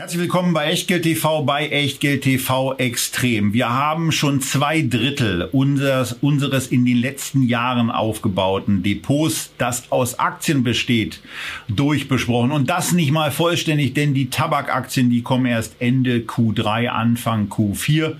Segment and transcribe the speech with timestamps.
[0.00, 3.52] Herzlich willkommen bei Echtgeld TV, bei Echtgeld TV Extrem.
[3.52, 10.18] Wir haben schon zwei Drittel unseres, unseres in den letzten Jahren aufgebauten Depots, das aus
[10.18, 11.20] Aktien besteht,
[11.68, 12.50] durchbesprochen.
[12.50, 18.14] Und das nicht mal vollständig, denn die Tabakaktien, die kommen erst Ende Q3, Anfang Q4.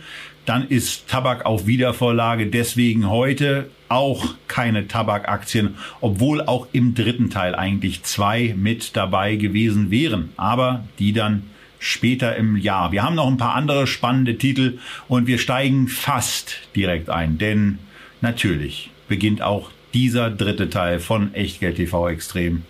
[0.44, 2.48] Dann ist Tabak auf Wiedervorlage.
[2.48, 9.90] Deswegen heute auch keine Tabakaktien, obwohl auch im dritten Teil eigentlich zwei mit dabei gewesen
[9.90, 10.28] wären.
[10.36, 11.44] Aber die dann
[11.80, 12.92] später im Jahr.
[12.92, 17.80] Wir haben noch ein paar andere spannende Titel und wir steigen fast direkt ein, denn
[18.20, 22.62] natürlich beginnt auch dieser dritte Teil von Echtgeld TV Extrem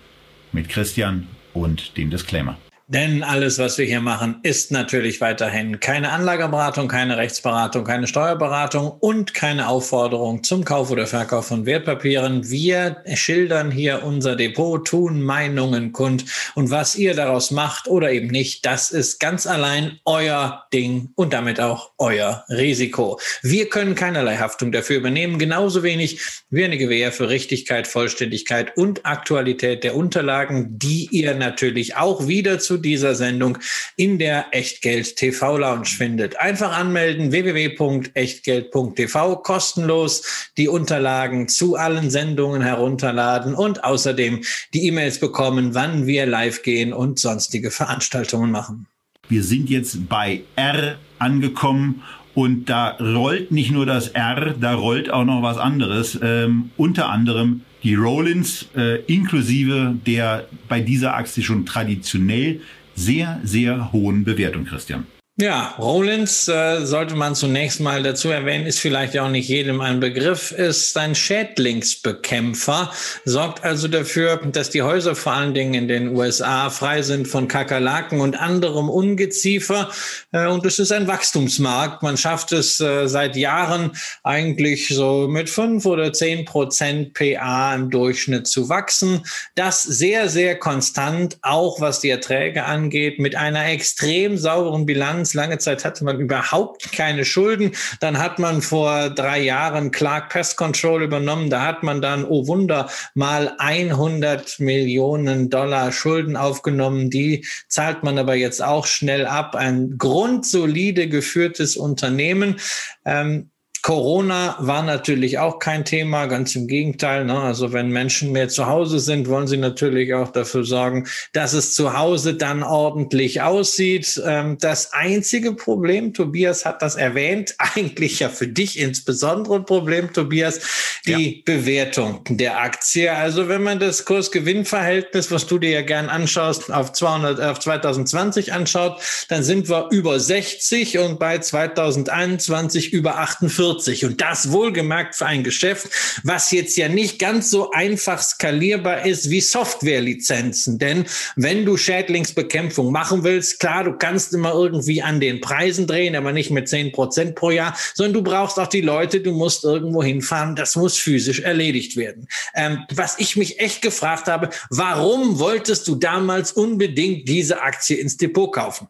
[0.51, 2.57] mit Christian und dem Disclaimer.
[2.93, 8.91] Denn alles, was wir hier machen, ist natürlich weiterhin keine Anlageberatung, keine Rechtsberatung, keine Steuerberatung
[8.99, 12.49] und keine Aufforderung zum Kauf oder Verkauf von Wertpapieren.
[12.49, 18.27] Wir schildern hier unser Depot, tun Meinungen kund und was ihr daraus macht oder eben
[18.27, 23.21] nicht, das ist ganz allein euer Ding und damit auch euer Risiko.
[23.41, 26.19] Wir können keinerlei Haftung dafür übernehmen, genauso wenig
[26.49, 32.59] wie eine Gewähr für Richtigkeit, Vollständigkeit und Aktualität der Unterlagen, die ihr natürlich auch wieder
[32.59, 33.57] zu dieser Sendung
[33.95, 36.37] in der Echtgeld TV Lounge findet.
[36.37, 44.41] Einfach anmelden www.echtgeld.tv kostenlos die Unterlagen zu allen Sendungen herunterladen und außerdem
[44.73, 48.87] die E-Mails bekommen, wann wir live gehen und sonstige Veranstaltungen machen.
[49.29, 55.11] Wir sind jetzt bei R angekommen und da rollt nicht nur das R, da rollt
[55.11, 56.17] auch noch was anderes.
[56.21, 62.61] Ähm, unter anderem die Rollins, äh, inklusive der bei dieser Aktie schon traditionell
[62.95, 65.05] sehr, sehr hohen Bewertung, Christian.
[65.37, 70.01] Ja, Rollins äh, sollte man zunächst mal dazu erwähnen, ist vielleicht auch nicht jedem ein
[70.01, 72.91] Begriff, ist ein Schädlingsbekämpfer,
[73.23, 77.47] sorgt also dafür, dass die Häuser vor allen Dingen in den USA frei sind von
[77.47, 79.89] Kakerlaken und anderem Ungeziefer.
[80.33, 82.03] Äh, und es ist ein Wachstumsmarkt.
[82.03, 83.93] Man schafft es äh, seit Jahren
[84.23, 89.25] eigentlich so mit fünf oder zehn Prozent PA im Durchschnitt zu wachsen.
[89.55, 95.33] Das sehr, sehr konstant, auch was die Erträge angeht, mit einer extrem sauberen Bilanz Bilanz.
[95.33, 97.71] Lange Zeit hatte man überhaupt keine Schulden.
[97.99, 101.49] Dann hat man vor drei Jahren Clark Pest Control übernommen.
[101.49, 107.09] Da hat man dann, oh Wunder, mal 100 Millionen Dollar Schulden aufgenommen.
[107.09, 109.55] Die zahlt man aber jetzt auch schnell ab.
[109.55, 112.59] Ein grundsolide geführtes Unternehmen.
[113.05, 117.25] Ähm, Corona war natürlich auch kein Thema, ganz im Gegenteil.
[117.25, 117.39] Ne?
[117.39, 121.73] Also wenn Menschen mehr zu Hause sind, wollen sie natürlich auch dafür sorgen, dass es
[121.73, 124.21] zu Hause dann ordentlich aussieht.
[124.23, 130.13] Ähm, das einzige Problem, Tobias hat das erwähnt, eigentlich ja für dich insbesondere ein Problem,
[130.13, 130.59] Tobias,
[131.07, 131.41] die ja.
[131.45, 133.11] Bewertung der Aktie.
[133.11, 138.53] Also wenn man das Kurs-Gewinn-Verhältnis, was du dir ja gern anschaust, auf 200, auf 2020
[138.53, 143.70] anschaut, dann sind wir über 60 und bei 2021 über 48.
[143.71, 144.05] 40.
[144.05, 145.89] Und das wohlgemerkt für ein Geschäft,
[146.23, 150.77] was jetzt ja nicht ganz so einfach skalierbar ist wie Softwarelizenzen.
[150.77, 151.05] Denn
[151.35, 156.33] wenn du Schädlingsbekämpfung machen willst, klar, du kannst immer irgendwie an den Preisen drehen, aber
[156.33, 160.03] nicht mit 10 Prozent pro Jahr, sondern du brauchst auch die Leute, du musst irgendwo
[160.03, 162.27] hinfahren, das muss physisch erledigt werden.
[162.55, 168.17] Ähm, was ich mich echt gefragt habe, warum wolltest du damals unbedingt diese Aktie ins
[168.17, 168.87] Depot kaufen?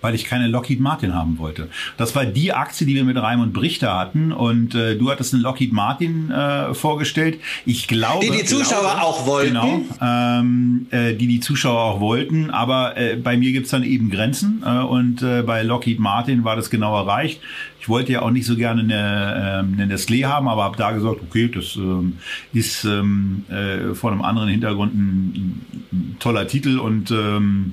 [0.00, 1.68] Weil ich keine Lockheed Martin haben wollte.
[1.96, 5.42] Das war die Aktie, die wir mit Raimund Brichter hatten und äh, du hattest einen
[5.42, 7.38] Lockheed Martin äh, vorgestellt.
[7.66, 9.54] Ich glaube, die die Zuschauer glaube, auch wollten.
[9.54, 14.10] Genau, ähm, äh, die die Zuschauer auch wollten, aber äh, bei mir gibt's dann eben
[14.10, 17.40] Grenzen äh, und äh, bei Lockheed Martin war das genau erreicht.
[17.80, 20.90] Ich wollte ja auch nicht so gerne eine, äh, eine Nestlé haben, aber habe da
[20.90, 22.18] gesagt, okay, das ähm,
[22.52, 27.72] ist ähm, äh, vor einem anderen Hintergrund ein, ein toller Titel und ähm,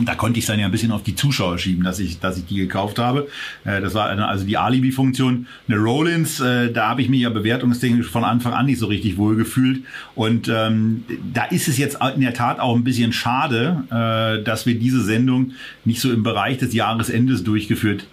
[0.00, 2.38] da konnte ich es dann ja ein bisschen auf die Zuschauer schieben, dass ich, dass
[2.38, 3.28] ich die gekauft habe.
[3.64, 5.46] Äh, das war also die Alibi-Funktion.
[5.66, 9.16] Eine Rollins, äh, da habe ich mich ja bewertungstechnisch von Anfang an nicht so richtig
[9.16, 9.82] wohl gefühlt.
[10.14, 14.66] Und ähm, da ist es jetzt in der Tat auch ein bisschen schade, äh, dass
[14.66, 15.52] wir diese Sendung
[15.84, 18.06] nicht so im Bereich des Jahresendes durchgeführt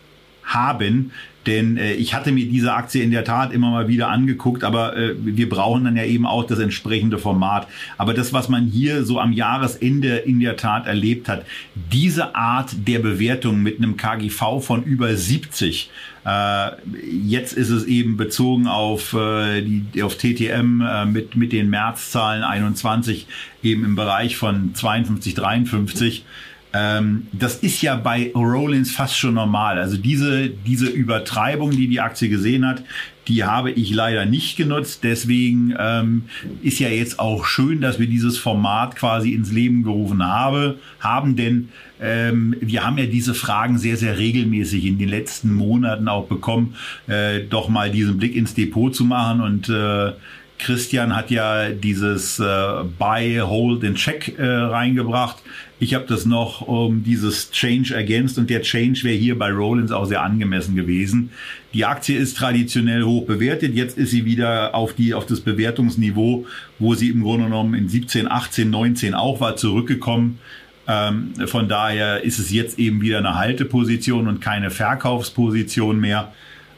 [0.44, 1.12] haben.
[1.48, 4.96] Denn äh, ich hatte mir diese Aktie in der Tat immer mal wieder angeguckt, aber
[4.96, 7.68] äh, wir brauchen dann ja eben auch das entsprechende Format.
[7.98, 11.46] Aber das, was man hier so am Jahresende in der Tat erlebt hat,
[11.92, 15.90] diese Art der Bewertung mit einem KGV von über 70,
[16.26, 16.72] äh,
[17.06, 22.44] jetzt ist es eben bezogen auf, äh, die, auf TTM äh, mit, mit den Märzzahlen
[22.44, 23.28] 21
[23.62, 26.26] eben im Bereich von 52, 53.
[26.76, 29.80] Ähm, das ist ja bei Rollins fast schon normal.
[29.80, 32.84] Also diese, diese Übertreibung, die die Aktie gesehen hat,
[33.30, 35.04] die habe ich leider nicht genutzt.
[35.04, 36.24] Deswegen ähm,
[36.62, 41.38] ist ja jetzt auch schön, dass wir dieses Format quasi ins Leben gerufen habe, haben,
[41.38, 41.70] denn
[42.02, 46.76] ähm, wir haben ja diese Fragen sehr, sehr regelmäßig in den letzten Monaten auch bekommen,
[47.08, 50.12] äh, doch mal diesen Blick ins Depot zu machen und äh,
[50.58, 55.38] Christian hat ja dieses äh, Buy, Hold and Check äh, reingebracht.
[55.78, 59.92] Ich habe das noch um dieses Change ergänzt und der Change wäre hier bei Rollins
[59.92, 61.32] auch sehr angemessen gewesen.
[61.74, 63.76] Die Aktie ist traditionell hoch bewertet.
[63.76, 66.46] Jetzt ist sie wieder auf die auf das Bewertungsniveau,
[66.80, 70.40] wo sie im Grunde genommen in 17, 18, 19 auch war zurückgekommen.
[70.88, 76.32] Ähm, von daher ist es jetzt eben wieder eine Halteposition und keine Verkaufsposition mehr.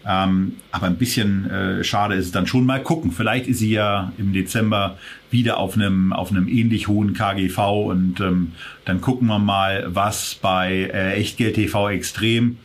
[0.08, 2.66] Ähm, aber ein bisschen äh, schade ist es dann schon.
[2.66, 3.12] Mal gucken.
[3.12, 4.98] Vielleicht ist sie ja im Dezember
[5.32, 7.58] wieder auf einem, auf einem ähnlich hohen KGV
[7.88, 8.54] und ähm,
[8.86, 12.58] dann gucken wir mal, was bei äh, Echtgeld TV Extrem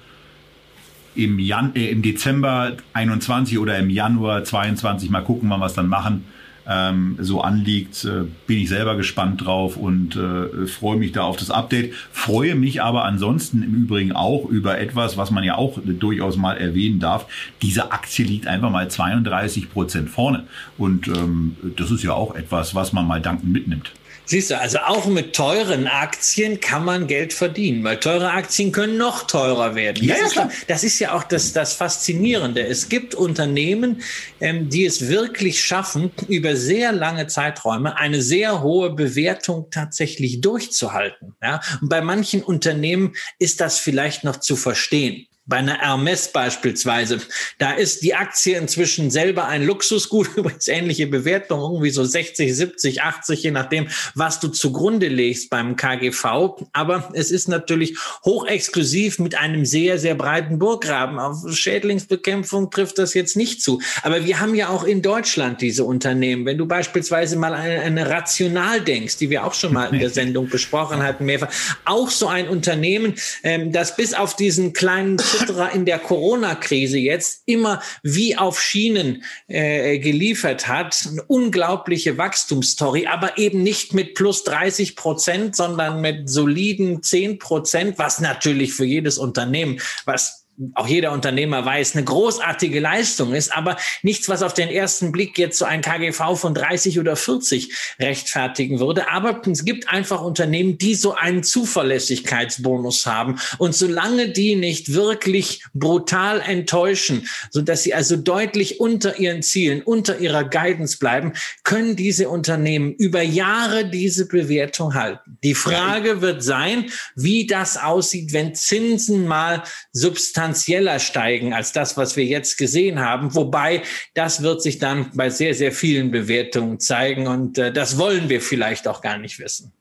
[1.17, 5.75] im, Jan äh, im Dezember 21 oder im Januar 22 mal gucken, wann wir es
[5.75, 6.25] dann machen
[6.69, 11.37] ähm, so anliegt, äh, bin ich selber gespannt drauf und äh, freue mich da auf
[11.37, 11.95] das Update.
[12.13, 16.57] Freue mich aber ansonsten im Übrigen auch über etwas, was man ja auch durchaus mal
[16.57, 17.27] erwähnen darf.
[17.63, 20.45] Diese Aktie liegt einfach mal 32 Prozent vorne.
[20.79, 23.93] Und ähm, das ist ja auch etwas, was man mal dankend mitnimmt.
[24.25, 28.97] Siehst du, also auch mit teuren Aktien kann man Geld verdienen, weil teure Aktien können
[28.97, 30.05] noch teurer werden.
[30.05, 32.65] Ja, das, ist, das ist ja auch das, das Faszinierende.
[32.65, 34.01] Es gibt Unternehmen,
[34.41, 41.35] ähm, die es wirklich schaffen, über sehr lange Zeiträume eine sehr hohe Bewertung tatsächlich durchzuhalten.
[41.43, 41.61] Ja?
[41.81, 45.27] Und bei manchen Unternehmen ist das vielleicht noch zu verstehen.
[45.53, 47.21] Bei einer Hermes beispielsweise,
[47.59, 53.03] da ist die Aktie inzwischen selber ein Luxusgut, übrigens ähnliche Bewertung, irgendwie so 60, 70,
[53.03, 56.57] 80, je nachdem, was du zugrunde legst beim KGV.
[56.73, 61.19] Aber es ist natürlich hochexklusiv mit einem sehr, sehr breiten Burggraben.
[61.19, 63.83] Auf Schädlingsbekämpfung trifft das jetzt nicht zu.
[64.05, 66.47] Aber wir haben ja auch in Deutschland diese Unternehmen.
[66.47, 70.09] Wenn du beispielsweise mal eine, eine Rational denkst, die wir auch schon mal in der
[70.23, 71.51] Sendung besprochen hatten, mehrfach,
[71.85, 75.75] auch so ein Unternehmen, ähm, das bis auf diesen kleinen etc.
[75.75, 81.07] in der Corona-Krise jetzt immer wie auf Schienen äh, geliefert hat.
[81.11, 87.99] Eine unglaubliche Wachstumsstory, aber eben nicht mit plus 30 Prozent, sondern mit soliden 10 Prozent,
[87.99, 90.42] was natürlich für jedes Unternehmen, was
[90.75, 95.39] auch jeder Unternehmer weiß, eine großartige Leistung ist, aber nichts, was auf den ersten Blick
[95.39, 99.11] jetzt so ein KGV von 30 oder 40 rechtfertigen würde.
[99.11, 103.39] Aber es gibt einfach Unternehmen, die so einen Zuverlässigkeitsbonus haben.
[103.59, 109.83] Und solange die nicht wirklich brutal enttäuschen, so dass sie also deutlich unter ihren Zielen,
[109.83, 111.33] unter ihrer Guidance bleiben,
[111.65, 115.39] können diese Unternehmen über Jahre diese Bewertung halten.
[115.43, 119.63] Die Frage wird sein, wie das aussieht, wenn Zinsen mal
[119.93, 123.35] substanziell substanzieller steigen als das, was wir jetzt gesehen haben.
[123.35, 123.83] Wobei
[124.15, 128.41] das wird sich dann bei sehr, sehr vielen Bewertungen zeigen und äh, das wollen wir
[128.41, 129.73] vielleicht auch gar nicht wissen.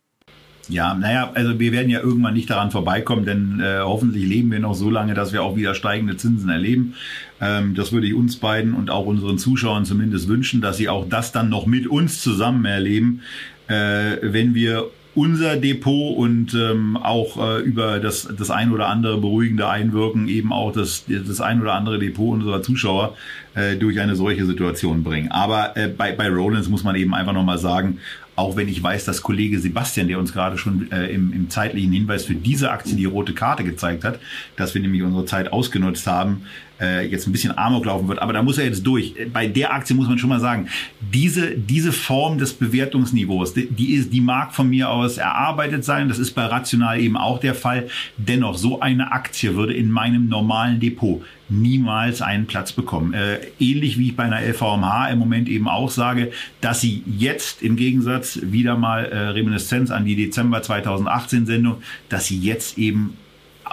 [0.70, 4.60] Ja, naja, also wir werden ja irgendwann nicht daran vorbeikommen, denn äh, hoffentlich leben wir
[4.60, 6.94] noch so lange, dass wir auch wieder steigende Zinsen erleben.
[7.42, 11.10] Ähm, das würde ich uns beiden und auch unseren Zuschauern zumindest wünschen, dass sie auch
[11.10, 13.22] das dann noch mit uns zusammen erleben,
[13.68, 19.18] äh, wenn wir unser Depot und ähm, auch äh, über das, das ein oder andere
[19.18, 23.16] beruhigende Einwirken eben auch das, das ein oder andere Depot unserer Zuschauer
[23.54, 25.30] äh, durch eine solche Situation bringen.
[25.30, 28.00] Aber äh, bei, bei Rollins muss man eben einfach nochmal sagen,
[28.38, 31.92] auch wenn ich weiß, dass Kollege Sebastian, der uns gerade schon äh, im, im zeitlichen
[31.92, 34.20] Hinweis für diese Aktie die rote Karte gezeigt hat,
[34.56, 36.44] dass wir nämlich unsere Zeit ausgenutzt haben,
[36.82, 38.20] äh, jetzt ein bisschen Amok laufen wird.
[38.20, 39.14] Aber da muss er jetzt durch.
[39.32, 40.68] Bei der Aktie muss man schon mal sagen,
[41.00, 46.10] diese, diese Form des Bewertungsniveaus, die, die, ist, die mag von mir aus erarbeitet sein.
[46.10, 47.88] Das ist bei Rational eben auch der Fall.
[48.18, 51.22] Dennoch, so eine Aktie würde in meinem normalen Depot
[51.52, 53.14] niemals einen Platz bekommen.
[53.14, 57.62] Äh, ähnlich wie ich bei einer LVMH im Moment eben auch sage, dass sie jetzt
[57.62, 63.18] im Gegensatz wieder mal äh, Reminiszenz an die Dezember 2018 Sendung, dass sie jetzt eben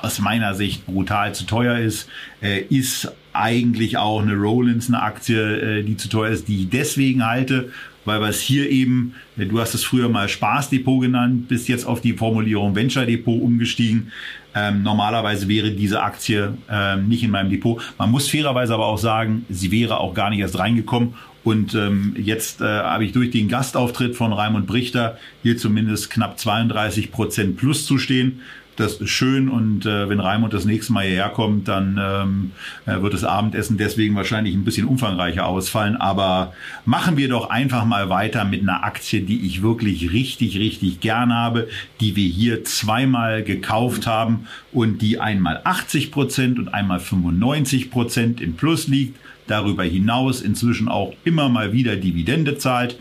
[0.02, 2.08] aus meiner Sicht brutal zu teuer ist,
[2.42, 6.70] äh, ist eigentlich auch eine Rollins, eine Aktie, äh, die zu teuer ist, die ich
[6.70, 7.70] deswegen halte,
[8.04, 12.00] weil es hier eben, äh, du hast es früher mal Spaßdepot genannt, bist jetzt auf
[12.00, 14.12] die Formulierung Venture Depot umgestiegen.
[14.54, 17.80] Ähm, normalerweise wäre diese Aktie ähm, nicht in meinem Depot.
[17.98, 21.14] Man muss fairerweise aber auch sagen, sie wäre auch gar nicht erst reingekommen.
[21.44, 26.38] Und ähm, jetzt äh, habe ich durch den Gastauftritt von Raimund Brichter hier zumindest knapp
[26.38, 28.40] 32 Prozent plus zu stehen.
[28.78, 32.52] Das ist schön und äh, wenn Raimund das nächste Mal hierher kommt, dann ähm,
[32.86, 35.96] äh, wird das Abendessen deswegen wahrscheinlich ein bisschen umfangreicher ausfallen.
[35.96, 36.52] Aber
[36.84, 41.34] machen wir doch einfach mal weiter mit einer Aktie, die ich wirklich richtig, richtig gern
[41.34, 41.66] habe,
[41.98, 48.40] die wir hier zweimal gekauft haben und die einmal 80 Prozent und einmal 95 Prozent
[48.40, 49.18] im Plus liegt.
[49.48, 52.96] Darüber hinaus inzwischen auch immer mal wieder Dividende zahlt,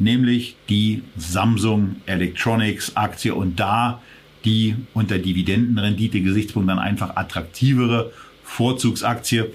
[0.00, 3.32] nämlich die Samsung Electronics Aktie.
[3.32, 4.00] Und da
[4.44, 9.46] die unter Dividendenrendite-Gesichtspunkt dann einfach attraktivere Vorzugsaktie.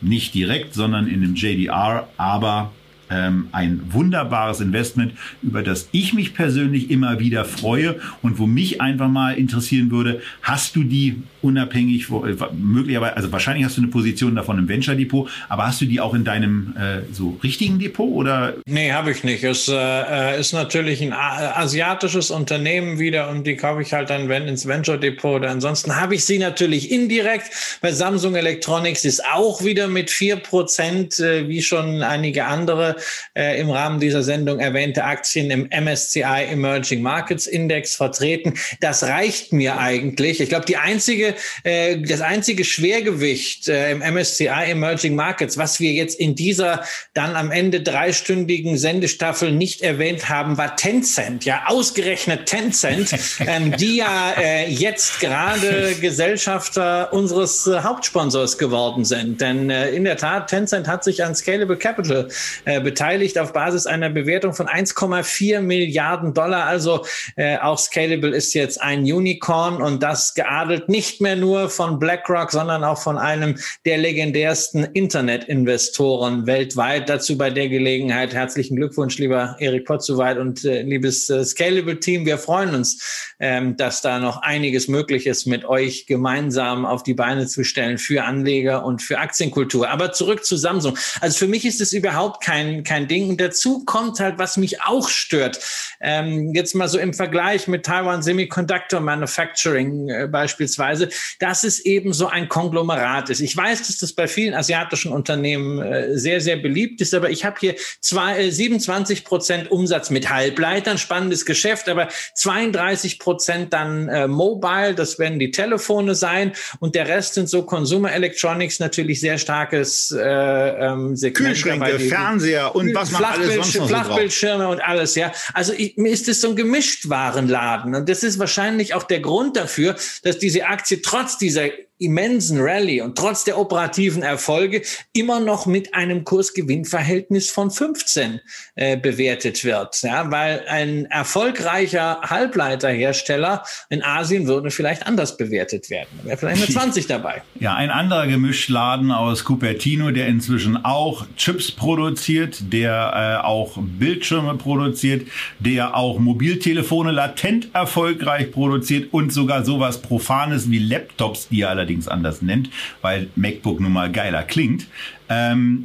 [0.00, 2.72] Nicht direkt, sondern in dem JDR, aber
[3.10, 8.80] ähm, ein wunderbares Investment, über das ich mich persönlich immer wieder freue und wo mich
[8.80, 13.90] einfach mal interessieren würde, hast du die unabhängig, äh, möglicherweise, also wahrscheinlich hast du eine
[13.90, 17.78] Position davon im Venture Depot, aber hast du die auch in deinem äh, so richtigen
[17.78, 18.54] Depot oder?
[18.66, 19.44] Nee, habe ich nicht.
[19.44, 24.28] Es äh, äh ist natürlich ein asiatisches Unternehmen wieder und die kaufe ich halt dann
[24.28, 27.50] wenn ins Venture Depot oder ansonsten habe ich sie natürlich indirekt.
[27.80, 32.93] Bei Samsung Electronics ist auch wieder mit vier Prozent, äh, wie schon einige andere
[33.34, 38.54] äh, im Rahmen dieser Sendung erwähnte Aktien im MSCI Emerging Markets Index vertreten.
[38.80, 40.40] Das reicht mir eigentlich.
[40.40, 41.34] Ich glaube, die einzige,
[41.64, 47.36] äh, das einzige Schwergewicht äh, im MSCI Emerging Markets, was wir jetzt in dieser dann
[47.36, 51.44] am Ende dreistündigen Sendestaffel nicht erwähnt haben, war Tencent.
[51.44, 53.10] Ja, ausgerechnet Tencent,
[53.46, 59.40] ähm, die ja äh, jetzt gerade Gesellschafter unseres äh, Hauptsponsors geworden sind.
[59.40, 62.28] Denn äh, in der Tat, Tencent hat sich an Scalable Capital
[62.64, 66.66] äh, beteiligt auf Basis einer Bewertung von 1,4 Milliarden Dollar.
[66.66, 67.04] Also
[67.36, 72.52] äh, auch Scalable ist jetzt ein Unicorn und das geadelt nicht mehr nur von BlackRock,
[72.52, 77.08] sondern auch von einem der legendärsten Internetinvestoren weltweit.
[77.08, 82.26] Dazu bei der Gelegenheit herzlichen Glückwunsch, lieber Erik Potzuweit und äh, liebes äh, Scalable-Team.
[82.26, 87.14] Wir freuen uns, ähm, dass da noch einiges möglich ist, mit euch gemeinsam auf die
[87.14, 89.88] Beine zu stellen für Anleger und für Aktienkultur.
[89.88, 90.98] Aber zurück zu Samsung.
[91.20, 93.28] Also für mich ist es überhaupt kein kein Ding.
[93.28, 95.60] Und dazu kommt halt, was mich auch stört.
[96.00, 102.12] Ähm, jetzt mal so im Vergleich mit Taiwan Semiconductor Manufacturing äh, beispielsweise, dass es eben
[102.12, 103.40] so ein Konglomerat ist.
[103.40, 107.44] Ich weiß, dass das bei vielen asiatischen Unternehmen äh, sehr, sehr beliebt ist, aber ich
[107.44, 114.08] habe hier zwei, äh, 27 Prozent Umsatz mit Halbleitern, spannendes Geschäft, aber 32 Prozent dann
[114.08, 119.20] äh, Mobile, das werden die Telefone sein und der Rest sind so Consumer Electronics, natürlich
[119.20, 121.46] sehr starkes äh, ähm, Segment.
[121.46, 125.32] Kühlschränke, Fernseher, und was man alles sonst noch Flachbildschirme und alles, ja.
[125.52, 127.94] Also ich, mir ist das so ein Gemischtwarenladen.
[127.94, 133.02] Und das ist wahrscheinlich auch der Grund dafür, dass diese Aktie trotz dieser immensen Rallye
[133.02, 134.82] und trotz der operativen Erfolge
[135.12, 138.40] immer noch mit einem Kursgewinnverhältnis von 15
[138.74, 140.02] äh, bewertet wird.
[140.02, 146.08] Ja, weil ein erfolgreicher Halbleiterhersteller in Asien würde vielleicht anders bewertet werden.
[146.22, 147.42] Da wäre vielleicht eine 20 dabei.
[147.60, 154.56] Ja, ein anderer Gemischladen aus Cupertino, der inzwischen auch Chips produziert, der äh, auch Bildschirme
[154.56, 155.28] produziert,
[155.60, 162.08] der auch Mobiltelefone latent erfolgreich produziert und sogar sowas Profanes wie Laptops, die er allerdings
[162.08, 162.70] anders nennt,
[163.02, 164.86] weil MacBook nun mal geiler klingt.
[165.28, 165.84] Ähm,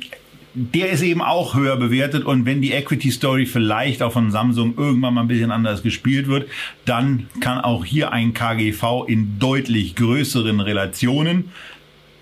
[0.56, 4.74] der ist eben auch höher bewertet und wenn die Equity Story vielleicht auch von Samsung
[4.78, 6.50] irgendwann mal ein bisschen anders gespielt wird,
[6.86, 11.52] dann kann auch hier ein KGV in deutlich größeren Relationen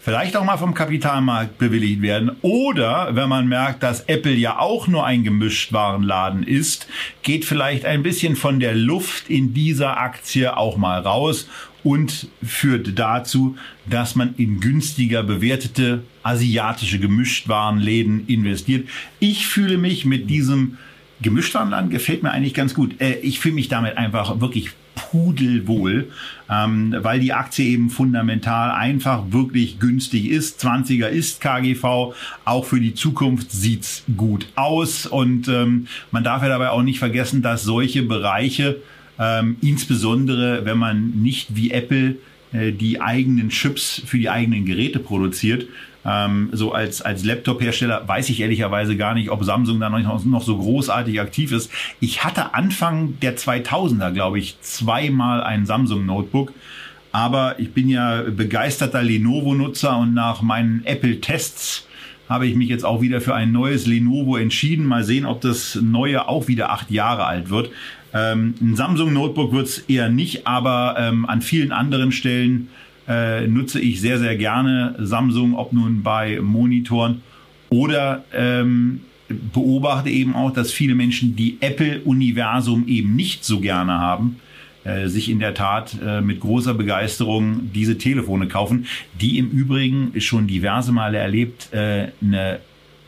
[0.08, 2.32] vielleicht auch mal vom Kapitalmarkt bewilligt werden.
[2.42, 6.88] Oder wenn man merkt, dass Apple ja auch nur ein Gemischtwarenladen ist,
[7.24, 11.50] geht vielleicht ein bisschen von der Luft in dieser Aktie auch mal raus
[11.88, 13.56] und führt dazu,
[13.90, 18.90] dass man in günstiger bewertete asiatische Gemischtwarenläden investiert.
[19.22, 20.78] Ich fühle mich mit diesem
[21.22, 23.00] Gemischtwarenladen gefällt mir eigentlich ganz gut.
[23.00, 26.12] Äh, ich fühle mich damit einfach wirklich pudelwohl,
[26.50, 30.62] ähm, weil die Aktie eben fundamental einfach wirklich günstig ist.
[30.62, 32.14] 20er ist KGV,
[32.44, 37.00] auch für die Zukunft sieht's gut aus und ähm, man darf ja dabei auch nicht
[37.00, 38.82] vergessen, dass solche Bereiche,
[39.20, 42.18] ähm, insbesondere wenn man nicht wie Apple
[42.54, 45.66] äh, die eigenen Chips für die eigenen Geräte produziert,
[46.08, 50.42] ähm, so als, als Laptop-Hersteller weiß ich ehrlicherweise gar nicht, ob Samsung da noch, noch
[50.42, 51.70] so großartig aktiv ist.
[52.00, 56.54] Ich hatte Anfang der 2000er, glaube ich, zweimal ein Samsung-Notebook.
[57.12, 61.88] Aber ich bin ja begeisterter Lenovo-Nutzer und nach meinen Apple-Tests
[62.30, 64.86] habe ich mich jetzt auch wieder für ein neues Lenovo entschieden.
[64.86, 67.72] Mal sehen, ob das neue auch wieder acht Jahre alt wird.
[68.14, 72.70] Ähm, ein Samsung Notebook wird es eher nicht, aber ähm, an vielen anderen Stellen
[73.08, 77.22] äh, nutze ich sehr, sehr gerne Samsung, ob nun bei Monitoren
[77.70, 84.40] oder ähm, beobachte eben auch, dass viele Menschen die Apple-Universum eben nicht so gerne haben,
[84.84, 88.86] äh, sich in der Tat äh, mit großer Begeisterung diese Telefone kaufen,
[89.20, 92.60] die im Übrigen schon diverse Male erlebt äh, eine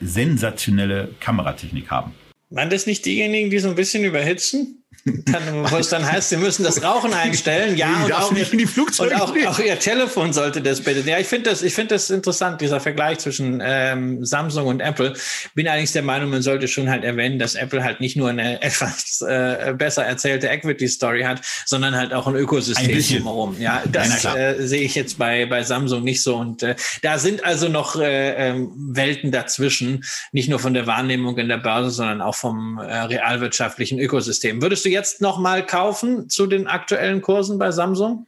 [0.02, 2.12] sensationelle Kameratechnik haben.
[2.50, 4.79] Waren das nicht diejenigen, die so ein bisschen überhitzen?
[5.26, 9.14] Dann, wo es dann heißt, Sie müssen das Rauchen einstellen, ja, und, auch ihr, und
[9.14, 11.08] auch, auch, Ihr, Telefon sollte das bitte.
[11.10, 15.14] Ja, ich finde das, ich finde das interessant, dieser Vergleich zwischen ähm, Samsung und Apple.
[15.56, 18.62] Bin allerdings der Meinung, man sollte schon halt erwähnen, dass Apple halt nicht nur eine
[18.62, 23.56] etwas äh, besser erzählte Equity-Story hat, sondern halt auch ein Ökosystem ein drumherum.
[23.60, 26.36] Ja, das äh, sehe ich jetzt bei, bei Samsung nicht so.
[26.36, 31.38] Und äh, da sind also noch äh, äh, Welten dazwischen, nicht nur von der Wahrnehmung
[31.38, 34.62] in der Börse, sondern auch vom äh, realwirtschaftlichen Ökosystem.
[34.62, 38.26] Würdest du jetzt nochmal kaufen zu den aktuellen Kursen bei Samsung?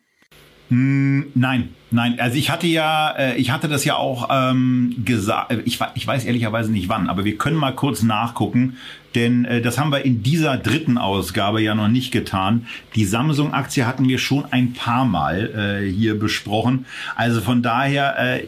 [0.72, 2.18] Hm, nein, nein.
[2.22, 5.54] Also ich hatte ja, äh, ich hatte das ja auch ähm, gesagt.
[5.66, 8.78] Ich, ich weiß ehrlicherweise nicht wann, aber wir können mal kurz nachgucken,
[9.14, 12.68] denn äh, das haben wir in dieser dritten Ausgabe ja noch nicht getan.
[12.96, 16.86] Die Samsung-Aktie hatten wir schon ein paar Mal äh, hier besprochen.
[17.18, 18.48] Also von daher, äh,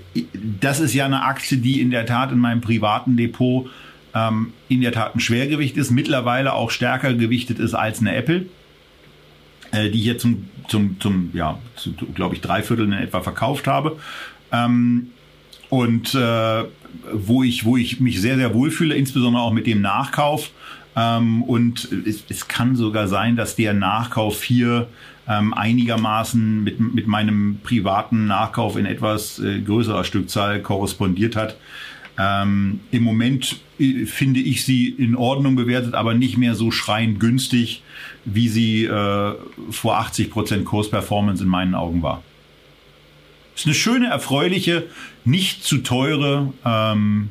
[0.61, 3.69] das ist ja eine Aktie, die in der Tat in meinem privaten Depot
[4.13, 8.45] ähm, in der Tat ein Schwergewicht ist, mittlerweile auch stärker gewichtet ist als eine Apple,
[9.71, 13.21] äh, die ich jetzt zum, zum, zum ja, zu, glaube ich, drei Viertel in etwa
[13.21, 13.97] verkauft habe.
[14.51, 15.09] Ähm,
[15.69, 16.63] und äh,
[17.11, 20.51] wo ich, wo ich mich sehr, sehr wohlfühle, insbesondere auch mit dem Nachkauf.
[20.95, 24.87] Ähm, und es, es kann sogar sein, dass der Nachkauf hier
[25.27, 31.57] ähm, einigermaßen mit, mit meinem privaten Nachkauf in etwas äh, größerer Stückzahl korrespondiert hat.
[32.17, 37.19] Ähm, Im Moment äh, finde ich sie in Ordnung bewertet, aber nicht mehr so schreiend
[37.19, 37.81] günstig,
[38.25, 39.33] wie sie äh,
[39.71, 42.23] vor 80 Prozent Kursperformance in meinen Augen war.
[43.55, 44.87] Ist eine schöne, erfreuliche,
[45.25, 47.29] nicht zu teure ähm,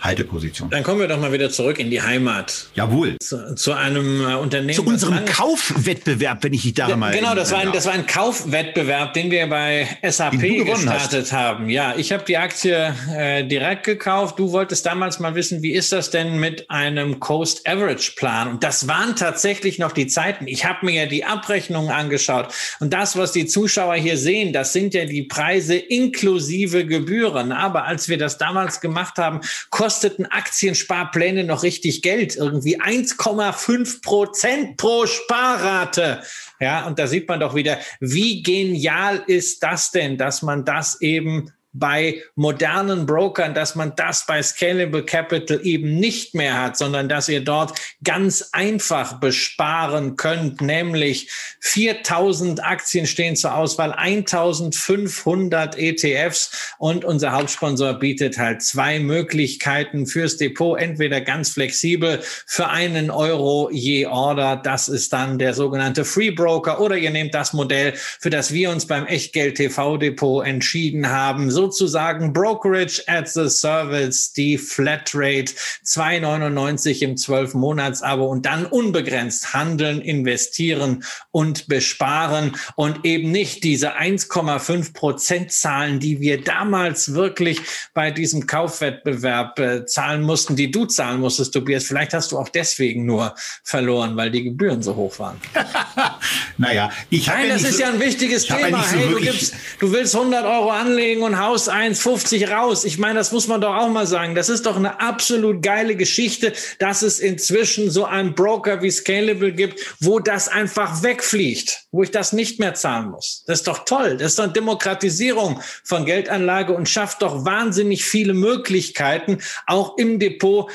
[0.00, 0.70] Halteposition.
[0.70, 2.68] Dann kommen wir doch mal wieder zurück in die Heimat.
[2.74, 3.16] Jawohl.
[3.20, 4.74] Zu, zu einem äh, Unternehmen.
[4.74, 7.12] Zu unserem Kaufwettbewerb, wenn ich dich daran mal.
[7.12, 11.32] Genau, das war, ein, das war ein Kaufwettbewerb, den wir bei SAP gestartet hast.
[11.32, 11.68] haben.
[11.68, 14.38] Ja, ich habe die Aktie äh, direkt gekauft.
[14.38, 18.48] Du wolltest damals mal wissen, wie ist das denn mit einem Coast Average Plan?
[18.48, 20.46] Und das waren tatsächlich noch die Zeiten.
[20.46, 22.48] Ich habe mir ja die Abrechnungen angeschaut.
[22.80, 27.52] Und das, was die Zuschauer hier sehen, das sind ja die Preise inklusive Gebühren.
[27.52, 34.02] Aber als wir das damals gemacht haben, kostet kosteten Aktiensparpläne noch richtig Geld, irgendwie 1,5
[34.02, 36.22] Prozent pro Sparrate.
[36.60, 41.00] Ja, und da sieht man doch wieder, wie genial ist das denn, dass man das
[41.00, 47.08] eben bei modernen Brokern, dass man das bei Scalable Capital eben nicht mehr hat, sondern
[47.08, 51.30] dass ihr dort ganz einfach besparen könnt, nämlich
[51.60, 60.36] 4000 Aktien stehen zur Auswahl, 1500 ETFs und unser Hauptsponsor bietet halt zwei Möglichkeiten fürs
[60.38, 66.30] Depot, entweder ganz flexibel für einen Euro je Order, das ist dann der sogenannte Free
[66.30, 71.10] Broker oder ihr nehmt das Modell, für das wir uns beim Echtgeld TV Depot entschieden
[71.10, 75.52] haben, sozusagen Brokerage as a Service, die Flatrate
[75.84, 84.94] 2,99 im 12-Monats-Abo und dann unbegrenzt handeln, investieren und besparen und eben nicht diese 1,5
[84.94, 87.60] Prozent Zahlen, die wir damals wirklich
[87.92, 91.84] bei diesem Kaufwettbewerb äh, zahlen mussten, die du zahlen musstest, Tobias.
[91.84, 95.38] Vielleicht hast du auch deswegen nur verloren, weil die Gebühren so hoch waren.
[96.56, 97.40] naja, ich habe.
[97.40, 98.68] Nein, ja das ist so, ja ein wichtiges Thema.
[98.68, 102.84] Ja so hey, du, gibst, du willst 100 Euro anlegen und haust 1,50 raus.
[102.84, 104.34] Ich meine, das muss man doch auch mal sagen.
[104.34, 109.52] Das ist doch eine absolut geile Geschichte, dass es inzwischen so einen Broker wie Scalable
[109.52, 113.44] gibt, wo das einfach wegfliegt, wo ich das nicht mehr zahlen muss.
[113.46, 114.16] Das ist doch toll.
[114.16, 120.18] Das ist doch eine Demokratisierung von Geldanlage und schafft doch wahnsinnig viele Möglichkeiten, auch im
[120.18, 120.70] Depot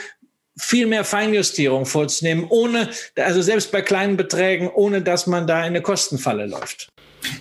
[0.58, 5.66] viel mehr Feinjustierung vorzunehmen, ohne, also selbst bei kleinen Beträgen, ohne dass man da in
[5.66, 6.88] eine Kostenfalle läuft.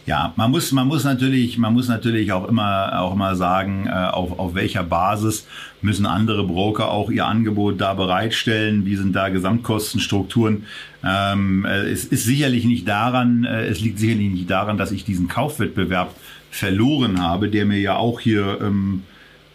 [0.07, 3.91] Ja, man muss, man muss natürlich, man muss natürlich auch immer, auch immer sagen, äh,
[3.91, 5.47] auf, auf welcher Basis
[5.83, 8.87] müssen andere Broker auch ihr Angebot da bereitstellen?
[8.87, 10.65] Wie sind da Gesamtkostenstrukturen?
[11.05, 15.05] Ähm, äh, es ist sicherlich nicht daran, äh, es liegt sicherlich nicht daran, dass ich
[15.05, 16.15] diesen Kaufwettbewerb
[16.51, 19.03] verloren habe, der mir ja auch hier ähm,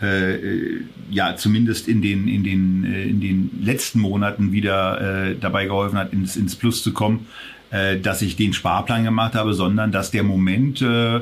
[0.02, 5.98] äh, ja zumindest in den in den in den letzten Monaten wieder äh, dabei geholfen
[5.98, 7.28] hat ins ins Plus zu kommen,
[7.72, 11.22] äh, dass ich den Sparplan gemacht habe, sondern dass der Moment äh,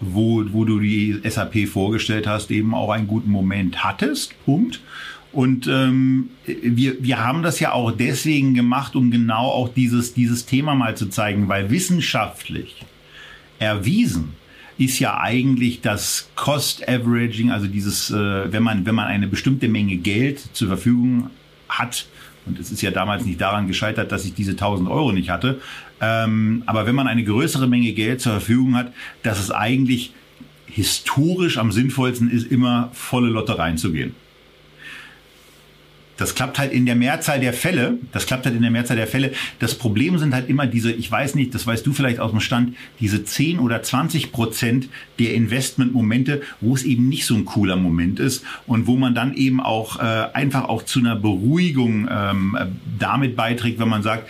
[0.00, 4.34] wo, wo du die SAP vorgestellt hast, eben auch einen guten Moment hattest.
[4.44, 4.80] Punkt.
[5.32, 10.46] Und ähm, wir, wir haben das ja auch deswegen gemacht, um genau auch dieses, dieses
[10.46, 12.84] Thema mal zu zeigen, weil wissenschaftlich
[13.58, 14.34] erwiesen
[14.78, 19.68] ist ja eigentlich das Cost Averaging, also dieses, äh, wenn man, wenn man eine bestimmte
[19.68, 21.30] Menge Geld zur Verfügung
[21.68, 22.06] hat,
[22.46, 25.60] und es ist ja damals nicht daran gescheitert, dass ich diese 1000 Euro nicht hatte,
[26.00, 30.12] ähm, aber wenn man eine größere Menge Geld zur Verfügung hat, dass es eigentlich
[30.66, 34.14] historisch am sinnvollsten ist, immer volle Lotte reinzugehen.
[36.16, 37.98] Das klappt halt in der Mehrzahl der Fälle.
[38.12, 39.32] Das klappt halt in der Mehrzahl der Fälle.
[39.58, 42.40] Das Problem sind halt immer diese, ich weiß nicht, das weißt du vielleicht aus dem
[42.40, 47.76] Stand, diese 10 oder 20 Prozent der Investmentmomente, wo es eben nicht so ein cooler
[47.76, 52.56] Moment ist und wo man dann eben auch äh, einfach auch zu einer Beruhigung ähm,
[52.98, 54.28] damit beiträgt, wenn man sagt,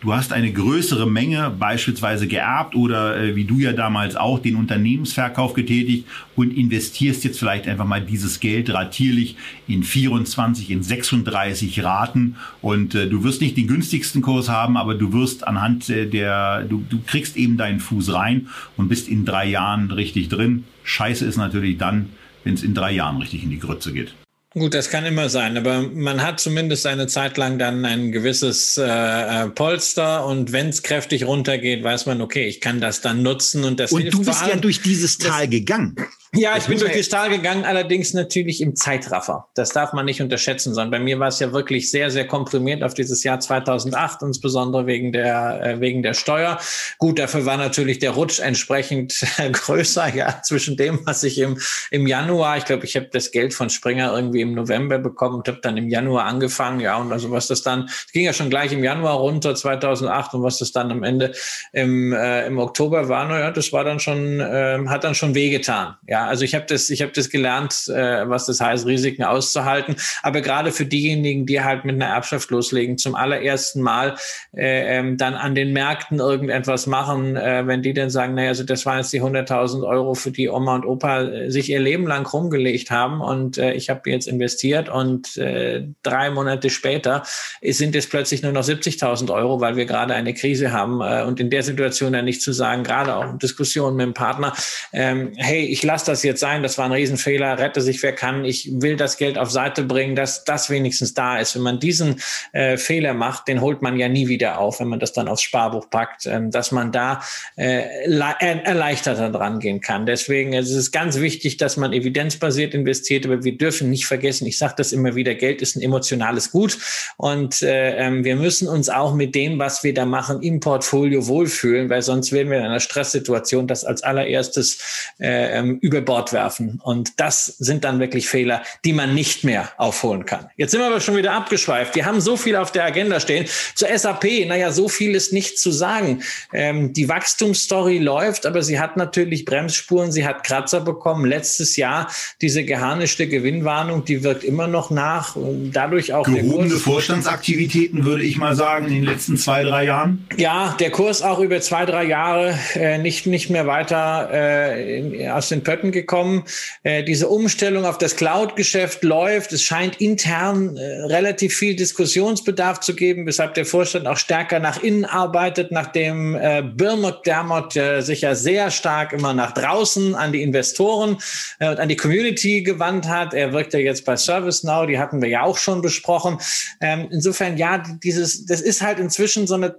[0.00, 4.56] du hast eine größere Menge beispielsweise geerbt oder äh, wie du ja damals auch den
[4.56, 11.82] Unternehmensverkauf getätigt und investierst jetzt vielleicht einfach mal dieses Geld ratierlich in 24, in 36
[11.82, 16.06] Raten und äh, du wirst nicht den günstigsten Kurs haben, aber du wirst anhand äh,
[16.06, 20.64] der, du, du kriegst eben deinen Fuß rein und bist in drei Jahren richtig drin.
[20.84, 22.10] Scheiße ist natürlich dann,
[22.44, 24.14] wenn es in drei Jahren richtig in die Grütze geht.
[24.58, 28.78] Gut, das kann immer sein, aber man hat zumindest eine Zeit lang dann ein gewisses
[28.78, 33.22] äh, äh Polster und wenn es kräftig runtergeht, weiß man, okay, ich kann das dann
[33.22, 35.96] nutzen und das Und du bist ja durch dieses Tal gegangen.
[36.36, 39.48] Ja, ich bin durch die Stahl gegangen, allerdings natürlich im Zeitraffer.
[39.54, 42.82] Das darf man nicht unterschätzen, sondern bei mir war es ja wirklich sehr, sehr komprimiert
[42.82, 46.58] auf dieses Jahr 2008, insbesondere wegen der, äh, wegen der Steuer.
[46.98, 51.58] Gut, dafür war natürlich der Rutsch entsprechend größer, ja, zwischen dem, was ich im,
[51.90, 55.48] im Januar, ich glaube, ich habe das Geld von Springer irgendwie im November bekommen und
[55.48, 58.50] habe dann im Januar angefangen, ja, und also was das dann, es ging ja schon
[58.50, 61.32] gleich im Januar runter 2008 und was das dann am Ende
[61.72, 65.96] im, äh, im Oktober war, naja, das war dann schon, äh, hat dann schon wehgetan,
[66.06, 69.96] ja, also ich habe das, ich habe das gelernt, äh, was das heißt, Risiken auszuhalten.
[70.22, 74.16] Aber gerade für diejenigen, die halt mit einer Erbschaft loslegen, zum allerersten Mal
[74.54, 78.64] äh, ähm, dann an den Märkten irgendetwas machen, äh, wenn die dann sagen, naja, also
[78.64, 82.06] das waren jetzt die 100.000 Euro, für die Oma und Opa äh, sich ihr Leben
[82.06, 87.22] lang rumgelegt haben und äh, ich habe jetzt investiert und äh, drei Monate später
[87.62, 91.40] sind es plötzlich nur noch 70.000 Euro, weil wir gerade eine Krise haben äh, und
[91.40, 94.54] in der Situation dann nicht zu sagen, gerade auch in Diskussionen mit dem Partner,
[94.92, 98.14] ähm, hey, ich lasse das das jetzt sein, das war ein Riesenfehler, rette sich wer
[98.14, 101.54] kann, ich will das Geld auf Seite bringen, dass das wenigstens da ist.
[101.54, 102.20] Wenn man diesen
[102.52, 105.42] äh, Fehler macht, den holt man ja nie wieder auf, wenn man das dann aufs
[105.42, 107.20] Sparbuch packt, ähm, dass man da
[107.56, 110.06] äh, erleichterter dran gehen kann.
[110.06, 114.46] Deswegen es ist es ganz wichtig, dass man evidenzbasiert investiert, aber wir dürfen nicht vergessen,
[114.46, 116.78] ich sage das immer wieder, Geld ist ein emotionales Gut.
[117.18, 121.26] Und äh, ähm, wir müssen uns auch mit dem, was wir da machen, im Portfolio
[121.26, 126.32] wohlfühlen, weil sonst werden wir in einer Stresssituation das als allererstes äh, ähm, über Bord
[126.32, 126.80] werfen.
[126.82, 130.50] Und das sind dann wirklich Fehler, die man nicht mehr aufholen kann.
[130.56, 131.94] Jetzt sind wir aber schon wieder abgeschweift.
[131.94, 133.46] Wir haben so viel auf der Agenda stehen.
[133.74, 136.22] Zur SAP, naja, so viel ist nicht zu sagen.
[136.52, 141.24] Ähm, die Wachstumsstory läuft, aber sie hat natürlich Bremsspuren, sie hat Kratzer bekommen.
[141.24, 145.36] Letztes Jahr diese geharnischte Gewinnwarnung, die wirkt immer noch nach.
[145.72, 150.26] Dadurch auch gehobene Vorstandsaktivitäten, würde ich mal sagen, in den letzten zwei, drei Jahren.
[150.36, 155.48] Ja, der Kurs auch über zwei, drei Jahre äh, nicht, nicht mehr weiter äh, aus
[155.48, 156.44] den Pötten gekommen.
[156.82, 159.52] Äh, diese Umstellung auf das Cloud-Geschäft läuft.
[159.52, 164.82] Es scheint intern äh, relativ viel Diskussionsbedarf zu geben, weshalb der Vorstand auch stärker nach
[164.82, 170.42] innen arbeitet, nachdem äh, Bill äh, sich ja sehr stark immer nach draußen an die
[170.42, 171.18] Investoren
[171.58, 173.34] und an die Community gewandt hat.
[173.34, 176.38] Er wirkt ja jetzt bei ServiceNow, die hatten wir ja auch schon besprochen.
[176.80, 179.76] Ähm, insofern, ja, dieses, das ist halt inzwischen so eine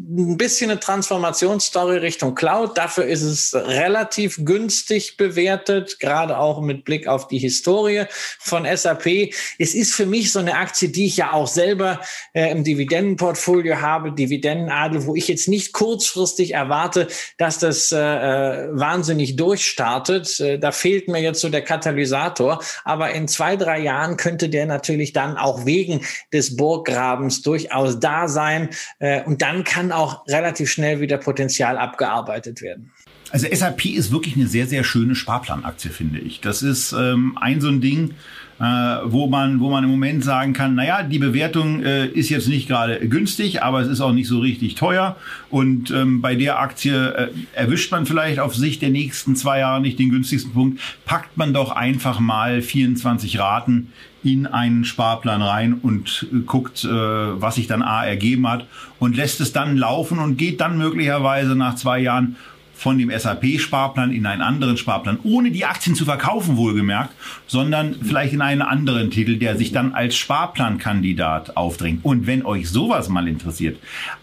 [0.00, 2.78] ein bisschen eine Transformationsstory Richtung Cloud.
[2.78, 8.04] Dafür ist es relativ günstig bewertet, gerade auch mit Blick auf die Historie
[8.38, 9.32] von SAP.
[9.58, 12.00] Es ist für mich so eine Aktie, die ich ja auch selber
[12.32, 18.68] äh, im Dividendenportfolio habe, Dividendenadel, wo ich jetzt nicht kurzfristig erwarte, dass das äh, äh,
[18.70, 20.38] wahnsinnig durchstartet.
[20.38, 22.62] Äh, da fehlt mir jetzt so der Katalysator.
[22.84, 28.28] Aber in zwei, drei Jahren könnte der natürlich dann auch wegen des Burggrabens durchaus da
[28.28, 28.70] sein.
[29.00, 32.90] Äh, und dann kann auch relativ schnell wieder Potenzial abgearbeitet werden.
[33.30, 36.40] Also SAP ist wirklich eine sehr, sehr schöne Sparplanaktie, finde ich.
[36.40, 38.14] Das ist ähm, ein so ein Ding,
[38.58, 38.64] äh,
[39.04, 42.68] wo man, wo man im Moment sagen kann, naja, die Bewertung äh, ist jetzt nicht
[42.68, 45.16] gerade günstig, aber es ist auch nicht so richtig teuer.
[45.50, 49.80] Und ähm, bei der Aktie äh, erwischt man vielleicht auf Sicht der nächsten zwei Jahre
[49.80, 53.92] nicht den günstigsten Punkt, packt man doch einfach mal 24 Raten
[54.24, 58.66] in einen Sparplan rein und äh, guckt, äh, was sich dann A ergeben hat
[58.98, 62.36] und lässt es dann laufen und geht dann möglicherweise nach zwei Jahren
[62.78, 67.12] von dem SAP-Sparplan in einen anderen Sparplan, ohne die Aktien zu verkaufen, wohlgemerkt,
[67.48, 72.04] sondern vielleicht in einen anderen Titel, der sich dann als Sparplankandidat aufdrängt.
[72.04, 73.78] Und wenn euch sowas mal interessiert,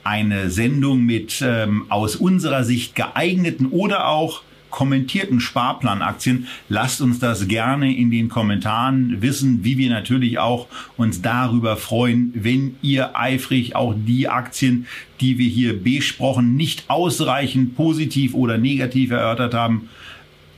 [0.06, 4.42] eine Sendung mit ähm, aus unserer Sicht geeigneten oder auch
[4.76, 6.48] kommentierten Sparplanaktien.
[6.68, 12.34] Lasst uns das gerne in den Kommentaren wissen, wie wir natürlich auch uns darüber freuen,
[12.36, 14.86] wenn ihr eifrig auch die Aktien,
[15.22, 19.88] die wir hier besprochen, nicht ausreichend positiv oder negativ erörtert haben,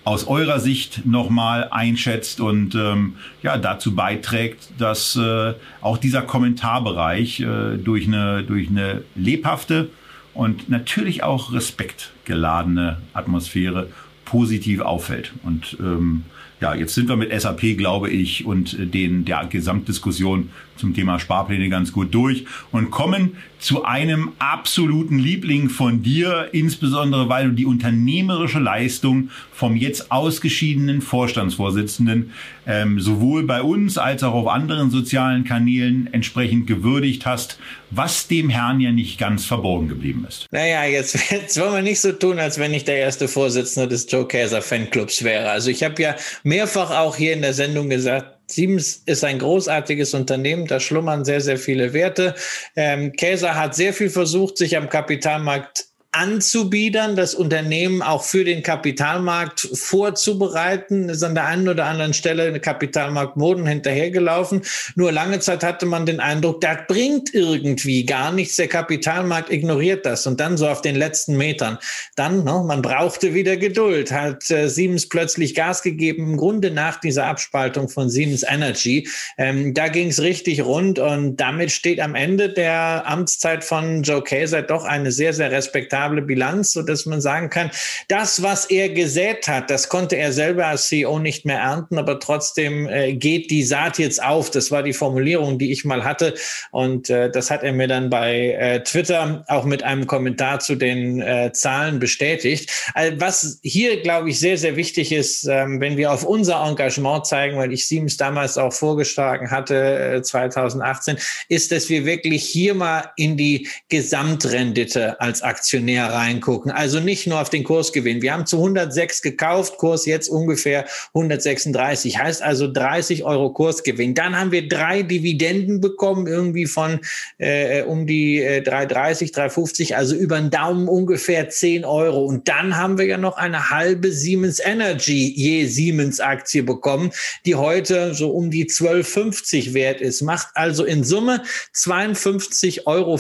[0.04, 7.42] aus eurer Sicht nochmal einschätzt und ähm, ja dazu beiträgt, dass äh, auch dieser Kommentarbereich
[7.42, 9.90] äh, durch eine durch eine lebhafte
[10.34, 13.90] und natürlich auch respektgeladene Atmosphäre
[14.30, 15.32] positiv auffällt.
[15.44, 16.24] Und ähm,
[16.60, 21.70] ja, jetzt sind wir mit SAP, glaube ich, und den der Gesamtdiskussion zum Thema Sparpläne
[21.70, 27.66] ganz gut durch und kommen zu einem absoluten Liebling von dir, insbesondere weil du die
[27.66, 32.32] unternehmerische Leistung vom jetzt ausgeschiedenen Vorstandsvorsitzenden
[32.68, 37.58] ähm, sowohl bei uns als auch auf anderen sozialen Kanälen entsprechend gewürdigt hast,
[37.90, 40.46] was dem Herrn ja nicht ganz verborgen geblieben ist.
[40.52, 44.12] Naja, jetzt, jetzt wollen wir nicht so tun, als wenn ich der erste Vorsitzende des
[44.12, 45.50] Joe Käser Fanclubs wäre.
[45.50, 50.14] Also ich habe ja mehrfach auch hier in der Sendung gesagt, Siemens ist ein großartiges
[50.14, 52.36] Unternehmen, da schlummern sehr, sehr viele Werte.
[52.76, 58.64] Ähm, Käser hat sehr viel versucht, sich am Kapitalmarkt anzubiedern, das Unternehmen auch für den
[58.64, 64.62] Kapitalmarkt vorzubereiten, ist an der einen oder anderen Stelle eine Kapitalmarktmoden hinterhergelaufen.
[64.96, 68.56] Nur lange Zeit hatte man den Eindruck, das bringt irgendwie gar nichts.
[68.56, 70.26] Der Kapitalmarkt ignoriert das.
[70.26, 71.78] Und dann so auf den letzten Metern.
[72.16, 77.00] Dann, ne, man brauchte wieder Geduld, hat äh, Siemens plötzlich Gas gegeben, im Grunde nach
[77.00, 79.08] dieser Abspaltung von Siemens Energy.
[79.38, 84.24] Ähm, da ging es richtig rund und damit steht am Ende der Amtszeit von Joe
[84.24, 87.72] Kaeser doch eine sehr, sehr respektable rentabile Bilanz, so dass man sagen kann,
[88.08, 92.20] das, was er gesät hat, das konnte er selber als CEO nicht mehr ernten, aber
[92.20, 94.52] trotzdem äh, geht die Saat jetzt auf.
[94.52, 96.34] Das war die Formulierung, die ich mal hatte.
[96.72, 100.76] Und äh, das hat er mir dann bei äh, Twitter auch mit einem Kommentar zu
[100.76, 102.72] den äh, Zahlen bestätigt.
[102.94, 107.26] Also was hier, glaube ich, sehr, sehr wichtig ist, ähm, wenn wir auf unser Engagement
[107.26, 111.18] zeigen, weil ich Siemens damals auch vorgeschlagen hatte, äh, 2018,
[111.50, 116.72] ist, dass wir wirklich hier mal in die Gesamtrendite als Aktionär näher reingucken.
[116.72, 118.22] Also nicht nur auf den Kursgewinn.
[118.22, 122.20] Wir haben zu 106 gekauft, Kurs jetzt ungefähr 136.
[122.20, 124.14] Heißt also 30 Euro Kursgewinn.
[124.14, 127.00] Dann haben wir drei Dividenden bekommen, irgendwie von
[127.40, 132.26] äh, um die äh, 330, 350, also über den Daumen ungefähr 10 Euro.
[132.26, 137.12] Und dann haben wir ja noch eine halbe Siemens Energy je Siemens Aktie bekommen,
[137.46, 140.22] die heute so um die 12,50 wert ist.
[140.22, 143.18] Macht also in Summe 52,50 Euro,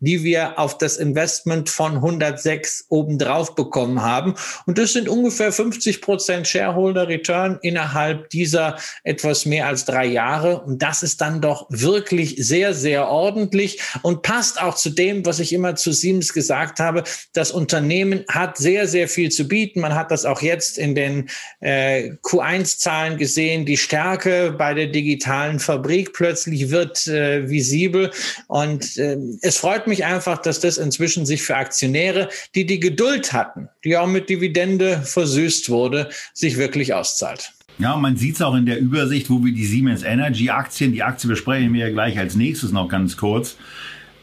[0.00, 4.34] die wir auf das Investment Prozent von 106 obendrauf bekommen haben.
[4.66, 10.60] Und das sind ungefähr 50 Prozent Shareholder Return innerhalb dieser etwas mehr als drei Jahre.
[10.60, 15.38] Und das ist dann doch wirklich sehr, sehr ordentlich und passt auch zu dem, was
[15.38, 17.04] ich immer zu Siemens gesagt habe.
[17.32, 19.80] Das Unternehmen hat sehr, sehr viel zu bieten.
[19.80, 21.28] Man hat das auch jetzt in den
[21.60, 23.66] äh, Q1-Zahlen gesehen.
[23.66, 28.10] Die Stärke bei der digitalen Fabrik plötzlich wird äh, visibel.
[28.48, 33.32] Und äh, es freut mich einfach, dass das inzwischen sich für Aktionäre, die die Geduld
[33.32, 37.52] hatten, die auch mit Dividende versüßt wurde, sich wirklich auszahlt.
[37.78, 41.02] Ja, man sieht es auch in der Übersicht, wo wir die Siemens Energy Aktien, die
[41.02, 43.56] Aktie besprechen wir ja gleich als nächstes noch ganz kurz,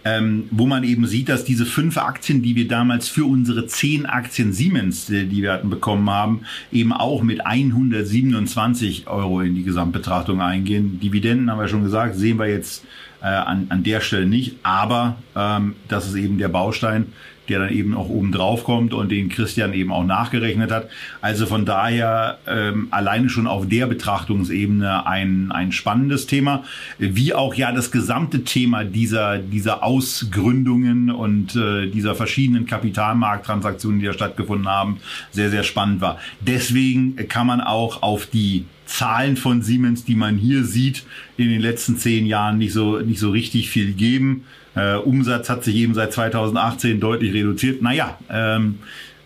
[0.06, 4.06] ähm, wo man eben sieht, dass diese fünf Aktien, die wir damals für unsere zehn
[4.06, 9.64] Aktien Siemens, äh, die wir hatten bekommen haben, eben auch mit 127 Euro in die
[9.64, 11.00] Gesamtbetrachtung eingehen.
[11.00, 12.84] Dividenden haben wir schon gesagt, sehen wir jetzt
[13.24, 14.58] äh, an, an der Stelle nicht.
[14.64, 17.14] Aber ähm, das ist eben der Baustein,
[17.50, 20.90] der dann eben auch oben drauf kommt und den Christian eben auch nachgerechnet hat.
[21.22, 26.64] Also von daher ähm, alleine schon auf der Betrachtungsebene ein, ein spannendes Thema,
[27.00, 34.06] wie auch ja das gesamte Thema dieser, dieser Ausgründungen und äh, dieser verschiedenen Kapitalmarkttransaktionen, die
[34.06, 35.00] da stattgefunden haben,
[35.32, 36.20] sehr, sehr spannend war.
[36.40, 41.04] Deswegen kann man auch auf die Zahlen von Siemens, die man hier sieht,
[41.38, 44.46] in den letzten zehn Jahren nicht so, nicht so richtig viel geben.
[44.76, 47.82] Äh, Umsatz hat sich eben seit 2018 deutlich reduziert.
[47.82, 48.80] Naja, ähm,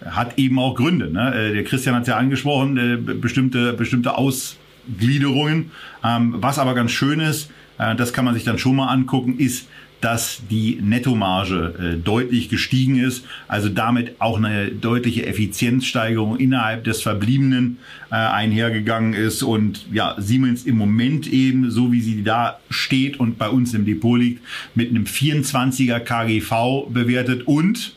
[0.06, 1.12] hat eben auch Gründe.
[1.12, 1.34] Ne?
[1.34, 5.72] Äh, der Christian hat ja angesprochen, äh, bestimmte, bestimmte Ausgliederungen.
[6.04, 9.40] Ähm, was aber ganz schön ist, äh, das kann man sich dann schon mal angucken,
[9.40, 9.68] ist,
[10.02, 17.02] dass die Nettomarge äh, deutlich gestiegen ist, also damit auch eine deutliche Effizienzsteigerung innerhalb des
[17.02, 17.80] Verbliebenen
[18.12, 19.42] äh, einhergegangen ist.
[19.42, 23.86] Und ja, Siemens im Moment eben, so wie sie da steht und bei uns im
[23.86, 24.42] Depot liegt,
[24.76, 27.48] mit einem 24er KGV bewertet.
[27.48, 27.94] Und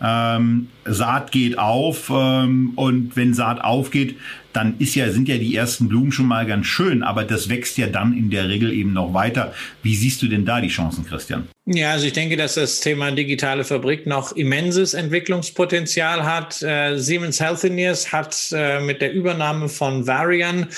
[0.00, 4.16] ähm, Saat geht auf ähm, und wenn Saat aufgeht,
[4.52, 7.78] dann ist ja, sind ja die ersten Blumen schon mal ganz schön, aber das wächst
[7.78, 9.52] ja dann in der Regel eben noch weiter.
[9.82, 11.48] Wie siehst du denn da die Chancen, Christian?
[11.66, 16.62] Ja, also ich denke, dass das Thema digitale Fabrik noch immenses Entwicklungspotenzial hat.
[16.62, 20.68] Äh, Siemens Healthineers hat äh, mit der Übernahme von Varian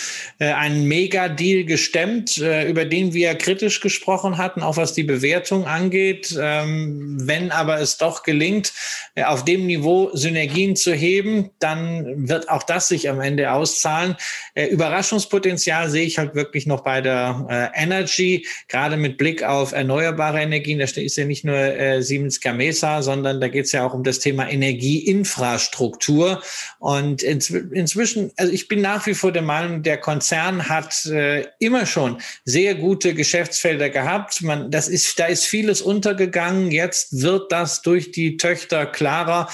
[0.40, 5.66] äh, einen Mega-Deal gestemmt, äh, über den wir kritisch gesprochen hatten, auch was die Bewertung
[5.66, 6.36] angeht.
[6.38, 8.72] Ähm, wenn aber es doch gelingt,
[9.14, 14.16] äh, auf dem Niveau Synergien zu heben, dann wird auch das sich am Ende auszahlen.
[14.54, 20.40] Äh, Überraschungspotenzial sehe ich halt wirklich noch bei der Energy, gerade mit Blick auf erneuerbare
[20.40, 23.94] Energien da ist ja nicht nur äh, Siemens Gamesa, sondern da geht es ja auch
[23.94, 26.42] um das Thema Energieinfrastruktur.
[26.78, 31.86] Und inzwischen, also ich bin nach wie vor der Meinung, der Konzern hat äh, immer
[31.86, 34.42] schon sehr gute Geschäftsfelder gehabt.
[34.42, 36.70] Man, das ist, da ist vieles untergegangen.
[36.70, 39.48] Jetzt wird das durch die Töchter klarer.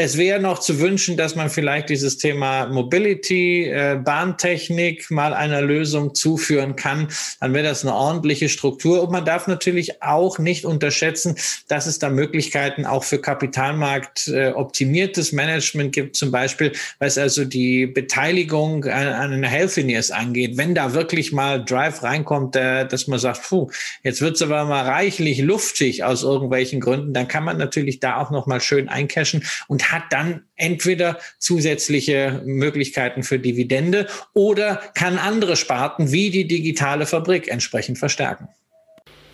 [0.00, 5.60] Es wäre noch zu wünschen, dass man vielleicht dieses Thema Mobility, äh, Bahntechnik mal einer
[5.60, 7.08] Lösung zuführen kann.
[7.40, 9.02] Dann wäre das eine ordentliche Struktur.
[9.02, 11.34] Und man darf natürlich auch nicht unterschätzen,
[11.66, 17.44] dass es da Möglichkeiten auch für Kapitalmarkt äh, optimiertes Management gibt, zum Beispiel, was also
[17.44, 20.56] die Beteiligung an, an einer Healthineers angeht.
[20.56, 23.68] Wenn da wirklich mal Drive reinkommt, äh, dass man sagt, puh,
[24.04, 28.30] jetzt wird's aber mal reichlich luftig aus irgendwelchen Gründen, dann kann man natürlich da auch
[28.30, 35.56] noch mal schön eincashen und hat dann entweder zusätzliche Möglichkeiten für Dividende oder kann andere
[35.56, 38.48] Sparten wie die digitale Fabrik entsprechend verstärken.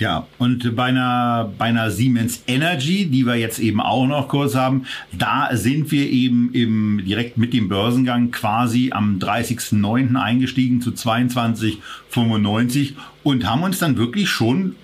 [0.00, 4.56] Ja, und bei einer, bei einer Siemens Energy, die wir jetzt eben auch noch kurz
[4.56, 10.16] haben, da sind wir eben im, direkt mit dem Börsengang quasi am 30.09.
[10.16, 14.74] eingestiegen zu 22,95 und haben uns dann wirklich schon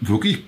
[0.00, 0.44] wirklich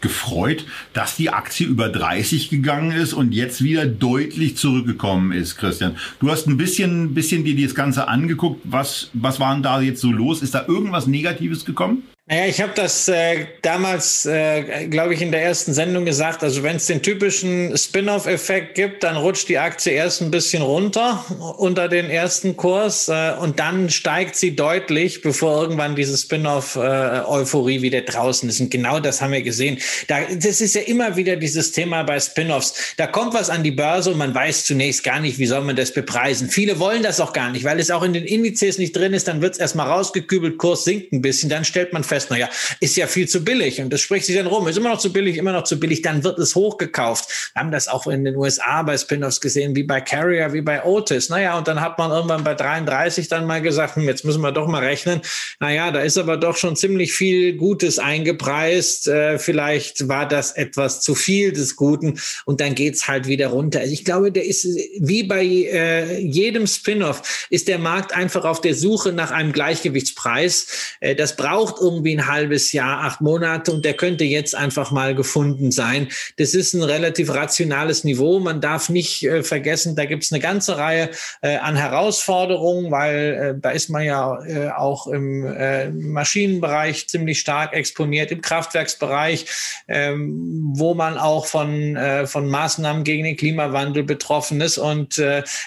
[0.00, 5.96] gefreut, dass die Aktie über 30 gegangen ist und jetzt wieder deutlich zurückgekommen ist, Christian.
[6.20, 8.60] Du hast ein bisschen, bisschen dir das Ganze angeguckt.
[8.64, 10.42] Was, was war denn da jetzt so los?
[10.42, 12.02] Ist da irgendwas Negatives gekommen?
[12.30, 16.44] Naja, ich habe das äh, damals, äh, glaube ich, in der ersten Sendung gesagt.
[16.44, 21.24] Also wenn es den typischen Spin-off-Effekt gibt, dann rutscht die Aktie erst ein bisschen runter
[21.58, 28.02] unter den ersten Kurs äh, und dann steigt sie deutlich, bevor irgendwann diese Spin-off-Euphorie wieder
[28.02, 28.60] draußen ist.
[28.60, 29.78] Und genau das haben wir gesehen.
[30.06, 32.94] Da, das ist ja immer wieder dieses Thema bei Spin-offs.
[32.96, 35.74] Da kommt was an die Börse und man weiß zunächst gar nicht, wie soll man
[35.74, 36.48] das bepreisen.
[36.48, 39.26] Viele wollen das auch gar nicht, weil es auch in den Indizes nicht drin ist.
[39.26, 42.48] Dann wird es erstmal rausgekübelt, Kurs sinkt ein bisschen, dann stellt man fest, fest, naja,
[42.80, 43.80] ist ja viel zu billig.
[43.80, 46.02] Und das spricht sich dann rum, ist immer noch zu billig, immer noch zu billig,
[46.02, 47.28] dann wird es hochgekauft.
[47.54, 50.84] Wir haben das auch in den USA bei Spin-offs gesehen, wie bei Carrier, wie bei
[50.84, 51.28] Otis.
[51.28, 54.52] Naja, und dann hat man irgendwann bei 33 dann mal gesagt, hm, jetzt müssen wir
[54.52, 55.20] doch mal rechnen.
[55.58, 59.08] Naja, da ist aber doch schon ziemlich viel Gutes eingepreist.
[59.08, 63.80] Äh, vielleicht war das etwas zu viel des Guten und dann geht's halt wieder runter.
[63.80, 64.64] Also ich glaube, der ist
[64.98, 70.66] wie bei äh, jedem Spin-off ist der Markt einfach auf der Suche nach einem Gleichgewichtspreis.
[71.00, 74.90] Äh, das braucht irgendwie irgendwie ein halbes Jahr, acht Monate und der könnte jetzt einfach
[74.90, 76.08] mal gefunden sein.
[76.38, 78.40] Das ist ein relativ rationales Niveau.
[78.40, 81.10] Man darf nicht äh, vergessen, da gibt es eine ganze Reihe
[81.42, 87.40] äh, an Herausforderungen, weil äh, da ist man ja äh, auch im äh, Maschinenbereich ziemlich
[87.40, 89.46] stark exponiert, im Kraftwerksbereich,
[89.86, 94.78] ähm, wo man auch von, äh, von Maßnahmen gegen den Klimawandel betroffen ist.
[94.78, 95.20] Und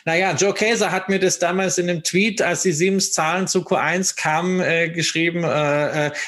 [0.06, 4.16] naja, Joe Kaeser hat mir das damals in einem Tweet, als die Siemens-Zahlen zu Q1
[4.16, 5.44] kamen, geschrieben,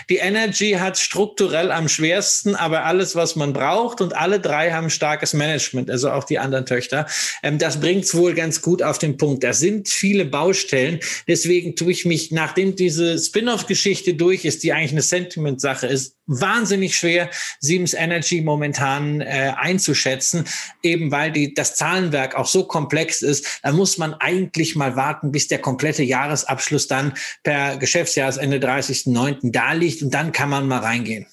[0.09, 4.89] die Energy hat strukturell am schwersten, aber alles, was man braucht und alle drei haben
[4.89, 7.07] starkes Management, also auch die anderen Töchter.
[7.43, 9.43] Ähm, das bringt es wohl ganz gut auf den Punkt.
[9.43, 10.99] Da sind viele Baustellen.
[11.27, 16.95] Deswegen tue ich mich, nachdem diese Spin-off-Geschichte durch ist, die eigentlich eine Sentiment-Sache ist, wahnsinnig
[16.95, 20.45] schwer, Siemens Energy momentan äh, einzuschätzen,
[20.81, 23.59] eben weil die, das Zahlenwerk auch so komplex ist.
[23.63, 29.51] Da muss man eigentlich mal warten, bis der komplette Jahresabschluss dann per Geschäftsjahresende 30.09.
[29.51, 31.27] da liegt und dann kann man mal reingehen.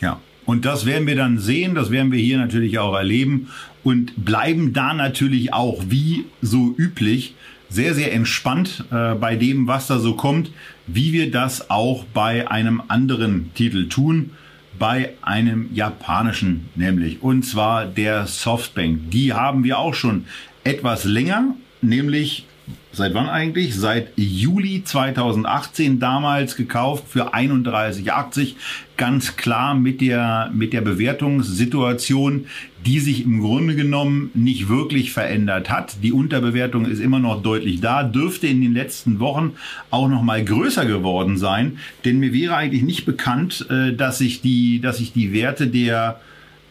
[0.00, 3.50] Ja, und das werden wir dann sehen, das werden wir hier natürlich auch erleben
[3.84, 7.36] und bleiben da natürlich auch wie so üblich
[7.72, 10.50] sehr, sehr entspannt äh, bei dem, was da so kommt,
[10.86, 14.30] wie wir das auch bei einem anderen Titel tun,
[14.78, 19.10] bei einem japanischen nämlich, und zwar der Softbank.
[19.10, 20.26] Die haben wir auch schon
[20.64, 22.46] etwas länger, nämlich
[22.92, 23.74] seit wann eigentlich?
[23.74, 28.54] Seit Juli 2018 damals gekauft für 31,80.
[28.96, 32.46] Ganz klar mit der, mit der Bewertungssituation,
[32.84, 35.96] die sich im Grunde genommen nicht wirklich verändert hat.
[36.02, 39.52] Die Unterbewertung ist immer noch deutlich da, dürfte in den letzten Wochen
[39.90, 44.42] auch noch mal größer geworden sein, denn mir wäre eigentlich nicht bekannt, äh, dass sich
[44.42, 46.20] die, dass sich die Werte der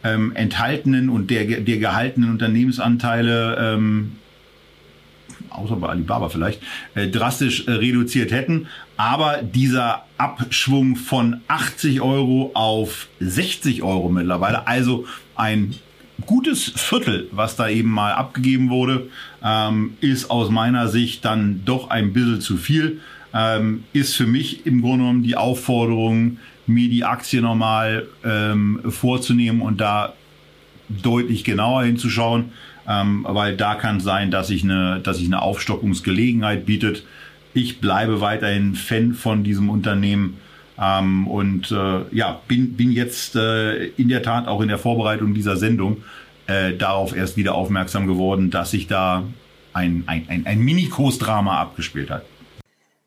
[0.04, 4.14] ähm, enthaltenen und der, der gehaltenen Unternehmensanteile ähm,
[5.52, 6.62] außer bei Alibaba vielleicht,
[6.96, 8.68] äh, drastisch äh, reduziert hätten.
[8.98, 15.76] Aber dieser Abschwung von 80 Euro auf 60 Euro mittlerweile, also ein
[16.26, 19.08] gutes Viertel, was da eben mal abgegeben wurde,
[19.44, 23.02] ähm, ist aus meiner Sicht dann doch ein bisschen zu viel.
[23.34, 26.38] Ähm, ist für mich im Grunde genommen die Aufforderung,
[26.68, 30.14] mir die Aktie nochmal ähm, vorzunehmen und da
[30.90, 32.52] deutlich genauer hinzuschauen
[32.88, 37.04] ähm, weil da kann sein, dass sich eine, dass sich eine Aufstockungsgelegenheit bietet.
[37.54, 40.40] Ich bleibe weiterhin Fan von diesem Unternehmen
[40.80, 45.34] ähm, und äh, ja, bin, bin jetzt äh, in der Tat auch in der Vorbereitung
[45.34, 46.04] dieser Sendung
[46.48, 49.24] äh, darauf erst wieder aufmerksam geworden, dass sich da
[49.74, 52.26] ein, ein, ein, ein Mini-Kurs-Drama abgespielt hat.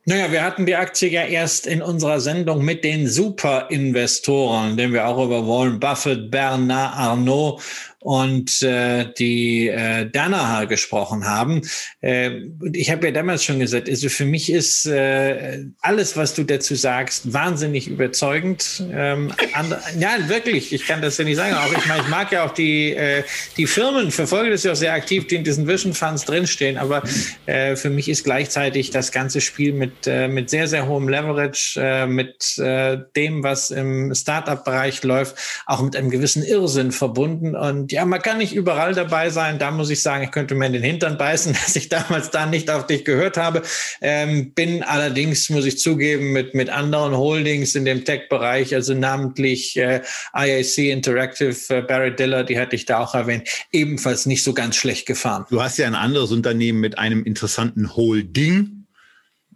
[0.07, 5.09] Naja, wir hatten die Aktie ja erst in unserer Sendung mit den Superinvestoren, den wir
[5.09, 7.63] auch über Warren Buffett, Bernard Arnault
[8.05, 11.63] und äh, die äh, Danaher gesprochen haben.
[12.03, 12.33] Äh,
[12.75, 16.75] ich habe ja damals schon gesagt, also für mich ist äh, alles, was du dazu
[16.75, 18.85] sagst, wahnsinnig überzeugend.
[18.93, 21.55] Ähm, and, ja, wirklich, ich kann das ja nicht sagen.
[21.55, 23.23] Auch ich, mein, ich mag ja auch die, äh,
[23.57, 26.77] die Firmen, verfolge das ja auch sehr aktiv, die in diesen Vision Funds drinstehen.
[26.77, 27.03] Aber
[27.47, 31.81] äh, für mich ist gleichzeitig das ganze Spiel mit, äh, mit sehr, sehr hohem Leverage,
[31.81, 37.57] äh, mit äh, dem, was im Startup-Bereich läuft, auch mit einem gewissen Irrsinn verbunden.
[37.57, 39.59] Und ja, man kann nicht überall dabei sein.
[39.59, 42.47] Da muss ich sagen, ich könnte mir in den Hintern beißen, dass ich damals da
[42.47, 43.63] nicht auf dich gehört habe.
[44.01, 49.77] Ähm, bin allerdings, muss ich zugeben, mit, mit anderen Holdings in dem Tech-Bereich, also namentlich
[49.77, 50.03] äh,
[50.35, 54.77] IAC Interactive, äh, Barry Diller, die hatte ich da auch erwähnt, ebenfalls nicht so ganz
[54.77, 55.47] schlecht gefahren.
[55.49, 58.87] Du hast ja ein anderes Unternehmen mit einem interessanten Holding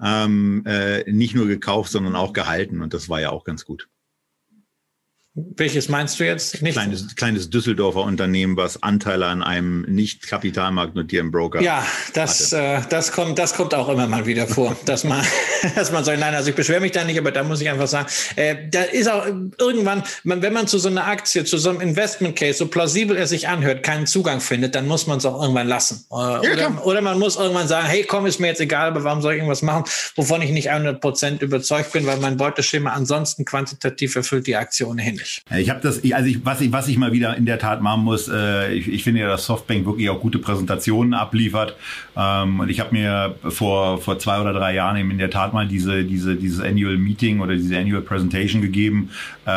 [0.02, 3.88] ähm, äh, nicht nur gekauft, sondern auch gehalten und das war ja auch ganz gut.
[5.56, 6.62] Welches meinst du jetzt?
[6.62, 12.80] Nicht kleines, kleines Düsseldorfer Unternehmen, was Anteile an einem nicht kapitalmarktnotierten Broker Ja, das, äh,
[12.88, 15.24] das, kommt, das kommt auch immer mal wieder vor, dass man,
[15.76, 17.86] dass man sagt, nein, also ich beschwere mich da nicht, aber da muss ich einfach
[17.86, 19.26] sagen, äh, da ist auch
[19.58, 23.16] irgendwann, man, wenn man zu so einer Aktie, zu so einem Investment Case, so plausibel
[23.16, 26.04] er sich anhört, keinen Zugang findet, dann muss man es auch irgendwann lassen.
[26.10, 29.04] Äh, ja, oder, oder, man muss irgendwann sagen, hey, komm, ist mir jetzt egal, aber
[29.04, 29.84] warum soll ich irgendwas machen,
[30.16, 34.86] wovon ich nicht 100 Prozent überzeugt bin, weil mein Beuteschema ansonsten quantitativ erfüllt die Aktie
[34.86, 35.27] ohnehin nicht.
[35.56, 38.04] Ich habe das, also ich, was ich, was ich mal wieder in der Tat machen
[38.04, 41.76] muss, äh, ich, ich finde ja, dass Softbank wirklich auch gute Präsentationen abliefert.
[42.16, 45.52] Ähm, und ich habe mir vor vor zwei oder drei Jahren eben in der Tat
[45.52, 49.10] mal diese diese dieses Annual Meeting oder diese Annual Presentation gegeben,
[49.46, 49.50] äh,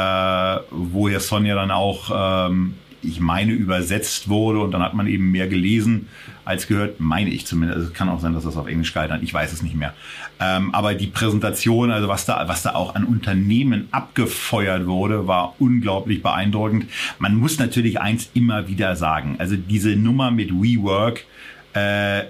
[0.72, 4.60] wo ja Sonja dann auch ähm, ich meine, übersetzt wurde.
[4.60, 6.08] Und dann hat man eben mehr gelesen
[6.46, 7.78] als gehört, meine ich zumindest.
[7.78, 9.76] Also es kann auch sein, dass das auf Englisch gehalten hat, ich weiß es nicht
[9.76, 9.94] mehr.
[10.40, 15.56] Ähm, aber die Präsentation, also was da, was da auch an Unternehmen abgefeuert wurde, war
[15.60, 16.86] unglaublich beeindruckend.
[17.20, 21.26] Man muss natürlich eins immer wieder sagen, also diese Nummer mit WeWork,
[21.74, 22.24] äh,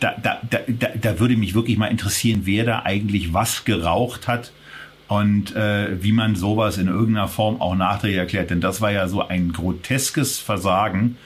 [0.00, 0.58] da, da, da,
[1.00, 4.52] da würde mich wirklich mal interessieren, wer da eigentlich was geraucht hat
[5.08, 8.50] und äh, wie man sowas in irgendeiner Form auch nachträglich erklärt.
[8.50, 11.16] Denn das war ja so ein groteskes Versagen.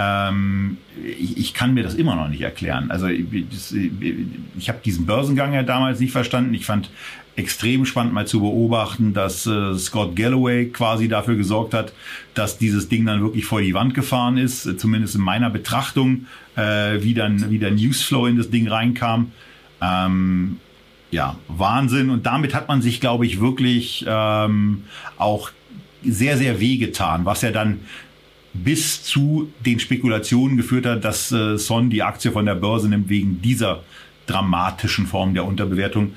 [0.00, 2.90] Ähm, ich, ich kann mir das immer noch nicht erklären.
[2.90, 3.24] Also ich,
[4.58, 6.54] ich habe diesen Börsengang ja damals nicht verstanden.
[6.54, 6.90] Ich fand
[7.36, 11.92] extrem spannend mal zu beobachten, dass äh, Scott Galloway quasi dafür gesorgt hat,
[12.34, 16.26] dass dieses Ding dann wirklich vor die Wand gefahren ist, zumindest in meiner Betrachtung,
[16.56, 19.32] äh, wie dann wie der Newsflow in das Ding reinkam.
[19.82, 20.60] Ähm,
[21.10, 22.08] ja, Wahnsinn.
[22.08, 24.84] Und damit hat man sich, glaube ich, wirklich ähm,
[25.18, 25.50] auch
[26.02, 27.80] sehr, sehr wehgetan, was ja dann
[28.52, 33.08] bis zu den Spekulationen geführt hat, dass äh, Son die Aktie von der Börse nimmt
[33.08, 33.82] wegen dieser
[34.26, 36.12] dramatischen Form der Unterbewertung.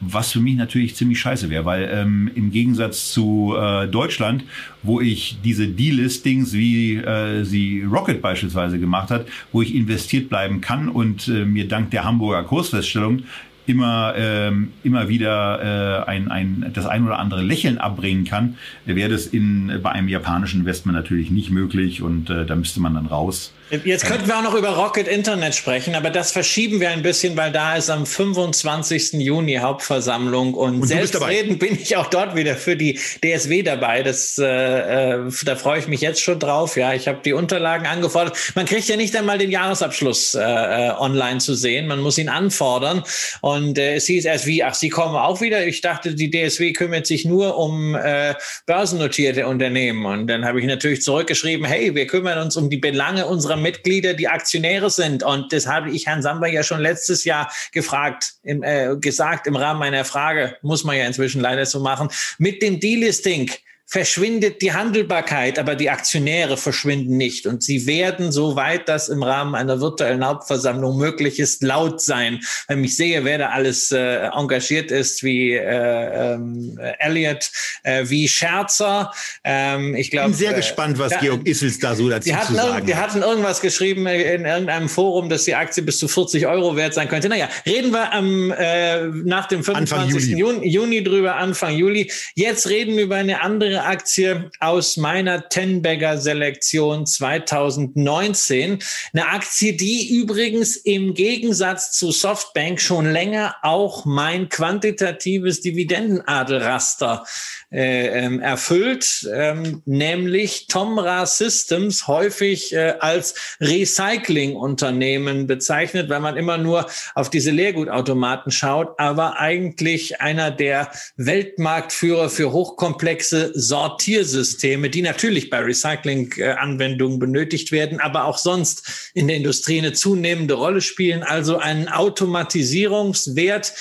[0.00, 4.44] Was für mich natürlich ziemlich scheiße wäre, weil ähm, im Gegensatz zu äh, Deutschland,
[4.84, 10.60] wo ich diese Delistings, wie äh, sie Rocket beispielsweise gemacht hat, wo ich investiert bleiben
[10.60, 13.24] kann und äh, mir dank der Hamburger Kursfeststellung
[13.68, 19.10] immer, ähm, immer wieder äh, ein, ein, das ein oder andere Lächeln abbringen kann, wäre
[19.10, 23.06] das in, bei einem japanischen Investment natürlich nicht möglich und äh, da müsste man dann
[23.06, 23.52] raus.
[23.70, 27.36] Jetzt könnten wir auch noch über Rocket Internet sprechen, aber das verschieben wir ein bisschen,
[27.36, 29.12] weil da ist am 25.
[29.14, 34.02] Juni Hauptversammlung und, und selbstredend bin ich auch dort wieder für die DSW dabei.
[34.02, 36.78] Das, äh, äh, da freue ich mich jetzt schon drauf.
[36.78, 38.38] Ja, ich habe die Unterlagen angefordert.
[38.54, 41.88] Man kriegt ja nicht einmal den Jahresabschluss äh, äh, online zu sehen.
[41.88, 43.02] Man muss ihn anfordern.
[43.42, 45.66] Und äh, es hieß erst wie, ach, Sie kommen auch wieder.
[45.66, 48.32] Ich dachte, die DSW kümmert sich nur um äh,
[48.64, 50.06] börsennotierte Unternehmen.
[50.06, 54.14] Und dann habe ich natürlich zurückgeschrieben, hey, wir kümmern uns um die Belange unserer Mitglieder,
[54.14, 55.22] die Aktionäre sind.
[55.22, 59.56] Und das habe ich Herrn Samba ja schon letztes Jahr gefragt, im, äh, gesagt im
[59.56, 63.50] Rahmen meiner Frage, muss man ja inzwischen leider so machen, mit dem Delisting
[63.90, 67.46] verschwindet die Handelbarkeit, aber die Aktionäre verschwinden nicht.
[67.46, 72.40] Und sie werden, soweit das im Rahmen einer virtuellen Hauptversammlung möglich ist, laut sein.
[72.66, 77.50] Wenn ich sehe, wer da alles äh, engagiert ist, wie äh, ähm, Elliot,
[77.82, 79.10] äh, wie Scherzer.
[79.42, 80.28] Ähm, ich glaube.
[80.28, 83.62] bin sehr äh, gespannt, was Georg Issels da so dazu zu sagen Die hatten irgendwas
[83.62, 87.30] geschrieben in irgendeinem Forum, dass die Aktie bis zu 40 Euro wert sein könnte.
[87.30, 90.36] Naja, reden wir am, äh, nach dem 25.
[90.36, 90.68] Juni.
[90.68, 92.12] Juni drüber, Anfang Juli.
[92.34, 98.78] Jetzt reden wir über eine andere Aktie aus meiner Tenbagger Selektion 2019.
[99.12, 107.24] Eine Aktie, die übrigens im Gegensatz zu Softbank schon länger auch mein quantitatives Dividendenadelraster
[107.70, 116.56] äh, ähm, erfüllt, ähm, nämlich Tomra Systems häufig äh, als Recyclingunternehmen bezeichnet, weil man immer
[116.56, 125.50] nur auf diese Leergutautomaten schaut, aber eigentlich einer der Weltmarktführer für hochkomplexe Sortiersysteme, die natürlich
[125.50, 131.22] bei Recycling-Anwendungen benötigt werden, aber auch sonst in der Industrie eine zunehmende Rolle spielen.
[131.22, 133.74] Also einen Automatisierungswert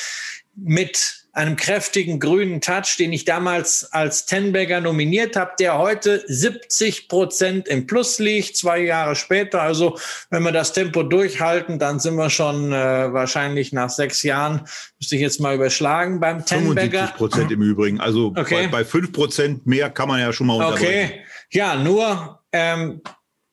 [0.57, 7.07] mit einem kräftigen grünen Touch, den ich damals als Tenbagger nominiert habe, der heute 70
[7.07, 9.61] Prozent im Plus liegt, zwei Jahre später.
[9.61, 9.99] Also
[10.31, 14.67] wenn wir das Tempo durchhalten, dann sind wir schon äh, wahrscheinlich nach sechs Jahren,
[14.99, 17.07] müsste ich jetzt mal überschlagen beim Tenbagger.
[17.07, 17.99] 75 Prozent im Übrigen.
[17.99, 18.67] Also okay.
[18.71, 20.85] bei, fünf Prozent mehr kann man ja schon mal unterbrechen.
[20.87, 21.21] Okay,
[21.51, 23.01] ja, nur ähm,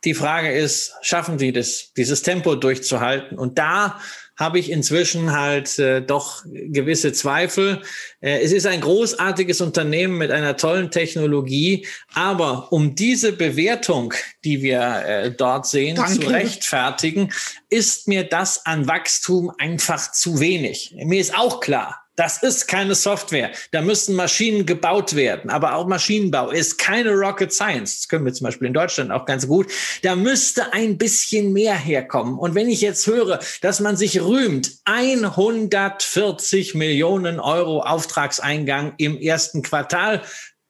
[0.05, 3.39] die Frage ist, schaffen Sie das, dieses Tempo durchzuhalten?
[3.39, 4.01] Und da
[4.37, 7.83] habe ich inzwischen halt äh, doch gewisse Zweifel.
[8.21, 14.15] Äh, es ist ein großartiges Unternehmen mit einer tollen Technologie, aber um diese Bewertung,
[14.45, 16.21] die wir äh, dort sehen, Danke.
[16.21, 17.33] zu rechtfertigen,
[17.71, 20.95] ist mir das an Wachstum einfach zu wenig.
[20.97, 23.51] Mir ist auch klar, das ist keine Software.
[23.73, 25.51] Da müssen Maschinen gebaut werden.
[25.51, 27.99] Aber auch Maschinenbau ist keine Rocket Science.
[27.99, 29.71] Das können wir zum Beispiel in Deutschland auch ganz gut.
[30.03, 32.39] Da müsste ein bisschen mehr herkommen.
[32.39, 39.63] Und wenn ich jetzt höre, dass man sich rühmt, 140 Millionen Euro Auftragseingang im ersten
[39.63, 40.23] Quartal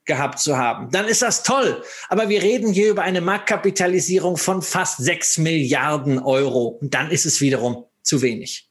[0.06, 1.82] gehabt zu haben, dann ist das toll.
[2.08, 6.78] Aber wir reden hier über eine Marktkapitalisierung von fast sechs Milliarden Euro.
[6.80, 8.68] Und dann ist es wiederum zu wenig.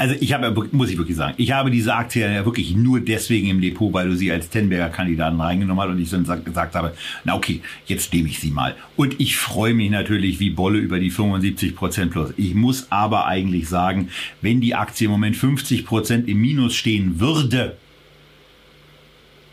[0.00, 3.48] Also ich habe, muss ich wirklich sagen, ich habe diese Aktie ja wirklich nur deswegen
[3.48, 6.94] im Depot, weil du sie als Tenberger Kandidaten reingenommen hast und ich dann gesagt habe,
[7.24, 8.74] na okay, jetzt nehme ich sie mal.
[8.96, 12.32] Und ich freue mich natürlich wie Bolle über die 75 Prozent plus.
[12.38, 14.08] Ich muss aber eigentlich sagen,
[14.40, 17.76] wenn die Aktie im Moment 50 Prozent im Minus stehen würde,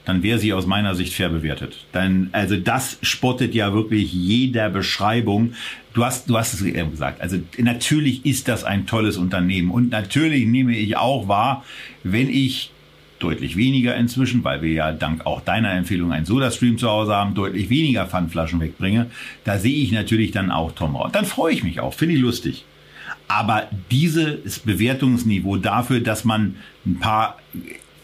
[0.08, 1.86] dann wäre sie aus meiner Sicht fair bewertet.
[1.92, 5.54] Dann, also das spottet ja wirklich jeder Beschreibung.
[5.94, 7.20] Du hast, du hast es eben gesagt.
[7.20, 11.66] Also natürlich ist das ein tolles Unternehmen und natürlich nehme ich auch wahr,
[12.04, 12.72] wenn ich
[13.20, 17.34] deutlich weniger inzwischen, weil wir ja dank auch deiner Empfehlung einen Soda-Stream zu Hause haben,
[17.34, 19.08] deutlich weniger Pfandflaschen wegbringe,
[19.44, 22.22] da sehe ich natürlich dann auch Tom Und dann freue ich mich auch, finde ich
[22.22, 22.64] lustig.
[23.28, 26.56] Aber dieses Bewertungsniveau dafür, dass man
[26.86, 27.40] ein paar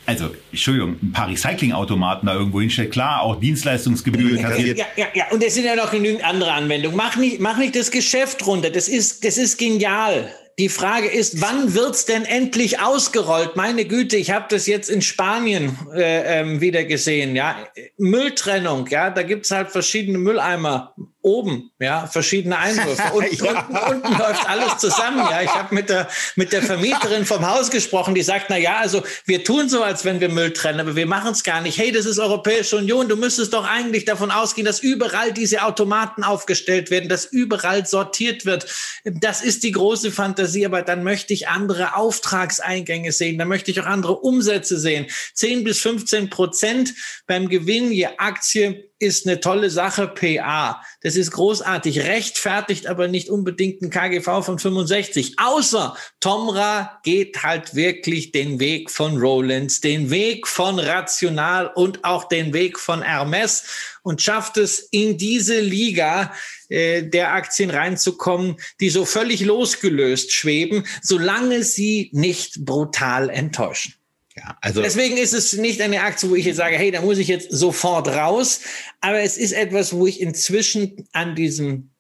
[0.06, 4.78] also, Entschuldigung, ein paar Recyclingautomaten da irgendwo hinstellt, klar, auch Dienstleistungsgebühren kassiert.
[4.78, 6.98] Ja, ja, ja, und es sind ja noch genügend andere Anwendungen.
[6.98, 8.70] Mach nicht, mach nicht das Geschäft runter.
[8.70, 10.30] Das ist, das ist genial.
[10.60, 13.56] Die Frage ist, wann wird's denn endlich ausgerollt?
[13.56, 17.36] Meine Güte, ich habe das jetzt in Spanien äh, ähm, wieder gesehen.
[17.36, 17.56] Ja,
[17.98, 18.88] Mülltrennung.
[18.88, 20.94] Ja, da gibt's halt verschiedene Mülleimer
[21.24, 23.14] oben, ja, verschiedene Einwürfe.
[23.14, 23.52] Unten, ja.
[23.52, 25.20] unten, unten läuft alles zusammen.
[25.20, 28.78] Ja, ich habe mit der mit der Vermieterin vom Haus gesprochen, die sagt, na ja,
[28.78, 31.78] also wir tun so, als wenn wir Müll trennen, aber wir machen es gar nicht.
[31.78, 33.08] Hey, das ist Europäische Union.
[33.08, 38.46] Du müsstest doch eigentlich davon ausgehen, dass überall diese Automaten aufgestellt werden, dass überall sortiert
[38.46, 38.66] wird.
[39.06, 40.66] Das ist die große Fantasie.
[40.66, 43.38] Aber dann möchte ich andere Auftragseingänge sehen.
[43.38, 45.08] Dann möchte ich auch andere Umsätze sehen.
[45.36, 46.94] 10 bis 15 Prozent
[47.28, 50.82] beim Gewinn je Aktie ist eine tolle Sache, PA.
[51.02, 55.36] Das ist großartig, rechtfertigt aber nicht unbedingt ein KGV von 65.
[55.38, 62.28] Außer Tomra geht halt wirklich den Weg von Rollins, den Weg von Rational und auch
[62.28, 63.64] den Weg von Hermes
[64.02, 66.34] und schafft es in diese Liga
[66.70, 73.94] äh, der Aktien reinzukommen, die so völlig losgelöst schweben, solange sie nicht brutal enttäuschen.
[74.36, 77.20] Ja, also Deswegen ist es nicht eine Aktie, wo ich jetzt sage, hey, da muss
[77.20, 78.62] ich jetzt sofort raus.
[79.00, 81.92] Aber es ist etwas, wo ich inzwischen an diesem,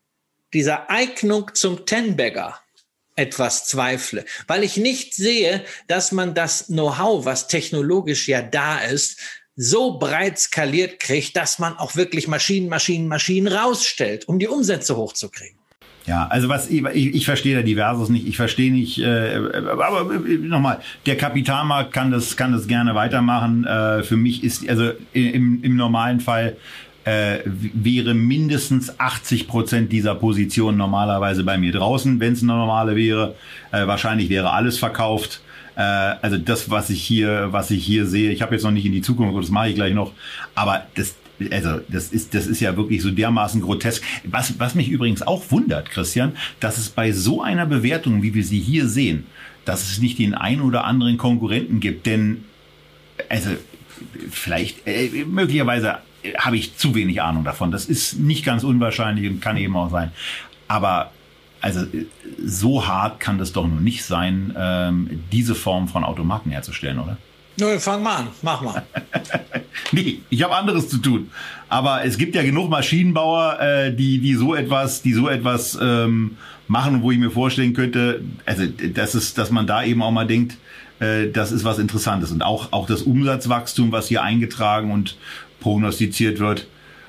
[0.52, 2.60] dieser Eignung zum Tenbagger
[3.16, 9.20] etwas zweifle, weil ich nicht sehe, dass man das Know-how, was technologisch ja da ist,
[9.56, 14.98] so breit skaliert kriegt, dass man auch wirklich Maschinen, Maschinen, Maschinen rausstellt, um die Umsätze
[14.98, 15.60] hochzukriegen.
[16.06, 18.28] Ja, also was ich, ich, verstehe da diverses nicht.
[18.28, 23.66] Ich verstehe nicht, äh, aber äh, nochmal, der Kapitalmarkt kann das kann das gerne weitermachen.
[23.66, 26.58] Äh, für mich ist also im, im normalen Fall
[27.06, 32.96] äh, wäre mindestens 80 Prozent dieser Position normalerweise bei mir draußen, wenn es eine normale
[32.96, 33.36] wäre.
[33.72, 35.42] Äh, wahrscheinlich wäre alles verkauft.
[35.76, 38.86] Äh, also das, was ich hier, was ich hier sehe, ich habe jetzt noch nicht
[38.86, 40.12] in die Zukunft, das mache ich gleich noch,
[40.56, 41.16] aber das,
[41.52, 44.04] also das ist, das ist ja wirklich so dermaßen grotesk.
[44.24, 48.44] Was, was mich übrigens auch wundert, Christian, dass es bei so einer Bewertung, wie wir
[48.44, 49.26] sie hier sehen,
[49.66, 52.06] dass es nicht den einen oder anderen Konkurrenten gibt.
[52.06, 52.46] Denn,
[53.30, 53.52] also
[54.30, 56.00] vielleicht, äh, möglicherweise
[56.38, 57.72] habe ich zu wenig Ahnung davon.
[57.72, 60.12] Das ist nicht ganz unwahrscheinlich und kann eben auch sein.
[60.68, 61.12] Aber
[61.62, 61.86] also
[62.44, 67.18] so hart kann das doch nur nicht sein, ähm, diese Form von Automaten herzustellen, oder?
[67.58, 68.84] Nö, fang mal an, mach mal.
[69.92, 71.30] nee, ich habe anderes zu tun.
[71.70, 76.38] Aber es gibt ja genug Maschinenbauer, äh, die, die so etwas, die so etwas ähm,
[76.68, 80.26] machen, wo ich mir vorstellen könnte, also das ist, dass man da eben auch mal
[80.26, 80.58] denkt,
[81.00, 82.32] äh, das ist was Interessantes.
[82.32, 85.18] Und auch, auch das Umsatzwachstum, was hier eingetragen und
[85.60, 86.68] prognostiziert wird.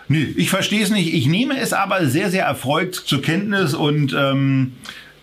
[0.08, 1.14] Nö, ich verstehe es nicht.
[1.14, 4.72] Ich nehme es aber sehr, sehr erfreut zur Kenntnis und ähm,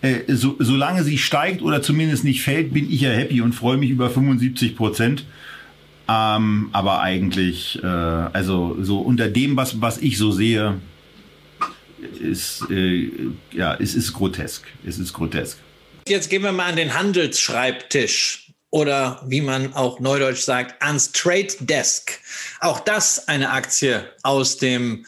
[0.02, 3.76] äh, so, solange sie steigt oder zumindest nicht fällt, bin ich ja happy und freue
[3.76, 5.24] mich über 75 Prozent.
[6.08, 10.80] Ähm, aber eigentlich, äh, also so unter dem, was, was ich so sehe,
[12.20, 13.10] ist, äh,
[13.52, 14.66] ja, es ist grotesk.
[14.84, 15.58] Es ist grotesk.
[16.08, 21.54] Jetzt gehen wir mal an den Handelsschreibtisch oder wie man auch neudeutsch sagt, ans Trade
[21.60, 22.18] Desk.
[22.60, 25.06] Auch das eine Aktie aus dem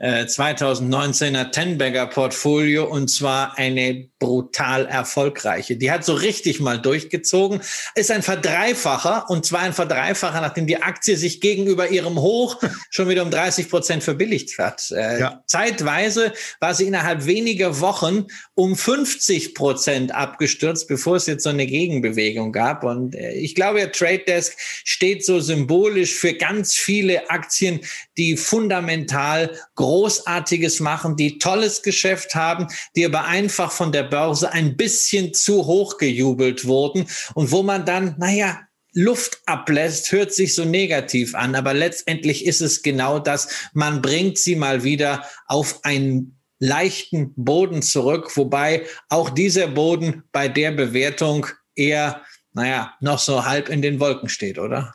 [0.00, 5.76] 2019er äh, Tenbagger Portfolio und zwar eine brutal erfolgreiche.
[5.76, 7.60] Die hat so richtig mal durchgezogen.
[7.94, 13.08] Ist ein Verdreifacher und zwar ein Verdreifacher, nachdem die Aktie sich gegenüber ihrem Hoch schon
[13.08, 14.90] wieder um 30 Prozent verbilligt hat.
[14.92, 15.42] Äh, ja.
[15.46, 21.66] Zeitweise war sie innerhalb weniger Wochen um 50 Prozent abgestürzt, bevor es jetzt so eine
[21.66, 22.82] Gegenbewegung gab.
[22.82, 27.80] Und äh, ich glaube, der Trade Desk steht so symbolisch für ganz viele Aktien,
[28.16, 34.76] die fundamental Großartiges machen, die tolles Geschäft haben, die aber einfach von der Börse ein
[34.76, 38.60] bisschen zu hoch gejubelt wurden und wo man dann, naja,
[38.94, 43.70] Luft ablässt, hört sich so negativ an, aber letztendlich ist es genau das.
[43.72, 50.48] Man bringt sie mal wieder auf einen leichten Boden zurück, wobei auch dieser Boden bei
[50.48, 54.94] der Bewertung eher, naja, noch so halb in den Wolken steht, oder?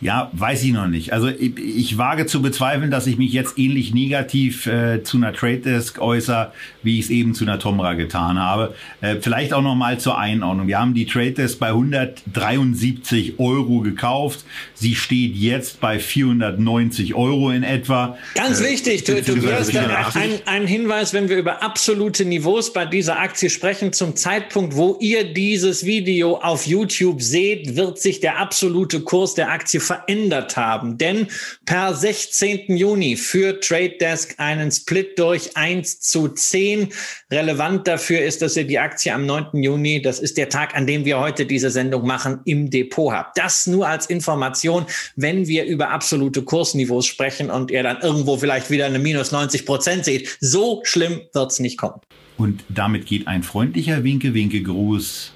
[0.00, 1.12] Ja, weiß ich noch nicht.
[1.12, 5.32] Also ich, ich, wage zu bezweifeln, dass ich mich jetzt ähnlich negativ äh, zu einer
[5.32, 6.52] Trade Desk äußere,
[6.84, 8.74] wie ich es eben zu einer Tomra getan habe.
[9.00, 10.68] Äh, vielleicht auch noch mal zur Einordnung.
[10.68, 14.44] Wir haben die Trade Desk bei 173 Euro gekauft.
[14.74, 18.16] Sie steht jetzt bei 490 Euro in etwa.
[18.36, 22.86] Ganz äh, wichtig, du, du wirst ein, ein Hinweis, wenn wir über absolute Niveaus bei
[22.86, 28.38] dieser Aktie sprechen, zum Zeitpunkt, wo ihr dieses Video auf YouTube seht, wird sich der
[28.38, 30.98] absolute Kurs der Aktie verändert haben.
[30.98, 31.26] Denn
[31.66, 32.76] per 16.
[32.76, 36.90] Juni führt Trade Desk einen Split durch 1 zu 10.
[37.30, 39.62] Relevant dafür ist, dass ihr die Aktie am 9.
[39.62, 43.36] Juni, das ist der Tag, an dem wir heute diese Sendung machen, im Depot habt.
[43.38, 44.86] Das nur als Information,
[45.16, 49.66] wenn wir über absolute Kursniveaus sprechen und ihr dann irgendwo vielleicht wieder eine minus 90
[49.66, 50.36] Prozent seht.
[50.40, 52.00] So schlimm wird es nicht kommen.
[52.36, 55.32] Und damit geht ein freundlicher Winke-Winke-Gruß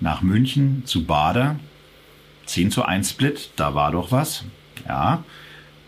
[0.00, 1.58] nach München zu Bader.
[2.46, 4.44] 10 zu 1 Split, da war doch was.
[4.86, 5.24] Ja,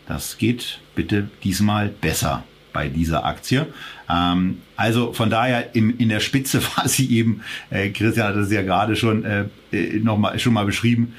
[0.07, 2.43] das geht bitte diesmal besser
[2.73, 3.67] bei dieser Aktie.
[4.09, 8.51] Ähm, also von daher in, in der Spitze war sie eben, äh, Christian hat es
[8.51, 11.13] ja gerade schon äh, äh noch mal, schon mal beschrieben,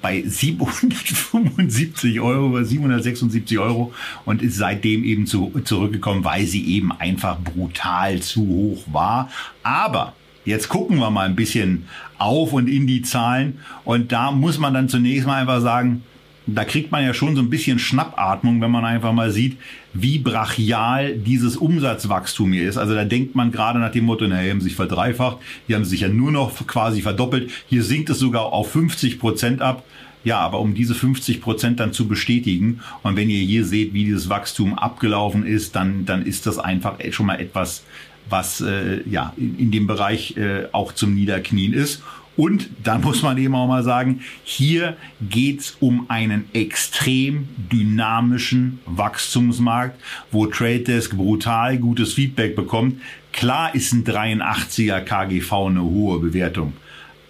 [0.00, 3.92] bei 775 Euro, 776 Euro
[4.24, 9.30] und ist seitdem eben zu, zurückgekommen, weil sie eben einfach brutal zu hoch war.
[9.62, 10.14] Aber
[10.44, 11.86] Jetzt gucken wir mal ein bisschen
[12.22, 13.58] auf und in die Zahlen.
[13.84, 16.02] Und da muss man dann zunächst mal einfach sagen,
[16.46, 19.58] da kriegt man ja schon so ein bisschen Schnappatmung, wenn man einfach mal sieht,
[19.94, 22.78] wie brachial dieses Umsatzwachstum hier ist.
[22.78, 25.84] Also da denkt man gerade nach dem Motto, naja, die haben sich verdreifacht, die haben
[25.84, 27.50] sich ja nur noch quasi verdoppelt.
[27.68, 29.84] Hier sinkt es sogar auf 50 Prozent ab.
[30.24, 34.04] Ja, aber um diese 50 Prozent dann zu bestätigen und wenn ihr hier seht, wie
[34.04, 37.82] dieses Wachstum abgelaufen ist, dann, dann ist das einfach schon mal etwas,
[38.28, 42.02] was äh, ja in, in dem Bereich äh, auch zum Niederknien ist.
[42.36, 50.00] Und dann muss man eben auch mal sagen, hier geht's um einen extrem dynamischen Wachstumsmarkt,
[50.30, 53.00] wo Trade Desk brutal gutes Feedback bekommt.
[53.32, 56.72] Klar ist ein 83er KGV eine hohe Bewertung.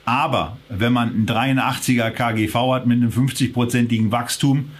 [0.04, 4.70] Aber wenn man ein 83er KGV hat mit einem 50-prozentigen Wachstum,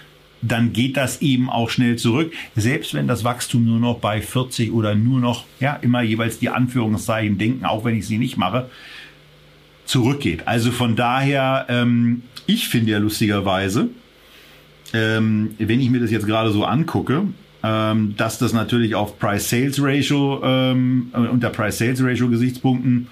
[0.42, 2.32] dann geht das eben auch schnell zurück.
[2.56, 6.48] Selbst wenn das Wachstum nur noch bei 40 oder nur noch, ja, immer jeweils die
[6.48, 8.68] Anführungszeichen denken, auch wenn ich sie nicht mache,
[9.84, 10.46] zurückgeht.
[10.46, 13.88] Also von daher, ähm, ich finde ja lustigerweise,
[14.92, 17.24] ähm, wenn ich mir das jetzt gerade so angucke,
[17.62, 23.08] ähm, dass das natürlich auf Price-Sales-Ratio, ähm, unter Price-Sales-Ratio Gesichtspunkten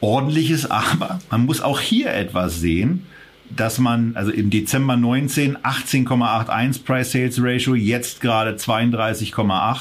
[0.00, 3.06] ordentlich ist, aber man muss auch hier etwas sehen,
[3.50, 9.80] dass man, also im Dezember 19 18,81 Price-Sales-Ratio, jetzt gerade 32,8,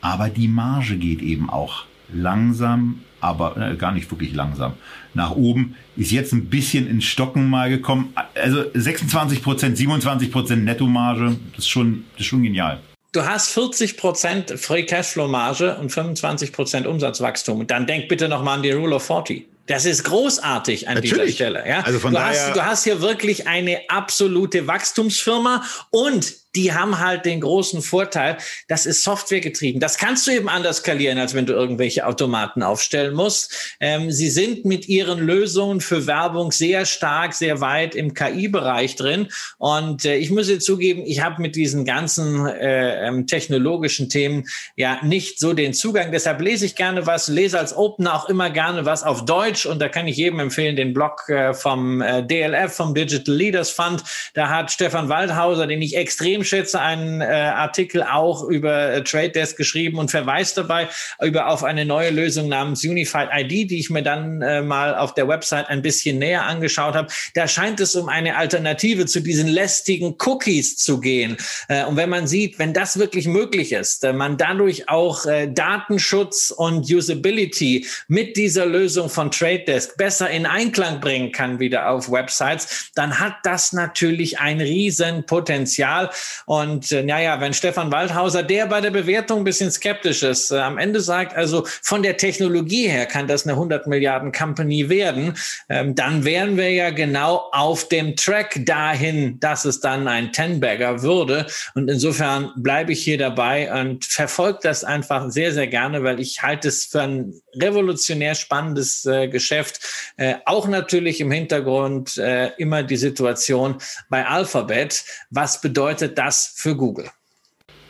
[0.00, 4.74] aber die Marge geht eben auch langsam, aber äh, gar nicht wirklich langsam
[5.14, 5.76] nach oben.
[5.96, 8.14] Ist jetzt ein bisschen ins Stocken mal gekommen.
[8.34, 12.80] Also 26 Prozent, 27 Prozent Nettomarge, das ist schon, das ist schon genial.
[13.12, 17.58] Du hast 40 Prozent Free Cashflow Marge und 25 Prozent Umsatzwachstum.
[17.58, 19.49] Und dann denk bitte noch mal an die Rule of 40.
[19.66, 21.36] Das ist großartig an Natürlich.
[21.36, 21.68] dieser Stelle.
[21.68, 21.80] Ja?
[21.80, 26.98] Also von du, daher hast, du hast hier wirklich eine absolute Wachstumsfirma und die haben
[26.98, 28.36] halt den großen Vorteil,
[28.68, 29.80] das ist Software getrieben.
[29.80, 33.76] Das kannst du eben anders skalieren, als wenn du irgendwelche Automaten aufstellen musst.
[33.80, 39.28] Ähm, sie sind mit ihren Lösungen für Werbung sehr stark, sehr weit im KI-Bereich drin.
[39.58, 44.46] Und äh, ich muss dir zugeben, ich habe mit diesen ganzen äh, ähm, technologischen Themen
[44.76, 46.10] ja nicht so den Zugang.
[46.10, 49.66] Deshalb lese ich gerne was, lese als Opener auch immer gerne was auf Deutsch.
[49.66, 53.70] Und da kann ich jedem empfehlen, den Blog äh, vom äh, DLF, vom Digital Leaders
[53.70, 54.02] Fund.
[54.34, 59.30] Da hat Stefan Waldhauser, den ich extrem schätze, einen äh, Artikel auch über äh, Trade
[59.30, 60.88] Desk geschrieben und verweist dabei
[61.22, 65.14] über auf eine neue Lösung namens Unified ID, die ich mir dann äh, mal auf
[65.14, 67.08] der Website ein bisschen näher angeschaut habe.
[67.34, 71.36] Da scheint es um eine Alternative zu diesen lästigen Cookies zu gehen.
[71.68, 75.48] Äh, und wenn man sieht, wenn das wirklich möglich ist, äh, man dadurch auch äh,
[75.48, 81.90] Datenschutz und Usability mit dieser Lösung von Trade Desk besser in Einklang bringen kann wieder
[81.90, 86.10] auf Websites, dann hat das natürlich ein Riesenpotenzial.
[86.46, 90.58] Und äh, naja, wenn Stefan Waldhauser, der bei der Bewertung ein bisschen skeptisch ist, äh,
[90.58, 95.36] am Ende sagt, also von der Technologie her kann das eine 100 Milliarden Company werden,
[95.68, 101.02] ähm, dann wären wir ja genau auf dem Track dahin, dass es dann ein Ten-Bagger
[101.02, 101.46] würde.
[101.74, 106.42] Und insofern bleibe ich hier dabei und verfolge das einfach sehr, sehr gerne, weil ich
[106.42, 109.80] halte es für ein revolutionär spannendes äh, Geschäft.
[110.16, 113.76] Äh, auch natürlich im Hintergrund äh, immer die Situation
[114.08, 115.04] bei Alphabet.
[115.30, 117.06] Was bedeutet das für Google.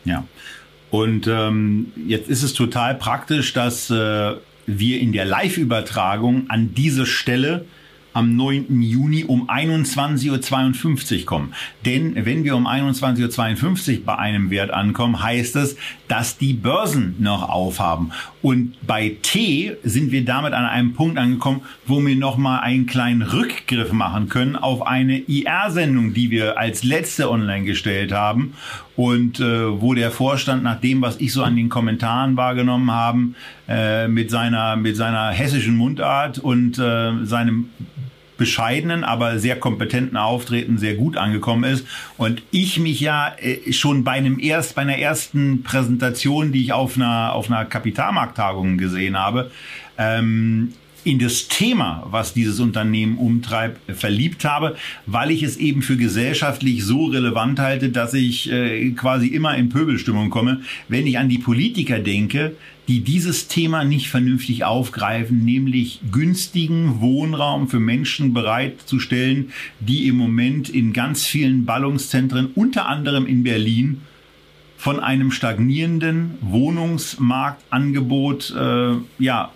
[0.04, 0.24] Ja.
[0.90, 4.34] Und ähm, jetzt ist es total praktisch, dass äh,
[4.66, 7.66] wir in der Live-Übertragung an diese Stelle
[8.12, 8.82] am 9.
[8.82, 11.54] Juni um 21.52 Uhr kommen.
[11.84, 15.76] Denn wenn wir um 21.52 Uhr bei einem Wert ankommen, heißt es,
[16.10, 18.10] dass die Börsen noch aufhaben.
[18.42, 23.22] Und bei T sind wir damit an einem Punkt angekommen, wo wir nochmal einen kleinen
[23.22, 28.54] Rückgriff machen können auf eine IR-Sendung, die wir als letzte online gestellt haben
[28.96, 33.36] und äh, wo der Vorstand nach dem, was ich so an den Kommentaren wahrgenommen haben,
[33.68, 37.70] äh, mit seiner mit seiner hessischen Mundart und äh, seinem
[38.40, 41.86] bescheidenen, aber sehr kompetenten Auftreten sehr gut angekommen ist.
[42.16, 46.72] Und ich mich ja äh, schon bei einem erst, bei einer ersten Präsentation, die ich
[46.72, 49.50] auf einer, auf einer Kapitalmarkttagung gesehen habe,
[49.98, 50.72] ähm,
[51.04, 54.76] in das Thema, was dieses Unternehmen umtreibt, verliebt habe,
[55.06, 59.68] weil ich es eben für gesellschaftlich so relevant halte, dass ich äh, quasi immer in
[59.68, 62.56] Pöbelstimmung komme, wenn ich an die Politiker denke,
[62.90, 70.68] die dieses Thema nicht vernünftig aufgreifen, nämlich günstigen Wohnraum für Menschen bereitzustellen, die im Moment
[70.68, 74.00] in ganz vielen Ballungszentren, unter anderem in Berlin,
[74.76, 79.52] von einem stagnierenden Wohnungsmarktangebot äh, ja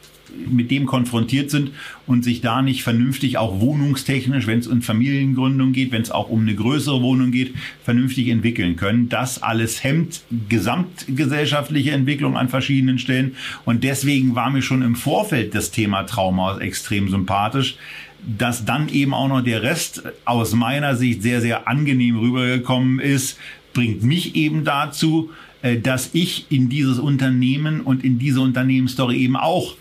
[0.49, 1.70] mit dem konfrontiert sind
[2.07, 6.28] und sich da nicht vernünftig auch wohnungstechnisch, wenn es um Familiengründung geht, wenn es auch
[6.28, 9.09] um eine größere Wohnung geht, vernünftig entwickeln können.
[9.09, 13.37] Das alles hemmt gesamtgesellschaftliche Entwicklung an verschiedenen Stellen.
[13.64, 17.76] Und deswegen war mir schon im Vorfeld das Thema Trauma extrem sympathisch
[18.26, 23.39] dass dann eben auch noch der Rest aus meiner Sicht sehr, sehr angenehm rübergekommen ist,
[23.74, 25.30] bringt mich eben dazu,
[25.62, 29.76] äh, dass ich in dieses Unternehmen und in diese Unternehmensstory eben auch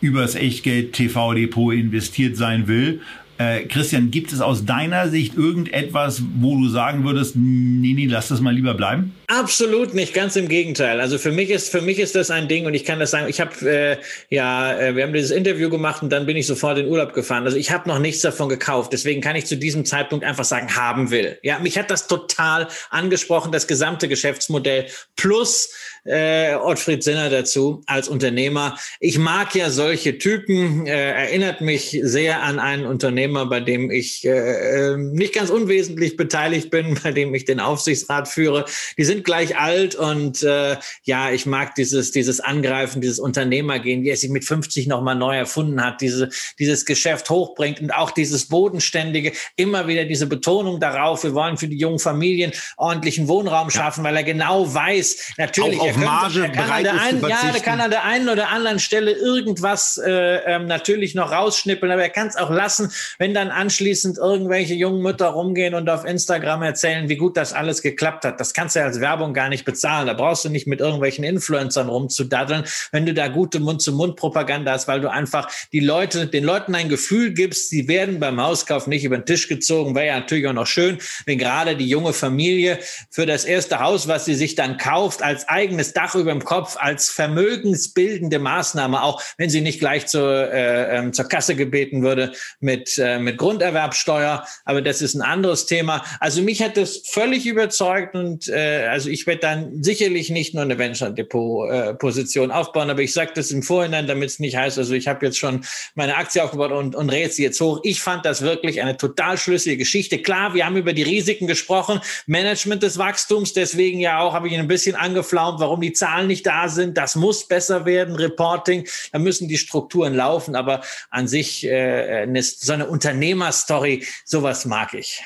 [0.00, 3.00] übers Echtgeld TV Depot investiert sein will
[3.40, 8.28] äh, Christian, gibt es aus deiner Sicht irgendetwas, wo du sagen würdest, nee, nee, lass
[8.28, 9.14] das mal lieber bleiben?
[9.28, 11.00] Absolut nicht, ganz im Gegenteil.
[11.00, 13.28] Also für mich ist für mich ist das ein Ding und ich kann das sagen.
[13.28, 13.96] Ich habe äh,
[14.28, 17.44] ja, äh, wir haben dieses Interview gemacht und dann bin ich sofort in Urlaub gefahren.
[17.44, 20.76] Also ich habe noch nichts davon gekauft, deswegen kann ich zu diesem Zeitpunkt einfach sagen,
[20.76, 21.38] haben will.
[21.42, 24.84] Ja, mich hat das total angesprochen, das gesamte Geschäftsmodell
[25.16, 25.72] plus
[26.04, 28.78] äh, Ottfried Sinner dazu als Unternehmer.
[29.00, 34.24] Ich mag ja solche Typen, äh, erinnert mich sehr an einen Unternehmer, bei dem ich
[34.24, 38.64] äh, ähm, nicht ganz unwesentlich beteiligt bin, bei dem ich den Aufsichtsrat führe.
[38.96, 44.10] Die sind gleich alt und äh, ja, ich mag dieses, dieses Angreifen, dieses Unternehmergehen, wie
[44.10, 48.46] er sich mit 50 nochmal neu erfunden hat, diese, dieses Geschäft hochbringt und auch dieses
[48.46, 54.04] Bodenständige, immer wieder diese Betonung darauf, wir wollen für die jungen Familien ordentlichen Wohnraum schaffen,
[54.04, 54.10] ja.
[54.10, 58.04] weil er genau weiß, natürlich, auf Marge bereit ist einen, Ja, der kann an der
[58.04, 62.50] einen oder anderen Stelle irgendwas äh, ähm, natürlich noch rausschnippeln, aber er kann es auch
[62.50, 67.52] lassen, wenn dann anschließend irgendwelche jungen Mütter rumgehen und auf Instagram erzählen, wie gut das
[67.52, 68.40] alles geklappt hat.
[68.40, 70.06] Das kannst du ja als Werbung gar nicht bezahlen.
[70.06, 75.00] Da brauchst du nicht mit irgendwelchen Influencern rumzudaddeln, wenn du da gute Mund-zu-Mund-Propaganda hast, weil
[75.00, 79.18] du einfach die Leute, den Leuten ein Gefühl gibst, sie werden beim Hauskauf nicht über
[79.18, 79.94] den Tisch gezogen.
[79.94, 82.78] Wäre ja natürlich auch noch schön, wenn gerade die junge Familie
[83.10, 86.44] für das erste Haus, was sie sich dann kauft, als eigenes eigenes Dach über dem
[86.44, 92.02] Kopf als vermögensbildende Maßnahme, auch wenn sie nicht gleich zur, äh, ähm, zur Kasse gebeten
[92.02, 94.44] würde mit, äh, mit Grunderwerbsteuer.
[94.64, 96.04] Aber das ist ein anderes Thema.
[96.20, 100.64] Also mich hat das völlig überzeugt und äh, also ich werde dann sicherlich nicht nur
[100.64, 104.56] eine Venture Depot äh, Position aufbauen, aber ich sage das im Vorhinein, damit es nicht
[104.56, 105.64] heißt, also ich habe jetzt schon
[105.94, 107.80] meine Aktie aufgebaut und, und rät sie jetzt hoch.
[107.82, 110.18] Ich fand das wirklich eine total schlüssige Geschichte.
[110.18, 114.58] Klar, wir haben über die Risiken gesprochen, Management des Wachstums, deswegen ja auch habe ich
[114.58, 116.96] ein bisschen angeflaumt, warum warum die Zahlen nicht da sind.
[116.96, 118.88] Das muss besser werden, Reporting.
[119.12, 120.56] Da müssen die Strukturen laufen.
[120.56, 125.22] Aber an sich äh, so eine Unternehmerstory, sowas mag ich.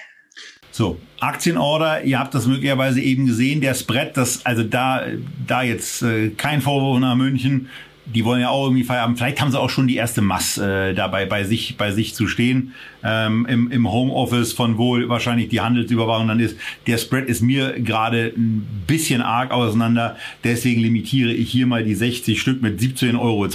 [0.71, 5.07] So, Aktienorder, ihr habt das möglicherweise eben gesehen, der Spread, das, also da,
[5.47, 7.71] da jetzt äh, kein Vorwurf nach München,
[8.07, 9.19] die wollen ja auch irgendwie Feierabend.
[9.19, 12.27] Vielleicht haben sie auch schon die erste Mass äh, dabei bei sich bei sich zu
[12.27, 12.75] stehen
[13.05, 16.57] ähm, im, im Homeoffice von wohl wahrscheinlich die Handelsüberwachung dann ist.
[16.87, 20.17] Der Spread ist mir gerade ein bisschen arg auseinander.
[20.43, 23.49] Deswegen limitiere ich hier mal die 60 Stück mit 17,20 Euro.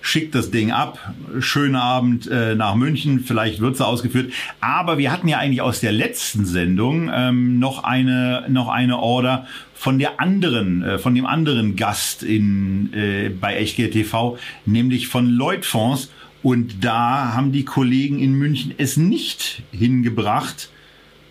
[0.00, 0.98] Schick das Ding ab.
[1.40, 3.20] Schönen Abend äh, nach München.
[3.20, 4.32] Vielleicht wird's ausgeführt.
[4.60, 9.46] Aber wir hatten ja eigentlich aus der letzten Sendung ähm, noch eine noch eine Order
[9.80, 15.26] von der anderen, äh, von dem anderen Gast in, äh, bei Echtgeld TV, nämlich von
[15.26, 16.10] Lloyd Fonds.
[16.42, 20.68] Und da haben die Kollegen in München es nicht hingebracht,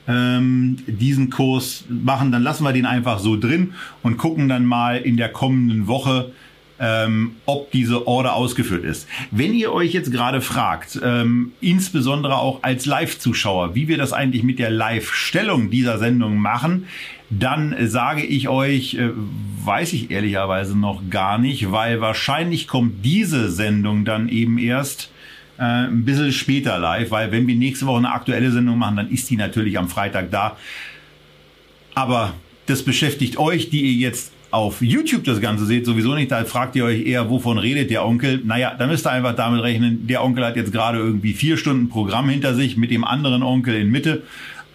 [0.07, 2.31] ähm, diesen Kurs machen.
[2.31, 6.31] Dann lassen wir den einfach so drin und gucken dann mal in der kommenden Woche,
[6.79, 9.07] ähm, ob diese Order ausgeführt ist.
[9.31, 14.43] Wenn ihr euch jetzt gerade fragt, ähm, insbesondere auch als Live-Zuschauer, wie wir das eigentlich
[14.43, 16.87] mit der Live-Stellung dieser Sendung machen,
[17.29, 19.09] dann sage ich euch, äh,
[19.63, 25.11] weiß ich ehrlicherweise noch gar nicht, weil wahrscheinlich kommt diese Sendung dann eben erst
[25.57, 29.11] äh, ein bisschen später live, weil wenn wir nächste Woche eine aktuelle Sendung machen, dann
[29.11, 30.57] ist die natürlich am Freitag da.
[31.93, 32.33] Aber
[32.65, 36.31] das beschäftigt euch, die ihr jetzt auf YouTube das Ganze seht, sowieso nicht.
[36.31, 38.41] Da fragt ihr euch eher, wovon redet der Onkel?
[38.43, 41.89] Naja, da müsst ihr einfach damit rechnen, der Onkel hat jetzt gerade irgendwie vier Stunden
[41.89, 44.23] Programm hinter sich mit dem anderen Onkel in Mitte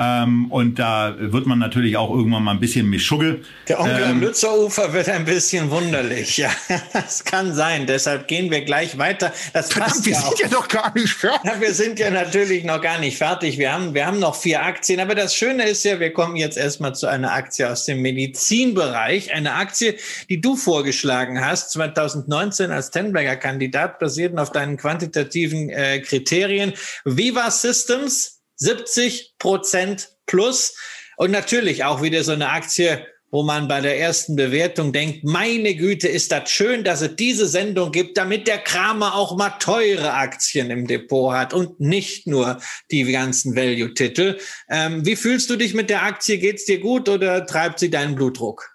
[0.01, 3.41] ähm, und da wird man natürlich auch irgendwann mal ein bisschen mischugge.
[3.69, 6.37] Der Onkel ähm, am Lützerufer wird ein bisschen wunderlich.
[6.37, 6.51] Ja,
[6.93, 7.87] das kann sein.
[7.87, 9.33] Deshalb gehen wir gleich weiter.
[9.53, 11.41] Das Verdammt, wir ja sind ja noch gar nicht fertig.
[11.45, 13.59] Ja, wir sind ja natürlich noch gar nicht fertig.
[13.59, 14.99] Wir haben, wir haben noch vier Aktien.
[14.99, 19.33] Aber das Schöne ist ja, wir kommen jetzt erstmal zu einer Aktie aus dem Medizinbereich.
[19.33, 19.97] Eine Aktie,
[20.29, 26.73] die du vorgeschlagen hast, 2019 als Tenberger-Kandidat, basierend auf deinen quantitativen äh, Kriterien.
[27.05, 30.77] Viva Systems 70 Prozent plus.
[31.17, 35.75] Und natürlich auch wieder so eine Aktie, wo man bei der ersten Bewertung denkt, meine
[35.75, 40.13] Güte, ist das schön, dass es diese Sendung gibt, damit der Kramer auch mal teure
[40.13, 42.61] Aktien im Depot hat und nicht nur
[42.93, 44.39] die ganzen Value-Titel.
[44.71, 46.39] Ähm, wie fühlst du dich mit der Aktie?
[46.39, 48.74] Geht's dir gut oder treibt sie deinen Blutdruck?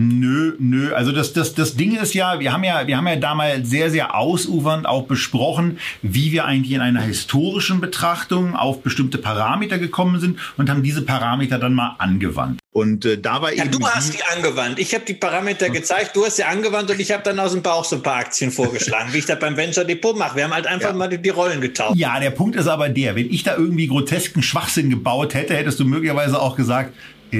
[0.00, 0.94] Nö, nö.
[0.94, 3.90] Also das, das, das Ding ist ja, wir haben ja, wir haben ja damals sehr,
[3.90, 10.18] sehr ausufernd auch besprochen, wie wir eigentlich in einer historischen Betrachtung auf bestimmte Parameter gekommen
[10.18, 12.60] sind und haben diese Parameter dann mal angewandt.
[12.72, 13.72] Und äh, da war ja, eben.
[13.72, 14.78] Du hast die angewandt.
[14.78, 15.74] Ich habe die Parameter hm.
[15.74, 18.16] gezeigt, du hast sie angewandt und ich habe dann aus dem Bauch so ein paar
[18.16, 20.36] Aktien vorgeschlagen, wie ich das beim Venture Depot mache.
[20.36, 20.96] Wir haben halt einfach ja.
[20.96, 21.96] mal die, die, Rollen getauscht.
[21.96, 25.78] Ja, der Punkt ist aber der, wenn ich da irgendwie grotesken Schwachsinn gebaut hätte, hättest
[25.78, 26.94] du möglicherweise auch gesagt,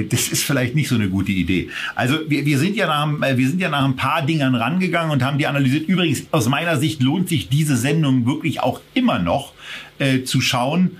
[0.09, 1.69] das ist vielleicht nicht so eine gute Idee.
[1.95, 5.11] Also wir, wir, sind ja nach, äh, wir sind ja nach ein paar Dingern rangegangen
[5.11, 5.87] und haben die analysiert.
[5.87, 9.53] Übrigens, aus meiner Sicht lohnt sich diese Sendung wirklich auch immer noch
[9.99, 10.97] äh, zu schauen.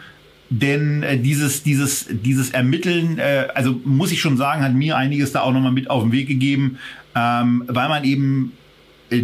[0.50, 5.32] Denn äh, dieses, dieses, dieses Ermitteln, äh, also muss ich schon sagen, hat mir einiges
[5.32, 6.78] da auch nochmal mit auf den Weg gegeben,
[7.16, 8.52] ähm, weil man eben
[9.10, 9.24] äh,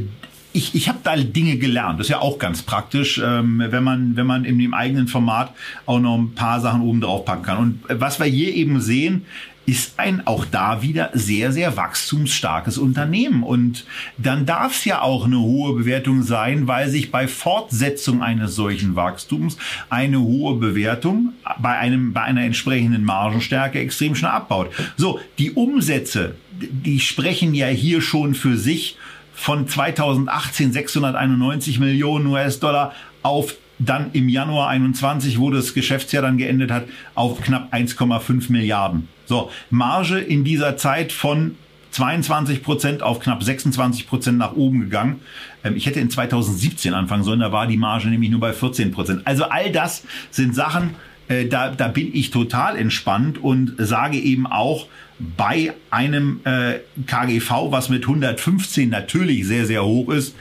[0.57, 1.99] ich, ich habe da Dinge gelernt.
[1.99, 5.53] Das ist ja auch ganz praktisch, ähm, wenn man wenn man in dem eigenen Format
[5.85, 7.57] auch noch ein paar Sachen oben drauf packen kann.
[7.57, 9.25] Und was wir hier eben sehen,
[9.67, 13.43] ist ein auch da wieder sehr, sehr wachstumsstarkes Unternehmen.
[13.43, 13.85] Und
[14.17, 18.95] dann darf es ja auch eine hohe Bewertung sein, weil sich bei Fortsetzung eines solchen
[18.95, 19.57] Wachstums
[19.89, 24.71] eine hohe Bewertung bei einem, bei einer entsprechenden Margenstärke extrem schnell abbaut.
[24.95, 28.97] So, die Umsätze, die sprechen ja hier schon für sich
[29.33, 36.71] von 2018 691 Millionen US-Dollar auf dann im Januar 21, wo das Geschäftsjahr dann geendet
[36.71, 39.09] hat, auf knapp 1,5 Milliarden.
[39.27, 41.55] So, Marge in dieser Zeit von
[41.91, 45.21] 22 Prozent auf knapp 26 Prozent nach oben gegangen.
[45.63, 48.91] Ähm, ich hätte in 2017 anfangen sollen, da war die Marge nämlich nur bei 14
[48.91, 49.21] Prozent.
[49.25, 50.95] Also all das sind Sachen,
[51.27, 54.87] äh, da, da bin ich total entspannt und sage eben auch,
[55.19, 56.75] bei einem äh,
[57.07, 60.35] KGV, was mit 115 natürlich sehr, sehr hoch ist,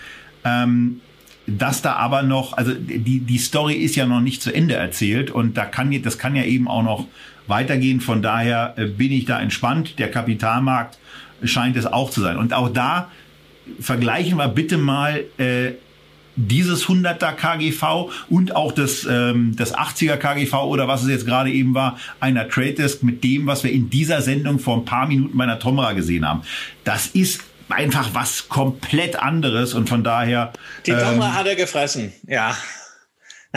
[0.45, 1.01] ähm,
[1.47, 5.31] dass da aber noch, also die, die Story ist ja noch nicht zu Ende erzählt
[5.31, 7.07] und da kann, das kann ja eben auch noch
[7.47, 8.01] weitergehen.
[8.01, 9.99] Von daher äh, bin ich da entspannt.
[9.99, 10.99] Der Kapitalmarkt
[11.43, 12.37] scheint es auch zu sein.
[12.37, 13.11] Und auch da
[13.81, 15.73] vergleichen wir bitte mal äh,
[16.37, 21.51] dieses 100er KGV und auch das, ähm, das 80er KGV oder was es jetzt gerade
[21.51, 25.09] eben war, einer Trade Desk mit dem, was wir in dieser Sendung vor ein paar
[25.09, 26.43] Minuten bei der Tomra gesehen haben.
[26.85, 30.53] Das ist einfach was komplett anderes und von daher.
[30.85, 32.55] Die Tomra ähm, hat er gefressen, ja.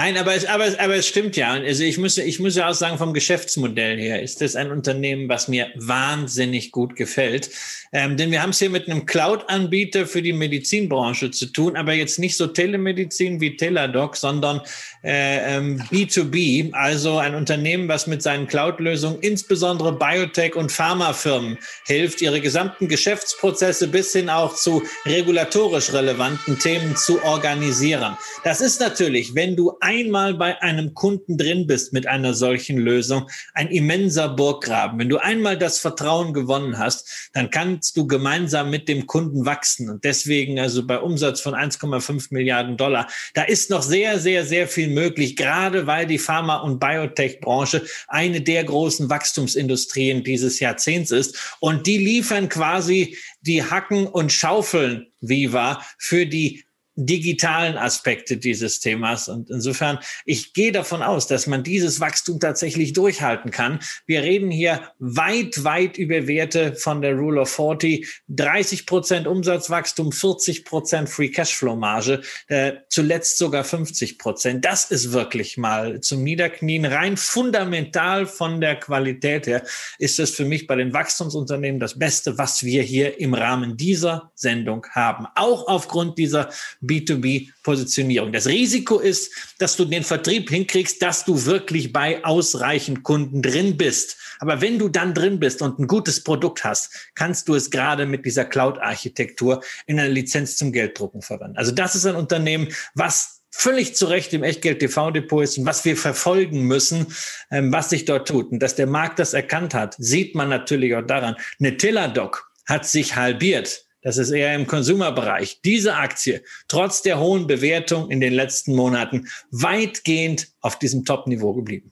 [0.02, 1.52] Nein, aber es, aber, aber es stimmt ja.
[1.52, 5.28] Also ich muss, ich muss ja auch sagen, vom Geschäftsmodell her ist das ein Unternehmen,
[5.28, 7.50] was mir wahnsinnig gut gefällt.
[7.92, 11.92] Ähm, denn wir haben es hier mit einem Cloud-Anbieter für die Medizinbranche zu tun, aber
[11.92, 14.62] jetzt nicht so Telemedizin wie Teladoc, sondern
[15.04, 22.22] äh, ähm, B2B, also ein Unternehmen, was mit seinen Cloud-Lösungen insbesondere Biotech- und Pharmafirmen hilft,
[22.22, 28.16] ihre gesamten Geschäftsprozesse bis hin auch zu regulatorisch relevanten Themen zu organisieren.
[28.44, 33.28] Das ist natürlich, wenn du einmal bei einem Kunden drin bist mit einer solchen Lösung,
[33.56, 35.00] ein immenser Burggraben.
[35.00, 39.90] Wenn du einmal das Vertrauen gewonnen hast, dann kannst du gemeinsam mit dem Kunden wachsen.
[39.90, 44.68] Und deswegen also bei Umsatz von 1,5 Milliarden Dollar, da ist noch sehr, sehr, sehr
[44.68, 51.56] viel möglich, gerade weil die Pharma- und Biotech-Branche eine der großen Wachstumsindustrien dieses Jahrzehnts ist.
[51.62, 56.64] Und die liefern quasi die Hacken und Schaufeln Viva für die
[57.06, 59.30] digitalen Aspekte dieses Themas.
[59.30, 63.80] Und insofern, ich gehe davon aus, dass man dieses Wachstum tatsächlich durchhalten kann.
[64.06, 68.24] Wir reden hier weit, weit über Werte von der Rule of 40.
[68.28, 74.66] 30 Prozent Umsatzwachstum, 40 Prozent Free Cashflow Marge, äh, zuletzt sogar 50 Prozent.
[74.66, 76.86] Das ist wirklich mal zum Niederknien.
[76.86, 79.64] Rein fundamental von der Qualität her
[79.98, 84.32] ist es für mich bei den Wachstumsunternehmen das Beste, was wir hier im Rahmen dieser
[84.36, 85.28] Sendung haben.
[85.36, 86.50] Auch aufgrund dieser
[86.90, 88.34] B2B-Positionierung.
[88.34, 93.78] Das Risiko ist, dass du den Vertrieb hinkriegst, dass du wirklich bei ausreichend Kunden drin
[93.78, 94.18] bist.
[94.40, 98.06] Aber wenn du dann drin bist und ein gutes Produkt hast, kannst du es gerade
[98.06, 101.58] mit dieser Cloud-Architektur in einer Lizenz zum Gelddrucken verwenden.
[101.58, 105.98] Also das ist ein Unternehmen, was völlig zu Recht im Echtgeld-TV-Depot ist und was wir
[105.98, 107.08] verfolgen müssen,
[107.52, 108.52] ähm, was sich dort tut.
[108.52, 111.36] Und dass der Markt das erkannt hat, sieht man natürlich auch daran.
[111.60, 115.62] Eine Teladoc hat sich halbiert das ist eher im Konsumerbereich.
[115.64, 121.92] Diese Aktie, trotz der hohen Bewertung in den letzten Monaten, weitgehend auf diesem Top-Niveau geblieben.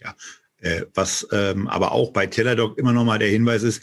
[0.00, 0.14] Ja,
[0.60, 3.82] äh, was ähm, aber auch bei Teladoc immer noch mal der Hinweis ist,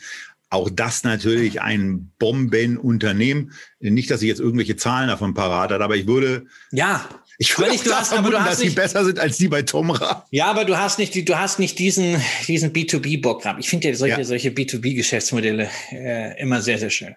[0.52, 3.54] auch das natürlich ein Bombenunternehmen.
[3.80, 6.46] Nicht, dass ich jetzt irgendwelche Zahlen davon parat habe, aber ich würde.
[6.72, 7.08] Ja.
[7.38, 9.62] Ich würde nicht, du hast, vermuten, aber du dass sie besser sind als die bei
[9.62, 10.28] Tomra.
[10.30, 13.44] Ja, aber du hast nicht, du hast nicht diesen, diesen B2B-Bock.
[13.60, 14.24] Ich finde ja solche, ja.
[14.26, 17.16] solche B2B-Geschäftsmodelle äh, immer sehr, sehr schön.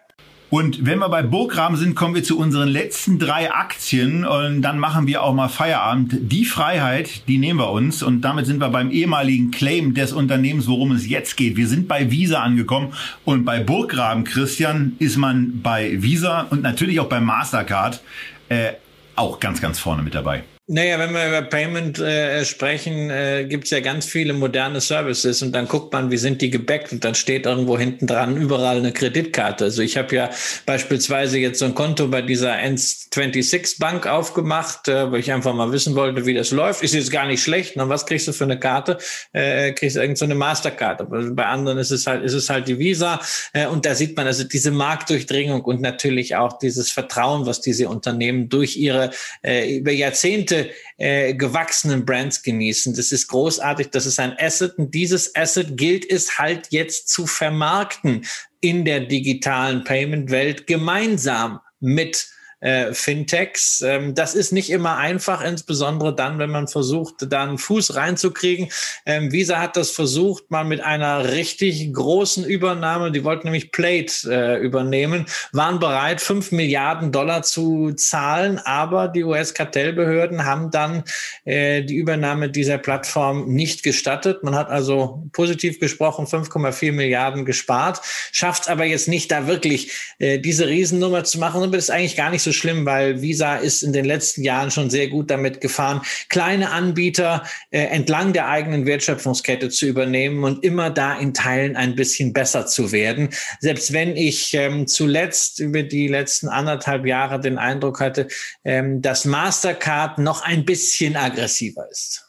[0.50, 4.78] Und wenn wir bei Burggraben sind, kommen wir zu unseren letzten drei Aktien und dann
[4.78, 6.14] machen wir auch mal Feierabend.
[6.20, 10.68] Die Freiheit, die nehmen wir uns und damit sind wir beim ehemaligen Claim des Unternehmens,
[10.68, 11.56] worum es jetzt geht.
[11.56, 12.92] Wir sind bei Visa angekommen
[13.24, 18.00] und bei Burggraben, Christian, ist man bei Visa und natürlich auch bei Mastercard
[18.48, 18.74] äh,
[19.16, 20.44] auch ganz, ganz vorne mit dabei.
[20.66, 25.42] Naja, wenn wir über Payment äh, sprechen, äh, gibt es ja ganz viele moderne Services
[25.42, 28.78] und dann guckt man, wie sind die gebackt und dann steht irgendwo hinten dran überall
[28.78, 29.64] eine Kreditkarte.
[29.64, 30.30] Also ich habe ja
[30.64, 35.70] beispielsweise jetzt so ein Konto bei dieser N26 Bank aufgemacht, äh, weil ich einfach mal
[35.70, 36.82] wissen wollte, wie das läuft.
[36.82, 37.74] Ist jetzt gar nicht schlecht.
[37.76, 38.96] Na, was kriegst du für eine Karte?
[39.34, 41.02] Äh, kriegst du irgendeine so Mastercard.
[41.02, 43.20] Aber bei anderen ist es halt, ist es halt die Visa.
[43.52, 47.90] Äh, und da sieht man also diese Marktdurchdringung und natürlich auch dieses Vertrauen, was diese
[47.90, 49.10] Unternehmen durch ihre
[49.42, 52.94] äh, über Jahrzehnte bestimmte äh, gewachsenen Brands genießen.
[52.94, 57.26] Das ist großartig, das ist ein Asset und dieses Asset gilt es halt jetzt zu
[57.26, 58.24] vermarkten
[58.60, 62.28] in der digitalen Payment-Welt gemeinsam mit
[62.64, 63.82] äh, Fintechs.
[63.82, 68.70] Ähm, das ist nicht immer einfach, insbesondere dann, wenn man versucht, da einen Fuß reinzukriegen.
[69.04, 74.30] Ähm, Visa hat das versucht, mal mit einer richtig großen Übernahme, die wollten nämlich Plate
[74.30, 81.04] äh, übernehmen, waren bereit, fünf Milliarden Dollar zu zahlen, aber die US-Kartellbehörden haben dann
[81.44, 84.42] äh, die Übernahme dieser Plattform nicht gestattet.
[84.42, 88.00] Man hat also positiv gesprochen 5,4 Milliarden gespart,
[88.32, 92.16] schafft aber jetzt nicht da wirklich äh, diese Riesennummer zu machen, aber das ist eigentlich
[92.16, 95.60] gar nicht so schlimm, weil Visa ist in den letzten Jahren schon sehr gut damit
[95.60, 101.76] gefahren, kleine Anbieter äh, entlang der eigenen Wertschöpfungskette zu übernehmen und immer da in Teilen
[101.76, 103.30] ein bisschen besser zu werden.
[103.60, 108.28] Selbst wenn ich ähm, zuletzt über die letzten anderthalb Jahre den Eindruck hatte,
[108.64, 112.24] ähm, dass Mastercard noch ein bisschen aggressiver ist.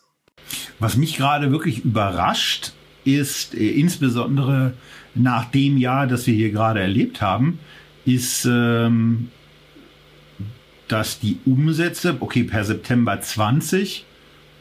[0.80, 2.74] Was mich gerade wirklich überrascht,
[3.04, 4.74] ist äh, insbesondere
[5.14, 7.60] nach dem Jahr, das wir hier gerade erlebt haben,
[8.06, 9.30] ist ähm,
[10.88, 14.06] dass die Umsätze, okay, per September 20,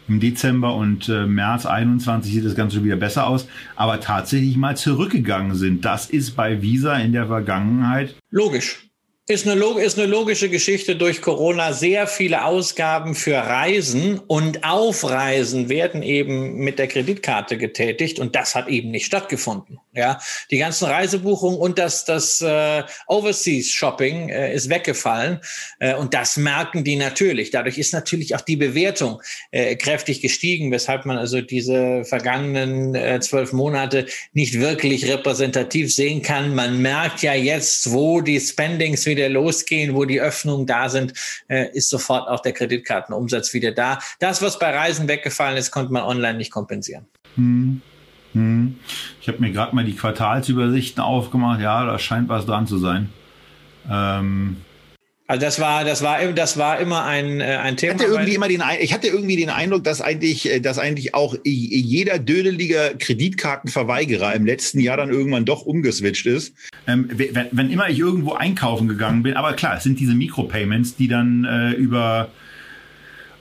[0.09, 4.57] im Dezember und äh, März 21 sieht das Ganze schon wieder besser aus, aber tatsächlich
[4.57, 5.85] mal zurückgegangen sind.
[5.85, 8.15] Das ist bei Visa in der Vergangenheit.
[8.31, 8.87] Logisch.
[9.27, 11.73] Ist eine, ist eine logische Geschichte durch Corona.
[11.73, 18.55] Sehr viele Ausgaben für Reisen und Aufreisen werden eben mit der Kreditkarte getätigt und das
[18.55, 19.81] hat eben nicht stattgefunden.
[19.95, 20.19] Ja,
[20.51, 25.41] die ganzen Reisebuchungen und das, das äh, Overseas Shopping äh, ist weggefallen
[25.79, 27.51] äh, und das merken die natürlich.
[27.51, 29.23] Dadurch ist natürlich auch die Bewertung
[29.53, 36.21] äh, kräftig gestiegen, weshalb man also diese vergangenen äh, zwölf Monate nicht wirklich repräsentativ sehen
[36.23, 36.57] kann.
[36.57, 41.15] Man merkt ja jetzt, wo die Spendings wieder losgehen, wo die Öffnungen da sind,
[41.49, 43.99] äh, ist sofort auch der Kreditkartenumsatz wieder da.
[44.19, 47.07] Das, was bei Reisen weggefallen ist, konnte man online nicht kompensieren.
[47.37, 47.83] Hm.
[48.33, 48.79] Hm.
[49.21, 51.61] Ich habe mir gerade mal die Quartalsübersichten aufgemacht.
[51.61, 53.11] Ja, da scheint was dran zu sein.
[53.91, 54.57] Ähm,
[55.27, 57.95] also das war, das war, das war immer ein, äh, ein Thema.
[57.95, 61.15] Ich hatte irgendwie immer den, ich hatte irgendwie den Eindruck, dass eigentlich, äh, dass eigentlich
[61.15, 66.55] auch jeder dödelige Kreditkartenverweigerer im letzten Jahr dann irgendwann doch umgeswitcht ist.
[66.87, 70.97] Ähm, wenn, wenn immer ich irgendwo einkaufen gegangen bin, aber klar, es sind diese Mikropayments,
[70.97, 72.29] die dann äh, über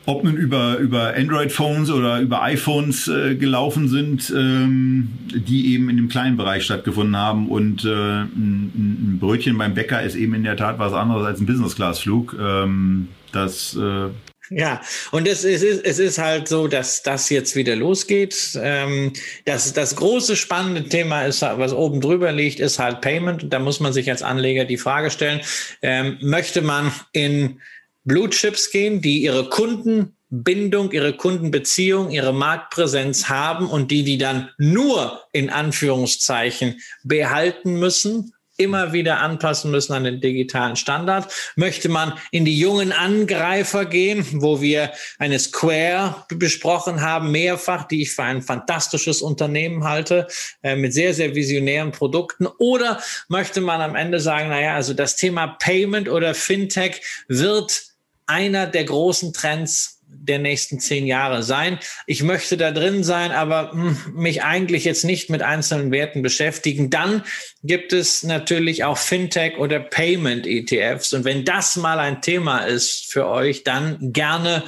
[0.06, 5.98] ob nun über, über Android-Phones oder über iPhones äh, gelaufen sind, ähm, die eben in
[5.98, 7.50] dem kleinen Bereich stattgefunden haben.
[7.50, 11.40] Und äh, ein, ein Brötchen beim Bäcker ist eben in der Tat was anderes als
[11.40, 12.36] ein Business-Class-Flug.
[12.40, 14.10] Ähm, das äh
[14.50, 14.82] ja,
[15.12, 18.60] und es ist, es ist halt so, dass das jetzt wieder losgeht.
[18.62, 19.14] Ähm,
[19.46, 23.52] das, das große spannende Thema ist, was oben drüber liegt, ist halt Payment.
[23.52, 25.40] Da muss man sich als Anleger die Frage stellen,
[25.82, 27.62] ähm, möchte man in
[28.06, 34.50] Blue Chips gehen, die ihre Kundenbindung, ihre Kundenbeziehung, ihre Marktpräsenz haben und die, die dann
[34.58, 41.32] nur in Anführungszeichen behalten müssen, immer wieder anpassen müssen an den digitalen Standard.
[41.56, 48.04] Möchte man in die jungen Angreifer gehen, wo wir eine Square besprochen haben, mehrfach, die
[48.04, 50.28] ich für ein fantastisches Unternehmen halte,
[50.62, 52.46] äh, mit sehr, sehr visionären Produkten.
[52.46, 57.93] Oder möchte man am Ende sagen, naja, also das Thema Payment oder Fintech wird
[58.34, 61.80] einer der großen Trends der nächsten zehn Jahre sein.
[62.08, 66.90] Ich möchte da drin sein, aber hm, mich eigentlich jetzt nicht mit einzelnen Werten beschäftigen.
[66.90, 67.24] Dann
[67.64, 71.14] gibt es natürlich auch Fintech oder Payment ETFs.
[71.14, 74.64] Und wenn das mal ein Thema ist für euch, dann gerne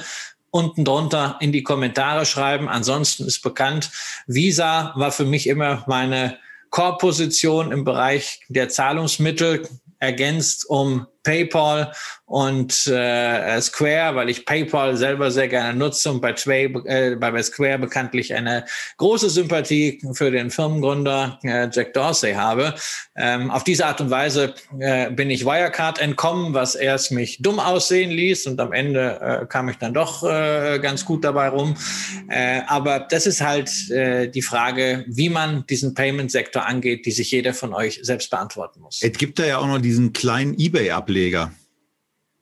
[0.50, 2.68] unten drunter in die Kommentare schreiben.
[2.68, 3.90] Ansonsten ist bekannt,
[4.26, 6.38] Visa war für mich immer meine
[6.70, 11.92] Core-Position im Bereich der Zahlungsmittel ergänzt um PayPal
[12.26, 17.42] und äh, Square, weil ich PayPal selber sehr gerne nutze und bei, Tway, äh, bei
[17.42, 18.64] Square bekanntlich eine
[18.96, 22.74] große Sympathie für den Firmengründer äh, Jack Dorsey habe.
[23.16, 27.60] Ähm, auf diese Art und Weise äh, bin ich Wirecard entkommen, was erst mich dumm
[27.60, 31.76] aussehen ließ und am Ende äh, kam ich dann doch äh, ganz gut dabei rum.
[32.28, 37.30] Äh, aber das ist halt äh, die Frage, wie man diesen Payment-Sektor angeht, die sich
[37.32, 39.00] jeder von euch selbst beantworten muss.
[39.02, 41.15] Es gibt da ja auch noch diesen kleinen eBay-Ableger.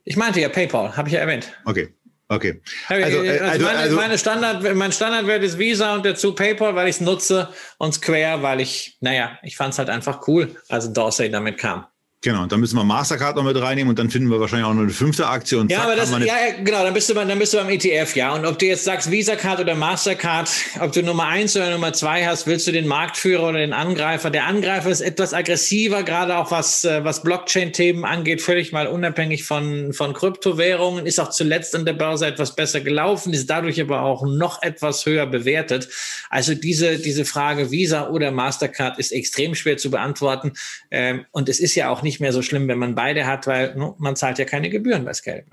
[0.04, 1.52] Ich meinte ja PayPal, habe ich ja erwähnt.
[1.64, 1.94] Okay.
[2.28, 2.62] Okay.
[2.88, 6.74] Also, äh, also, also, meine, also meine Standard, mein Standardwert ist Visa und dazu PayPal,
[6.74, 7.48] weil ich es nutze
[7.78, 11.86] und Square, weil ich, naja, ich fand es halt einfach cool, als Dorsey damit kam.
[12.24, 14.80] Genau, dann müssen wir Mastercard noch mit reinnehmen und dann finden wir wahrscheinlich auch noch
[14.80, 15.58] eine fünfte Aktie.
[15.58, 18.16] Und ja, zack, aber das, ja, genau, dann bist, du, dann bist du beim ETF,
[18.16, 18.32] ja.
[18.32, 20.50] Und ob du jetzt sagst Visa Card oder Mastercard,
[20.80, 24.30] ob du Nummer eins oder Nummer zwei hast, willst du den Marktführer oder den Angreifer?
[24.30, 29.44] Der Angreifer ist etwas aggressiver, gerade auch was, äh, was Blockchain-Themen angeht, völlig mal unabhängig
[29.44, 34.00] von, von Kryptowährungen, ist auch zuletzt an der Börse etwas besser gelaufen, ist dadurch aber
[34.00, 35.90] auch noch etwas höher bewertet.
[36.30, 40.54] Also diese, diese Frage Visa oder Mastercard ist extrem schwer zu beantworten.
[40.90, 43.48] Ähm, und es ist ja auch nicht nicht mehr so schlimm, wenn man beide hat,
[43.48, 45.46] weil no, man zahlt ja keine Gebühren bei Scalp.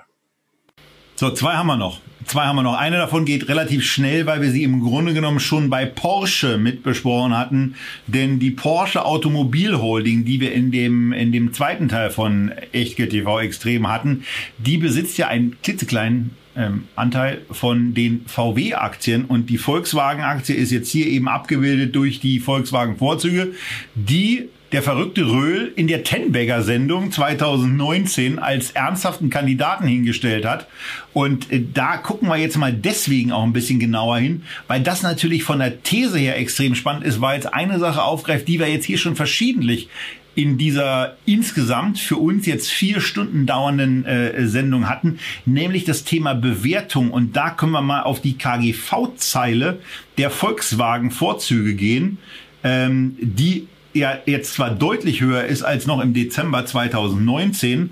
[1.15, 2.01] So, zwei haben wir noch.
[2.25, 2.77] Zwei haben wir noch.
[2.77, 7.35] Eine davon geht relativ schnell, weil wir sie im Grunde genommen schon bei Porsche mitbesprochen
[7.38, 7.75] hatten.
[8.07, 13.11] Denn die Porsche Automobil Holding, die wir in dem, in dem zweiten Teil von Echtgeld
[13.11, 14.23] TV Extrem hatten,
[14.57, 20.89] die besitzt ja einen klitzekleinen ähm, Anteil von den VW-Aktien und die Volkswagen-Aktie ist jetzt
[20.89, 23.53] hier eben abgebildet durch die Volkswagen-Vorzüge,
[23.95, 30.68] die der verrückte Röhl in der Tenbagger-Sendung 2019 als ernsthaften Kandidaten hingestellt hat.
[31.14, 35.03] Und äh, da gucken wir jetzt mal deswegen auch ein bisschen genauer hin, weil das
[35.03, 38.68] natürlich von der These her extrem spannend ist, weil es eine Sache aufgreift, die wir
[38.68, 39.89] jetzt hier schon verschiedentlich
[40.34, 46.34] in dieser insgesamt für uns jetzt vier Stunden dauernden äh, Sendung hatten, nämlich das Thema
[46.34, 47.11] Bewertung.
[47.11, 49.80] Und da können wir mal auf die KGV-Zeile
[50.18, 52.18] der Volkswagen-Vorzüge gehen,
[52.64, 57.91] ähm, die ja jetzt zwar deutlich höher ist als noch im Dezember 2019,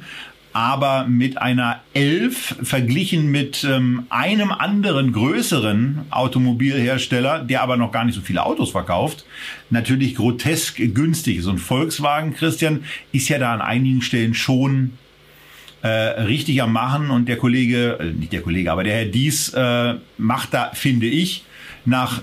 [0.52, 8.04] aber mit einer 11 verglichen mit ähm, einem anderen größeren Automobilhersteller, der aber noch gar
[8.04, 9.26] nicht so viele Autos verkauft,
[9.70, 11.46] natürlich grotesk günstig ist.
[11.46, 14.98] Und Volkswagen, Christian, ist ja da an einigen Stellen schon
[15.82, 19.50] äh, richtig am Machen und der Kollege, äh, nicht der Kollege, aber der Herr Dies
[19.50, 21.46] äh, macht da, finde ich,
[21.86, 22.22] nach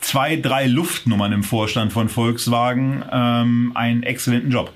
[0.00, 4.72] zwei, drei Luftnummern im Vorstand von Volkswagen ähm, einen exzellenten Job.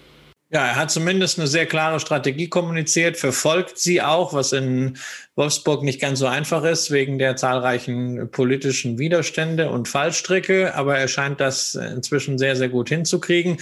[0.52, 4.98] Ja, er hat zumindest eine sehr klare Strategie kommuniziert, verfolgt sie auch, was in
[5.36, 11.07] Wolfsburg nicht ganz so einfach ist, wegen der zahlreichen politischen Widerstände und Fallstricke, aber er
[11.07, 13.59] scheint das inzwischen sehr, sehr gut hinzukriegen.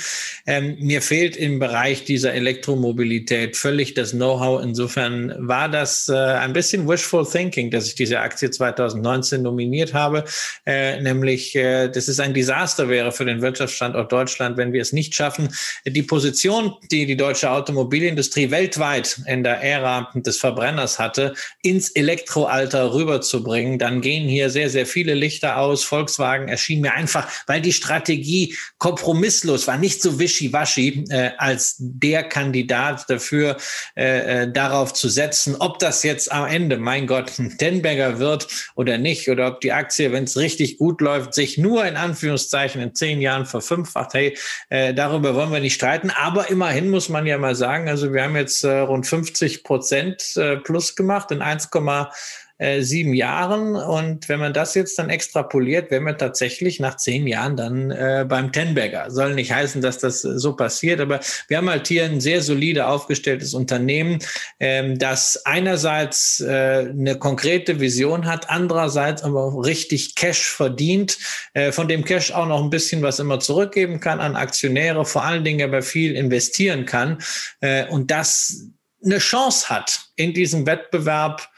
[0.47, 4.63] Ähm, mir fehlt im Bereich dieser Elektromobilität völlig das Know-how.
[4.63, 10.25] Insofern war das äh, ein bisschen wishful thinking, dass ich diese Aktie 2019 nominiert habe,
[10.65, 14.95] äh, nämlich, äh, dass es ein Desaster wäre für den Wirtschaftsstandort Deutschland, wenn wir es
[14.95, 15.51] nicht schaffen,
[15.87, 21.35] die Position, die die deutsche Automobilindustrie weltweit in der Ära des Verbrenners hatte,
[21.69, 25.85] ins Elektroalter rüberzubringen, dann gehen hier sehr, sehr viele Lichter aus.
[25.85, 32.23] Volkswagen erschien mir einfach, weil die Strategie kompromisslos war, nicht so wischiwaschi äh, als der
[32.23, 33.57] Kandidat dafür,
[33.97, 38.49] äh, äh, darauf zu setzen, ob das jetzt am Ende, mein Gott, ein Tenberger wird
[38.75, 42.81] oder nicht, oder ob die Aktie, wenn es richtig gut läuft, sich nur in Anführungszeichen
[42.81, 44.15] in zehn Jahren verfünffacht.
[44.15, 44.37] Hey,
[44.71, 46.11] äh, darüber wollen wir nicht streiten.
[46.11, 50.37] Aber immerhin muss man ja mal sagen, also wir haben jetzt äh, rund 50 Prozent
[50.37, 53.77] äh, plus gemacht in 1,7 Jahren.
[53.77, 58.27] Und wenn man das jetzt dann extrapoliert, wären wir tatsächlich nach zehn Jahren dann äh,
[58.29, 59.11] beim Tenberger.
[59.11, 62.87] Soll nicht heißen, dass das so passiert, aber wir haben halt hier ein sehr solide
[62.87, 64.19] aufgestelltes Unternehmen,
[64.61, 71.19] ähm, das einerseits äh, eine konkrete Vision hat, andererseits aber auch richtig Cash verdient,
[71.55, 75.25] äh, von dem Cash auch noch ein bisschen was immer zurückgeben kann an Aktionäre, vor
[75.25, 77.19] allen Dingen aber viel investieren kann.
[77.61, 78.69] Äh, und das
[79.05, 81.49] eine Chance hat in diesem Wettbewerb,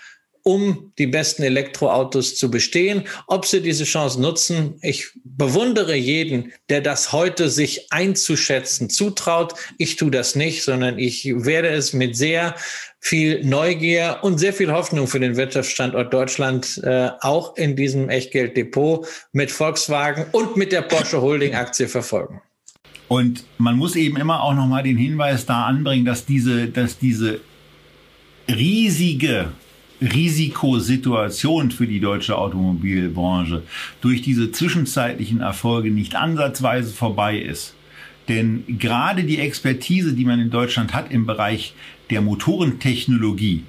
[0.43, 3.07] um die besten Elektroautos zu bestehen.
[3.27, 9.55] Ob sie diese Chance nutzen, ich bewundere jeden, der das heute sich einzuschätzen zutraut.
[9.79, 12.55] Ich tue das nicht, sondern ich werde es mit sehr
[13.01, 19.07] viel Neugier und sehr viel Hoffnung für den Wirtschaftsstandort Deutschland äh, auch in diesem Echtgelddepot
[19.33, 22.41] mit Volkswagen und mit der Porsche Holding Aktie verfolgen.
[23.11, 27.41] Und man muss eben immer auch nochmal den Hinweis da anbringen, dass diese, dass diese
[28.49, 29.49] riesige
[30.01, 33.65] Risikosituation für die deutsche Automobilbranche
[34.01, 37.75] durch diese zwischenzeitlichen Erfolge nicht ansatzweise vorbei ist.
[38.29, 41.75] Denn gerade die Expertise, die man in Deutschland hat im Bereich
[42.11, 43.65] der Motorentechnologie,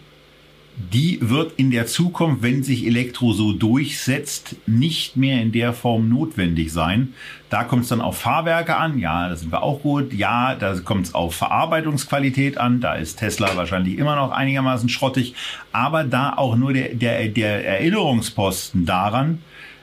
[0.94, 6.10] die wird in der Zukunft, wenn sich Elektro so durchsetzt, nicht mehr in der Form
[6.10, 7.14] notwendig sein.
[7.50, 10.14] Da kommt es dann auf Fahrwerke an, ja, da sind wir auch gut.
[10.14, 15.36] Ja, da kommt es auf Verarbeitungsqualität an, da ist Tesla wahrscheinlich immer noch einigermaßen schrottig,
[15.72, 19.40] aber da auch nur der, der, der Erinnerungsposten daran,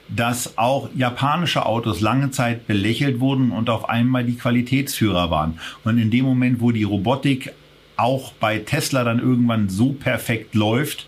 [0.09, 5.59] dass auch japanische Autos lange Zeit belächelt wurden und auf einmal die Qualitätsführer waren.
[5.83, 7.53] Und in dem Moment, wo die Robotik
[7.99, 11.07] auch bei Tesla dann irgendwann so perfekt läuft,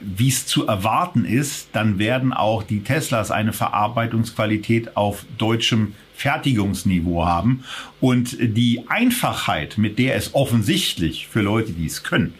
[0.00, 7.24] wie es zu erwarten ist, dann werden auch die Teslas eine Verarbeitungsqualität auf deutschem Fertigungsniveau
[7.26, 7.64] haben.
[8.00, 12.34] Und die Einfachheit, mit der es offensichtlich für Leute, die es können,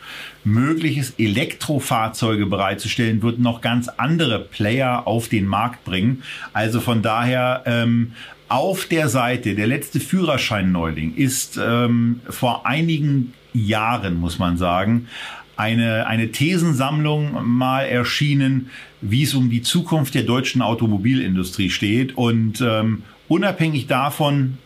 [0.44, 6.23] möglich ist, Elektrofahrzeuge bereitzustellen, wird noch ganz andere Player auf den Markt bringen.
[6.53, 8.12] Also von daher ähm,
[8.48, 15.09] auf der Seite, der letzte Führerschein-Neuling ist ähm, vor einigen Jahren, muss man sagen,
[15.56, 18.70] eine, eine Thesensammlung mal erschienen,
[19.01, 22.16] wie es um die Zukunft der deutschen Automobilindustrie steht.
[22.16, 24.59] Und ähm, unabhängig davon,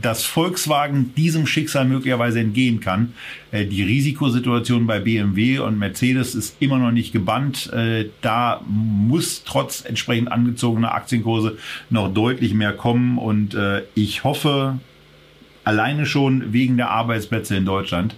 [0.00, 3.14] dass Volkswagen diesem Schicksal möglicherweise entgehen kann.
[3.50, 7.72] Äh, die Risikosituation bei BMW und Mercedes ist immer noch nicht gebannt.
[7.72, 11.58] Äh, da muss trotz entsprechend angezogener Aktienkurse
[11.90, 13.18] noch deutlich mehr kommen.
[13.18, 14.78] Und äh, ich hoffe,
[15.66, 18.14] Alleine schon wegen der Arbeitsplätze in Deutschland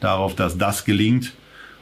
[0.00, 1.32] darauf, dass das gelingt.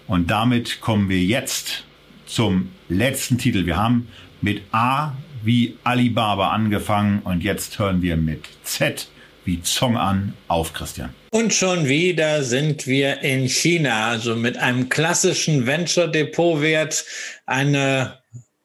[0.07, 1.85] Und damit kommen wir jetzt
[2.25, 3.67] zum letzten Titel.
[3.67, 4.07] Wir haben
[4.43, 9.09] mit A wie Alibaba angefangen und jetzt hören wir mit Z
[9.49, 11.15] wie Zong an auf Christian.
[11.31, 17.07] Und schon wieder sind wir in China, also mit einem klassischen Venture Depot Wert,
[17.47, 18.19] eine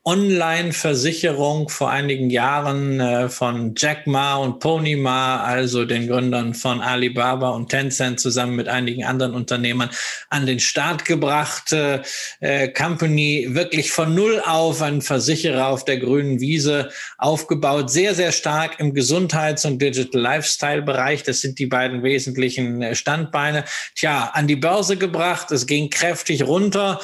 [0.05, 6.81] Online-Versicherung vor einigen Jahren äh, von Jack Ma und Pony Ma, also den Gründern von
[6.81, 9.89] Alibaba und Tencent zusammen mit einigen anderen Unternehmern
[10.29, 11.71] an den Start gebracht.
[11.71, 18.33] Äh, Company wirklich von null auf, ein Versicherer auf der grünen Wiese aufgebaut, sehr, sehr
[18.33, 21.23] stark im Gesundheits- und Digital Lifestyle-Bereich.
[21.23, 23.63] Das sind die beiden wesentlichen äh, Standbeine.
[23.95, 26.99] Tja, an die Börse gebracht, es ging kräftig runter.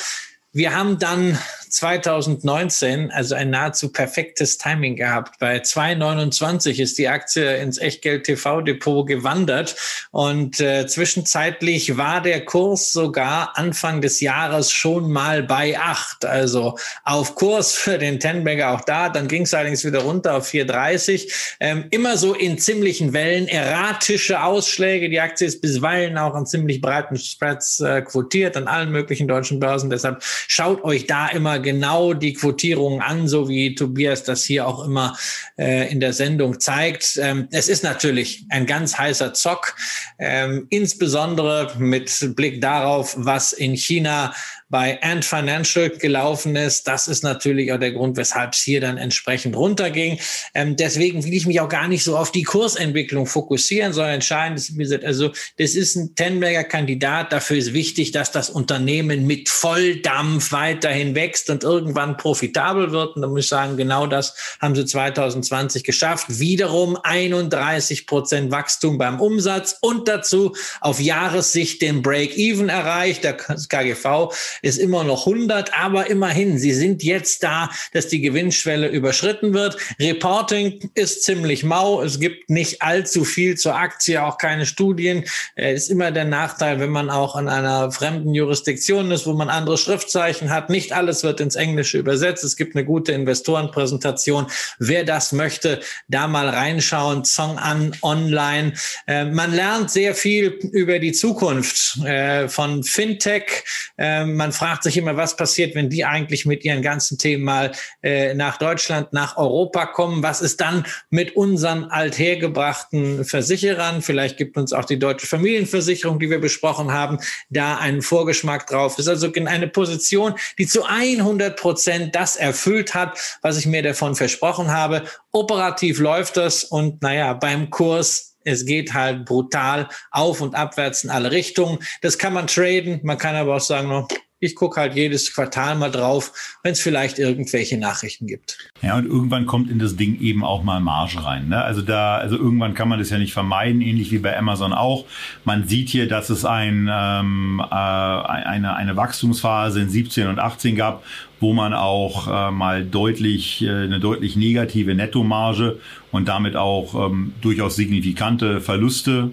[0.51, 1.37] Wir haben dann
[1.69, 5.39] 2019 also ein nahezu perfektes Timing gehabt.
[5.39, 9.75] Bei 2,29 ist die Aktie ins Echtgeld TV Depot gewandert
[10.11, 16.25] und äh, zwischenzeitlich war der Kurs sogar Anfang des Jahres schon mal bei 8.
[16.25, 19.09] Also auf Kurs für den Tenbagger auch da.
[19.09, 21.31] Dann ging es allerdings wieder runter auf 4,30.
[21.59, 25.09] Ähm, immer so in ziemlichen Wellen, erratische Ausschläge.
[25.09, 29.59] Die Aktie ist bisweilen auch an ziemlich breiten Spreads äh, quotiert an allen möglichen deutschen
[29.59, 29.89] Börsen.
[29.89, 34.83] Deshalb schaut euch da immer genau die Quotierungen an, so wie Tobias das hier auch
[34.85, 35.17] immer
[35.57, 37.19] äh, in der Sendung zeigt.
[37.21, 39.75] Ähm, es ist natürlich ein ganz heißer Zock,
[40.17, 44.33] ähm, insbesondere mit Blick darauf, was in China
[44.69, 46.87] bei Ant Financial gelaufen ist.
[46.87, 50.19] Das ist natürlich auch der Grund, weshalb es hier dann entsprechend runterging.
[50.53, 54.59] Ähm, deswegen will ich mich auch gar nicht so auf die Kursentwicklung fokussieren, sondern entscheidend
[54.59, 57.33] ist, wie gesagt, also das ist ein Tenberger Kandidat.
[57.33, 63.15] Dafür ist wichtig, dass das Unternehmen mit Volldampf weiterhin wächst und irgendwann profitabel wird.
[63.15, 66.27] Und da muss ich sagen, genau das haben sie 2020 geschafft.
[66.29, 73.23] Wiederum 31 Prozent Wachstum beim Umsatz und dazu auf Jahressicht den Break-Even erreicht.
[73.23, 74.31] Der KGV
[74.61, 79.77] ist immer noch 100, aber immerhin, sie sind jetzt da, dass die Gewinnschwelle überschritten wird.
[79.99, 82.01] Reporting ist ziemlich mau.
[82.01, 85.25] Es gibt nicht allzu viel zur Aktie, auch keine Studien.
[85.55, 89.49] Es ist immer der Nachteil, wenn man auch in einer fremden Jurisdiktion ist, wo man
[89.49, 90.69] andere Schriftzeichen hat.
[90.69, 92.43] Nicht alles wird ins Englische übersetzt.
[92.43, 94.47] Es gibt eine gute Investorenpräsentation.
[94.79, 97.25] Wer das möchte, da mal reinschauen.
[97.25, 98.73] Song an online.
[99.07, 103.63] Äh, man lernt sehr viel über die Zukunft äh, von Fintech.
[103.97, 107.71] Ähm, man fragt sich immer, was passiert, wenn die eigentlich mit ihren ganzen Themen mal
[108.01, 110.23] äh, nach Deutschland, nach Europa kommen?
[110.23, 114.01] Was ist dann mit unseren althergebrachten Versicherern?
[114.01, 117.19] Vielleicht gibt uns auch die deutsche Familienversicherung, die wir besprochen haben,
[117.49, 118.95] da einen Vorgeschmack drauf.
[118.95, 123.83] Das ist also eine Position, die zu 100 Prozent das erfüllt hat, was ich mir
[123.83, 125.03] davon versprochen habe.
[125.31, 131.09] Operativ läuft das und naja, beim Kurs es geht halt brutal auf und abwärts in
[131.09, 131.79] alle Richtungen.
[132.01, 132.99] Das kann man traden.
[133.03, 134.07] Man kann aber auch sagen,
[134.39, 138.57] ich gucke halt jedes Quartal mal drauf, wenn es vielleicht irgendwelche Nachrichten gibt.
[138.81, 141.49] Ja, und irgendwann kommt in das Ding eben auch mal Marge rein.
[141.49, 141.61] Ne?
[141.61, 145.05] Also da, also irgendwann kann man das ja nicht vermeiden, ähnlich wie bei Amazon auch.
[145.43, 150.75] Man sieht hier, dass es ein, ähm, äh, eine, eine Wachstumsphase in 17 und 18
[150.75, 151.03] gab,
[151.41, 155.79] wo man auch äh, mal deutlich äh, eine deutlich negative Nettomarge
[156.11, 159.31] und damit auch ähm, durchaus signifikante Verluste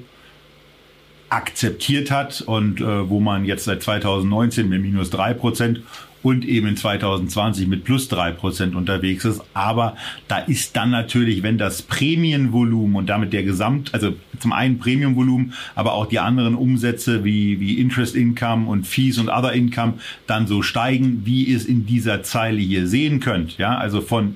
[1.28, 5.82] akzeptiert hat und äh, wo man jetzt seit 2019 mit minus drei Prozent
[6.26, 9.42] und eben in 2020 mit plus drei Prozent unterwegs ist.
[9.54, 9.96] Aber
[10.26, 15.52] da ist dann natürlich, wenn das Prämienvolumen und damit der Gesamt, also zum einen Prämienvolumen,
[15.76, 19.94] aber auch die anderen Umsätze wie, wie Interest Income und Fees und Other Income
[20.26, 23.56] dann so steigen, wie ihr es in dieser Zeile hier sehen könnt.
[23.58, 24.34] Ja, also von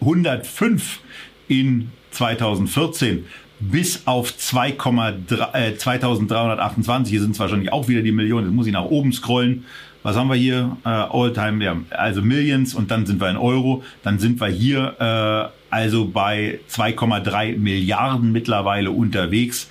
[0.00, 0.98] 105
[1.46, 3.26] in 2014
[3.60, 8.66] bis auf 2,3, äh, 2328, hier sind es wahrscheinlich auch wieder die Millionen, das muss
[8.66, 9.64] ich nach oben scrollen,
[10.02, 10.76] was haben wir hier?
[10.84, 13.82] Äh, All-Time, ja, also Millions und dann sind wir in Euro.
[14.02, 19.68] Dann sind wir hier äh, also bei 2,3 Milliarden mittlerweile unterwegs.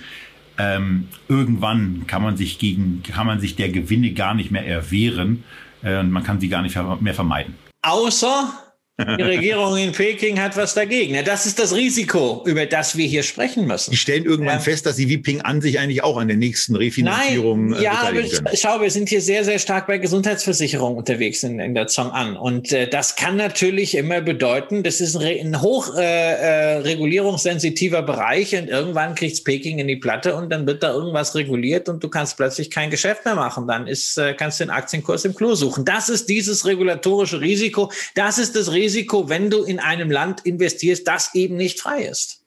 [0.58, 5.44] Ähm, irgendwann kann man sich gegen, kann man sich der Gewinne gar nicht mehr erwehren
[5.82, 7.54] äh, und man kann sie gar nicht mehr vermeiden.
[7.82, 8.52] Außer
[8.98, 11.14] die Regierung in Peking hat was dagegen.
[11.14, 13.92] Ja, das ist das Risiko, über das wir hier sprechen müssen.
[13.92, 14.60] Die stellen irgendwann ja.
[14.60, 17.84] fest, dass sie wie Ping an sich eigentlich auch an der nächsten Refinanzierung Nein, äh,
[17.84, 21.74] ja, aber ich, schau, wir sind hier sehr, sehr stark bei Gesundheitsversicherung unterwegs in, in
[21.74, 22.36] der Zong an.
[22.36, 28.02] Und äh, das kann natürlich immer bedeuten, das ist ein, ein hoch äh, äh, regulierungssensitiver
[28.02, 32.02] Bereich und irgendwann kriegt's Peking in die Platte und dann wird da irgendwas reguliert und
[32.02, 33.68] du kannst plötzlich kein Geschäft mehr machen.
[33.68, 35.84] Dann ist, äh, kannst du den Aktienkurs im Klo suchen.
[35.84, 37.92] Das ist dieses regulatorische Risiko.
[38.16, 42.04] Das ist das Risiko, Risiko, wenn du in einem Land investierst, das eben nicht frei
[42.04, 42.40] ist.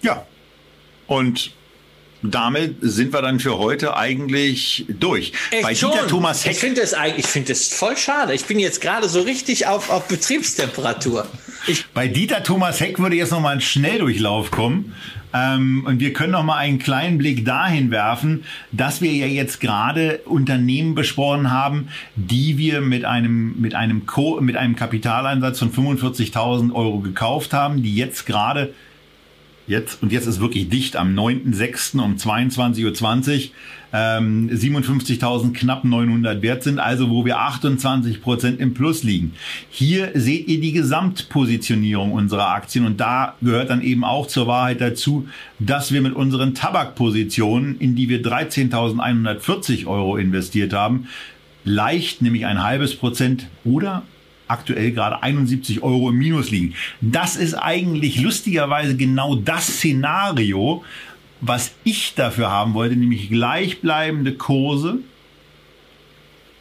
[0.00, 0.26] Ja.
[1.06, 1.52] Und
[2.22, 5.32] damit sind wir dann für heute eigentlich durch.
[5.50, 5.92] Echt Bei schon?
[5.92, 6.52] Dieter Thomas Heck.
[6.52, 8.32] Ich finde es eigentlich, ich finde es voll schade.
[8.32, 11.28] Ich bin jetzt gerade so richtig auf, auf Betriebstemperatur.
[11.66, 14.94] Ich Bei Dieter Thomas Heck würde jetzt noch mal ein Schnelldurchlauf kommen.
[15.36, 19.60] Ähm, und wir können noch mal einen kleinen Blick dahin werfen, dass wir ja jetzt
[19.60, 25.72] gerade Unternehmen besprochen haben, die wir mit einem, mit einem, Co mit einem Kapitaleinsatz von
[25.72, 28.72] 45.000 Euro gekauft haben, die jetzt gerade
[29.66, 32.00] jetzt, und jetzt ist wirklich dicht, am 9.6.
[32.00, 33.50] um 22.20 Uhr
[33.92, 39.32] ähm, 57.000 knapp 900 wert sind, also wo wir 28 Prozent im Plus liegen.
[39.70, 44.80] Hier seht ihr die Gesamtpositionierung unserer Aktien und da gehört dann eben auch zur Wahrheit
[44.80, 51.08] dazu, dass wir mit unseren Tabakpositionen, in die wir 13.140 Euro investiert haben,
[51.64, 54.02] leicht, nämlich ein halbes Prozent oder
[54.48, 56.74] aktuell gerade 71 Euro im Minus liegen.
[57.00, 60.84] Das ist eigentlich lustigerweise genau das Szenario,
[61.40, 64.98] was ich dafür haben wollte, nämlich gleichbleibende Kurse,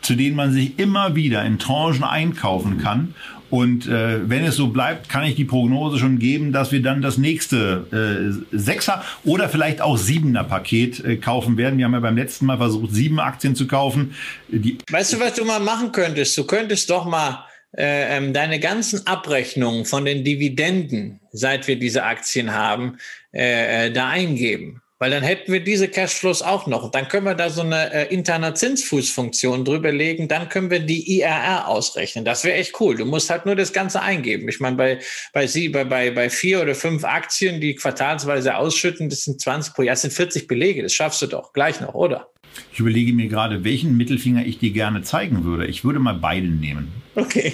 [0.02, 3.16] zu denen man sich immer wieder in Tranchen einkaufen kann.
[3.50, 7.02] Und äh, wenn es so bleibt, kann ich die Prognose schon geben, dass wir dann
[7.02, 11.78] das nächste äh, Sechser oder vielleicht auch Siebener Paket äh, kaufen werden.
[11.78, 14.16] Wir haben ja beim letzten Mal versucht, sieben Aktien zu kaufen.
[14.50, 16.38] Die weißt du, was du mal machen könntest?
[16.38, 17.46] Du könntest doch mal
[17.78, 22.98] äh, ähm, deine ganzen Abrechnungen von den Dividenden, seit wir diese Aktien haben,
[23.36, 24.82] äh, äh, da eingeben.
[24.98, 26.90] Weil dann hätten wir diese Cashflows auch noch.
[26.90, 30.30] Dann können wir da so eine äh, interne Zinsfußfunktion drüber legen.
[30.30, 32.24] Dann können wir die IRR ausrechnen.
[32.24, 32.95] Das wäre echt cool.
[32.95, 34.48] Du musst halt nur das Ganze eingeben.
[34.48, 34.99] Ich meine, bei,
[35.34, 39.74] bei Sie, bei, bei, bei vier oder fünf Aktien, die quartalsweise ausschütten, das sind 20
[39.74, 40.82] pro Jahr, das sind 40 Belege.
[40.82, 42.30] Das schaffst du doch gleich noch, oder?
[42.72, 45.68] Ich überlege mir gerade, welchen Mittelfinger ich dir gerne zeigen würde.
[45.68, 47.05] Ich würde mal beiden nehmen.
[47.16, 47.54] Okay.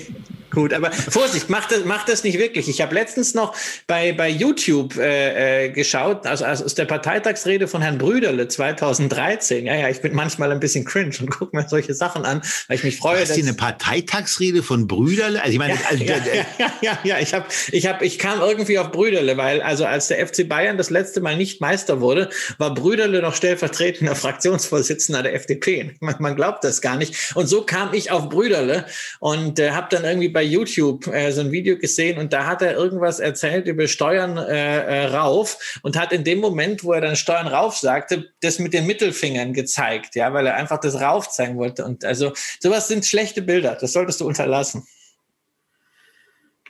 [0.52, 2.68] Gut, aber Vorsicht, mach das, mach das nicht wirklich.
[2.68, 3.56] Ich habe letztens noch
[3.88, 9.66] bei, bei YouTube äh, äh, geschaut, also, also aus der Parteitagsrede von Herrn Brüderle 2013.
[9.66, 12.78] Ja, ja, ich bin manchmal ein bisschen cringe und gucke mir solche Sachen an, weil
[12.78, 13.22] ich mich freue.
[13.22, 15.42] Hast du eine Parteitagsrede von Brüderle?
[15.42, 18.42] Also ich meine, ja, also, ja, ja, ja, ja, ich habe, ich habe, ich kam
[18.42, 22.30] irgendwie auf Brüderle, weil also als der FC Bayern das letzte Mal nicht Meister wurde,
[22.58, 25.96] war Brüderle noch stellvertretender Fraktionsvorsitzender der FDP.
[26.02, 27.36] Man, man glaubt das gar nicht.
[27.36, 28.86] Und so kam ich auf Brüderle
[29.20, 32.48] und äh, habe dann irgendwie bei bei YouTube äh, so ein Video gesehen und da
[32.48, 36.94] hat er irgendwas erzählt über Steuern äh, äh, rauf und hat in dem Moment, wo
[36.94, 41.00] er dann Steuern rauf sagte, das mit den Mittelfingern gezeigt, ja, weil er einfach das
[41.00, 41.86] rauf zeigen wollte.
[41.86, 44.88] Und also sowas sind schlechte Bilder, das solltest du unterlassen.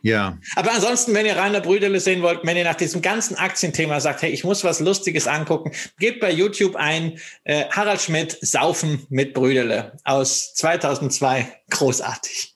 [0.01, 0.37] Ja.
[0.57, 4.21] Aber ansonsten, wenn ihr Rainer Brüderle sehen wollt, wenn ihr nach diesem ganzen Aktienthema sagt,
[4.23, 9.33] hey, ich muss was Lustiges angucken, gebt bei YouTube ein äh, Harald Schmidt Saufen mit
[9.33, 11.47] Brüderle aus 2002.
[11.69, 12.50] Großartig.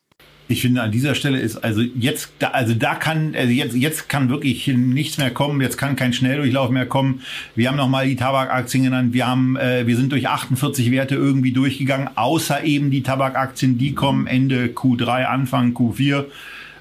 [0.47, 4.09] Ich finde, an dieser Stelle ist also jetzt, da, also da kann, also jetzt, jetzt
[4.09, 5.59] kann wirklich nichts mehr kommen.
[5.59, 7.21] Jetzt kann kein Schnelldurchlauf mehr kommen.
[7.55, 9.13] Wir haben nochmal die Tabakaktien genannt.
[9.13, 13.95] Wir haben, äh, wir sind durch 48 Werte irgendwie durchgegangen, außer eben die Tabakaktien, die
[13.95, 16.25] kommen Ende Q3, Anfang Q4.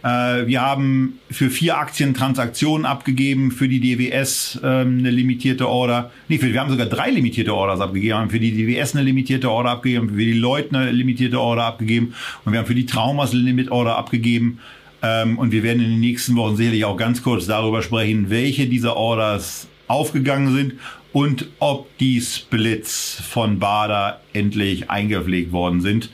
[0.04, 6.10] Äh, wir haben für vier Aktien Transaktionen abgegeben, für die DWS ähm, eine limitierte Order.
[6.28, 8.08] Nee, für, wir haben sogar drei limitierte Orders abgegeben.
[8.08, 11.64] Wir haben für die DWS eine limitierte Order abgegeben, für die Leute eine limitierte Order
[11.64, 12.14] abgegeben
[12.44, 14.60] und wir haben für die Traumas eine Limit Order abgegeben.
[15.02, 18.66] Ähm, und wir werden in den nächsten Wochen sicherlich auch ganz kurz darüber sprechen, welche
[18.66, 20.74] dieser Orders aufgegangen sind
[21.14, 26.10] und ob die Splits von Bader endlich eingepflegt worden sind.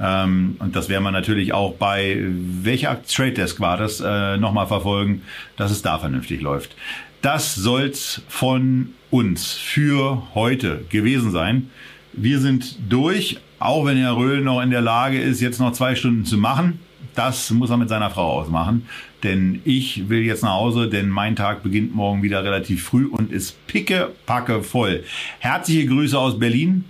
[0.00, 4.66] Ähm, und das werden wir natürlich auch bei welcher Trade Desk war das äh, nochmal
[4.66, 5.22] verfolgen,
[5.56, 6.76] dass es da vernünftig läuft.
[7.22, 11.70] Das soll's von uns für heute gewesen sein.
[12.12, 15.94] Wir sind durch, auch wenn Herr Röhl noch in der Lage ist, jetzt noch zwei
[15.94, 16.80] Stunden zu machen.
[17.14, 18.86] Das muss er mit seiner Frau ausmachen.
[19.22, 23.32] Denn ich will jetzt nach Hause, denn mein Tag beginnt morgen wieder relativ früh und
[23.32, 25.04] ist picke, packe voll.
[25.38, 26.84] Herzliche Grüße aus Berlin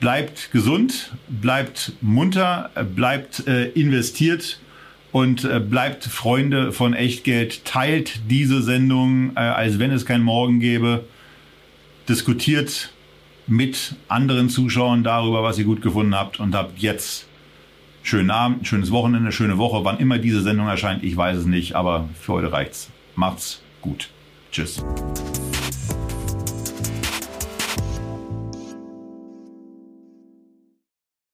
[0.00, 4.60] bleibt gesund, bleibt munter, bleibt äh, investiert
[5.12, 7.64] und äh, bleibt Freunde von Echtgeld.
[7.64, 11.04] Teilt diese Sendung, äh, als wenn es kein Morgen gäbe.
[12.08, 12.92] Diskutiert
[13.46, 17.26] mit anderen Zuschauern darüber, was ihr gut gefunden habt und habt jetzt
[18.02, 19.84] schönen Abend, schönes Wochenende, schöne Woche.
[19.84, 22.90] Wann immer diese Sendung erscheint, ich weiß es nicht, aber für heute reicht's.
[23.14, 24.08] Macht's gut.
[24.52, 24.82] Tschüss.